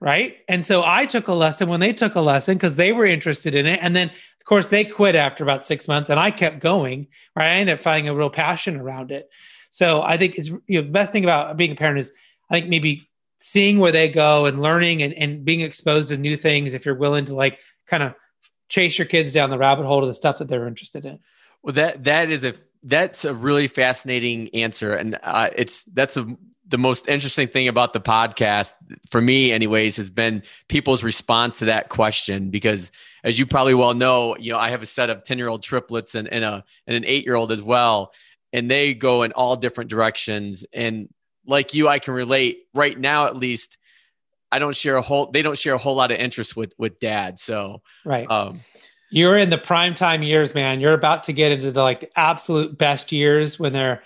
Right. 0.00 0.38
And 0.48 0.66
so 0.66 0.82
I 0.84 1.06
took 1.06 1.28
a 1.28 1.34
lesson 1.34 1.68
when 1.68 1.80
they 1.80 1.92
took 1.92 2.14
a 2.14 2.20
lesson 2.20 2.56
because 2.56 2.76
they 2.76 2.92
were 2.92 3.06
interested 3.06 3.54
in 3.54 3.66
it. 3.66 3.78
And 3.82 3.94
then, 3.94 4.08
of 4.08 4.44
course, 4.44 4.68
they 4.68 4.84
quit 4.84 5.14
after 5.14 5.44
about 5.44 5.64
six 5.64 5.86
months 5.86 6.10
and 6.10 6.18
I 6.18 6.30
kept 6.30 6.60
going. 6.60 7.08
Right. 7.36 7.46
I 7.46 7.56
ended 7.56 7.74
up 7.74 7.82
finding 7.82 8.08
a 8.08 8.14
real 8.14 8.30
passion 8.30 8.76
around 8.76 9.10
it. 9.10 9.30
So 9.70 10.02
I 10.02 10.16
think 10.16 10.36
it's, 10.36 10.48
you 10.48 10.80
know, 10.80 10.82
the 10.82 10.90
best 10.90 11.12
thing 11.12 11.24
about 11.24 11.56
being 11.56 11.72
a 11.72 11.76
parent 11.76 11.98
is 11.98 12.12
I 12.50 12.54
think 12.54 12.68
maybe 12.68 13.08
seeing 13.42 13.80
where 13.80 13.92
they 13.92 14.08
go 14.08 14.46
and 14.46 14.62
learning 14.62 15.02
and, 15.02 15.12
and 15.14 15.44
being 15.44 15.60
exposed 15.60 16.08
to 16.08 16.16
new 16.16 16.36
things 16.36 16.74
if 16.74 16.86
you're 16.86 16.94
willing 16.94 17.24
to 17.24 17.34
like 17.34 17.58
kind 17.86 18.02
of 18.02 18.14
chase 18.68 18.98
your 18.98 19.06
kids 19.06 19.32
down 19.32 19.50
the 19.50 19.58
rabbit 19.58 19.84
hole 19.84 20.00
to 20.00 20.06
the 20.06 20.14
stuff 20.14 20.38
that 20.38 20.48
they're 20.48 20.68
interested 20.68 21.04
in. 21.04 21.18
Well, 21.62 21.74
that 21.74 22.04
that 22.04 22.30
is 22.30 22.44
a 22.44 22.54
that's 22.84 23.24
a 23.24 23.34
really 23.34 23.68
fascinating 23.68 24.48
answer, 24.54 24.94
and 24.94 25.18
uh, 25.22 25.50
it's 25.56 25.84
that's 25.84 26.16
a 26.16 26.36
the 26.68 26.78
most 26.78 27.06
interesting 27.06 27.48
thing 27.48 27.68
about 27.68 27.92
the 27.92 28.00
podcast 28.00 28.72
for 29.10 29.20
me 29.20 29.52
anyways 29.52 29.96
has 29.96 30.08
been 30.08 30.42
people's 30.68 31.02
response 31.02 31.58
to 31.58 31.66
that 31.66 31.90
question 31.90 32.48
because 32.48 32.90
as 33.24 33.38
you 33.38 33.44
probably 33.44 33.74
well 33.74 33.92
know 33.92 34.34
you 34.38 34.52
know 34.52 34.58
i 34.58 34.70
have 34.70 34.80
a 34.80 34.86
set 34.86 35.10
of 35.10 35.22
10 35.22 35.36
year 35.36 35.48
old 35.48 35.62
triplets 35.62 36.14
and, 36.14 36.28
and 36.28 36.44
a 36.44 36.64
and 36.86 36.96
an 36.96 37.04
8 37.04 37.26
year 37.26 37.34
old 37.34 37.52
as 37.52 37.62
well 37.62 38.14
and 38.54 38.70
they 38.70 38.94
go 38.94 39.22
in 39.22 39.32
all 39.32 39.54
different 39.54 39.90
directions 39.90 40.64
and 40.72 41.10
like 41.46 41.74
you 41.74 41.88
i 41.88 41.98
can 41.98 42.14
relate 42.14 42.66
right 42.74 42.98
now 42.98 43.26
at 43.26 43.36
least 43.36 43.78
I 44.52 44.58
don't 44.58 44.76
share 44.76 44.96
a 44.96 45.02
whole 45.02 45.30
they 45.30 45.40
don't 45.40 45.56
share 45.56 45.74
a 45.74 45.78
whole 45.78 45.96
lot 45.96 46.12
of 46.12 46.18
interest 46.18 46.54
with 46.56 46.74
with 46.76 47.00
dad. 47.00 47.40
So 47.40 47.80
right. 48.04 48.30
Um, 48.30 48.60
you're 49.10 49.36
in 49.36 49.50
the 49.50 49.58
prime 49.58 49.94
time 49.94 50.22
years, 50.22 50.54
man. 50.54 50.78
You're 50.78 50.92
about 50.92 51.24
to 51.24 51.32
get 51.32 51.52
into 51.52 51.72
the 51.72 51.82
like 51.82 52.10
absolute 52.16 52.76
best 52.76 53.12
years 53.12 53.58
when 53.58 53.72
they're 53.72 54.02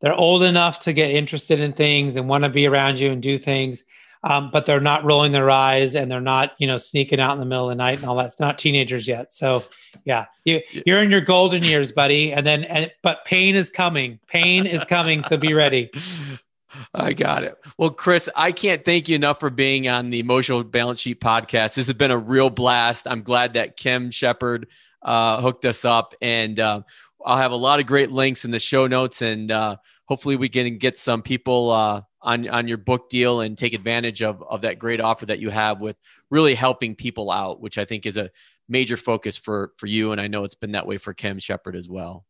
they're 0.00 0.14
old 0.14 0.44
enough 0.44 0.78
to 0.80 0.92
get 0.92 1.10
interested 1.10 1.60
in 1.60 1.72
things 1.72 2.16
and 2.16 2.28
want 2.28 2.44
to 2.44 2.50
be 2.50 2.66
around 2.66 2.98
you 2.98 3.10
and 3.10 3.20
do 3.20 3.36
things. 3.36 3.84
Um, 4.22 4.50
but 4.50 4.66
they're 4.66 4.80
not 4.80 5.04
rolling 5.04 5.32
their 5.32 5.48
eyes 5.48 5.96
and 5.96 6.10
they're 6.10 6.20
not, 6.20 6.52
you 6.58 6.66
know, 6.66 6.76
sneaking 6.76 7.20
out 7.20 7.32
in 7.32 7.38
the 7.38 7.46
middle 7.46 7.70
of 7.70 7.70
the 7.70 7.82
night 7.82 7.98
and 7.98 8.06
all 8.06 8.16
that. 8.16 8.26
It's 8.26 8.40
not 8.40 8.58
teenagers 8.58 9.08
yet. 9.08 9.32
So 9.32 9.64
yeah, 10.04 10.26
you, 10.44 10.60
you're 10.84 11.02
in 11.02 11.10
your 11.10 11.22
golden 11.22 11.62
years, 11.62 11.90
buddy. 11.90 12.30
And 12.30 12.46
then, 12.46 12.64
and, 12.64 12.92
but 13.02 13.24
pain 13.24 13.54
is 13.56 13.70
coming. 13.70 14.18
Pain 14.26 14.66
is 14.66 14.84
coming. 14.84 15.22
So 15.22 15.38
be 15.38 15.54
ready. 15.54 15.90
I 16.94 17.12
got 17.12 17.44
it. 17.44 17.56
Well, 17.78 17.90
Chris, 17.90 18.28
I 18.36 18.52
can't 18.52 18.84
thank 18.84 19.08
you 19.08 19.16
enough 19.16 19.40
for 19.40 19.50
being 19.50 19.88
on 19.88 20.10
the 20.10 20.20
Emotional 20.20 20.62
Balance 20.62 21.00
Sheet 21.00 21.20
podcast. 21.20 21.74
This 21.74 21.86
has 21.86 21.92
been 21.94 22.10
a 22.10 22.18
real 22.18 22.50
blast. 22.50 23.06
I'm 23.08 23.22
glad 23.22 23.54
that 23.54 23.76
Kim 23.76 24.10
Shepard 24.10 24.68
uh, 25.02 25.40
hooked 25.40 25.64
us 25.64 25.84
up, 25.84 26.14
and 26.20 26.58
uh, 26.60 26.82
I'll 27.24 27.36
have 27.36 27.52
a 27.52 27.56
lot 27.56 27.80
of 27.80 27.86
great 27.86 28.10
links 28.10 28.44
in 28.44 28.50
the 28.50 28.58
show 28.58 28.86
notes, 28.86 29.22
and 29.22 29.50
uh, 29.50 29.76
hopefully 30.06 30.36
we 30.36 30.48
can 30.48 30.78
get 30.78 30.98
some 30.98 31.22
people 31.22 31.70
uh, 31.70 32.02
on 32.22 32.48
on 32.48 32.68
your 32.68 32.78
book 32.78 33.08
deal 33.08 33.40
and 33.40 33.56
take 33.56 33.72
advantage 33.72 34.22
of 34.22 34.42
of 34.42 34.62
that 34.62 34.78
great 34.78 35.00
offer 35.00 35.26
that 35.26 35.38
you 35.38 35.50
have 35.50 35.80
with 35.80 35.96
really 36.30 36.54
helping 36.54 36.94
people 36.94 37.30
out, 37.30 37.60
which 37.60 37.78
I 37.78 37.84
think 37.84 38.06
is 38.06 38.16
a 38.16 38.30
major 38.68 38.96
focus 38.96 39.36
for 39.36 39.72
for 39.78 39.86
you, 39.86 40.12
and 40.12 40.20
I 40.20 40.28
know 40.28 40.44
it's 40.44 40.54
been 40.54 40.72
that 40.72 40.86
way 40.86 40.98
for 40.98 41.14
Kim 41.14 41.38
Shepard 41.38 41.76
as 41.76 41.88
well. 41.88 42.24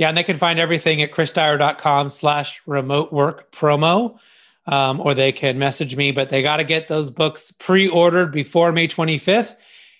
Yeah, 0.00 0.08
and 0.08 0.16
they 0.16 0.22
can 0.22 0.38
find 0.38 0.58
everything 0.58 1.02
at 1.02 1.12
chrisdyer.com 1.12 2.08
slash 2.08 2.62
remote 2.64 3.12
work 3.12 3.52
promo. 3.52 4.18
Um, 4.66 4.98
or 5.00 5.14
they 5.14 5.30
can 5.32 5.58
message 5.58 5.96
me, 5.96 6.10
but 6.10 6.30
they 6.30 6.42
got 6.42 6.58
to 6.58 6.64
get 6.64 6.88
those 6.88 7.10
books 7.10 7.50
pre-ordered 7.50 8.30
before 8.30 8.72
May 8.72 8.88
25th. 8.88 9.56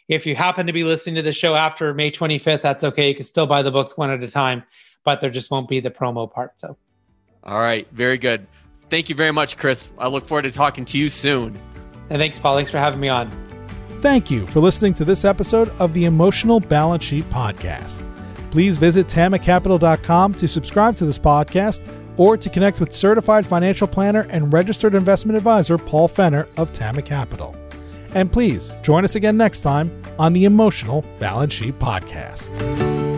If 0.09 0.27
you 0.27 0.37
happen 0.37 0.67
to 0.67 0.73
be 0.73 0.85
listening 0.85 1.17
to 1.17 1.23
the 1.23 1.33
show 1.33 1.55
after 1.55 1.93
May 1.93 2.11
25th, 2.11 2.61
that's 2.61 2.85
okay. 2.85 3.09
You 3.09 3.15
can 3.15 3.25
still 3.25 3.47
buy 3.47 3.63
the 3.63 3.71
books 3.71 3.97
one 3.97 4.11
at 4.11 4.23
a 4.23 4.31
time, 4.31 4.63
but 5.05 5.21
there 5.21 5.31
just 5.31 5.51
won't 5.51 5.69
be 5.69 5.81
the 5.81 5.91
promo 5.91 6.31
part. 6.31 6.61
So, 6.61 6.77
all 7.43 7.59
right, 7.59 7.87
very 7.93 8.19
good. 8.19 8.47
Thank 8.91 9.09
you 9.09 9.15
very 9.15 9.33
much, 9.33 9.57
Chris. 9.57 9.93
I 9.99 10.09
look 10.09 10.27
forward 10.27 10.43
to 10.43 10.51
talking 10.51 10.85
to 10.87 10.99
you 10.99 11.11
soon. 11.11 11.59
And 12.11 12.19
thanks, 12.19 12.39
Paul. 12.39 12.55
Thanks 12.55 12.71
for 12.71 12.79
having 12.79 13.01
me 13.01 13.09
on. 13.09 13.31
Thank 14.01 14.31
you 14.31 14.47
for 14.47 14.61
listening 14.61 14.95
to 14.95 15.05
this 15.05 15.25
episode 15.25 15.69
of 15.79 15.95
the 15.95 16.05
Emotional 16.05 16.61
Balance 16.61 17.05
Sheet 17.05 17.29
Podcast. 17.31 18.07
Please 18.51 18.77
visit 18.77 19.07
tamacapital.com 19.07 20.35
to 20.35 20.49
subscribe 20.49 20.97
to 20.97 21.07
this 21.07 21.19
podcast 21.19 21.81
or 22.17 22.37
to 22.37 22.51
connect 22.51 22.81
with 22.81 22.93
certified 22.93 23.47
financial 23.47 23.87
planner 23.87 24.27
and 24.31 24.53
registered 24.53 24.95
investment 24.95 25.37
advisor 25.37 25.79
Paul 25.79 26.09
Fenner 26.09 26.49
of 26.57 26.73
Tama 26.73 27.03
Capital. 27.03 27.57
And 28.15 28.31
please 28.31 28.73
join 28.83 29.05
us 29.05 29.15
again 29.15 29.37
next 29.37 29.61
time 29.61 29.91
on 30.19 30.33
the 30.33 30.45
Emotional 30.45 31.05
Balance 31.19 31.53
Sheet 31.53 31.79
Podcast. 31.79 33.10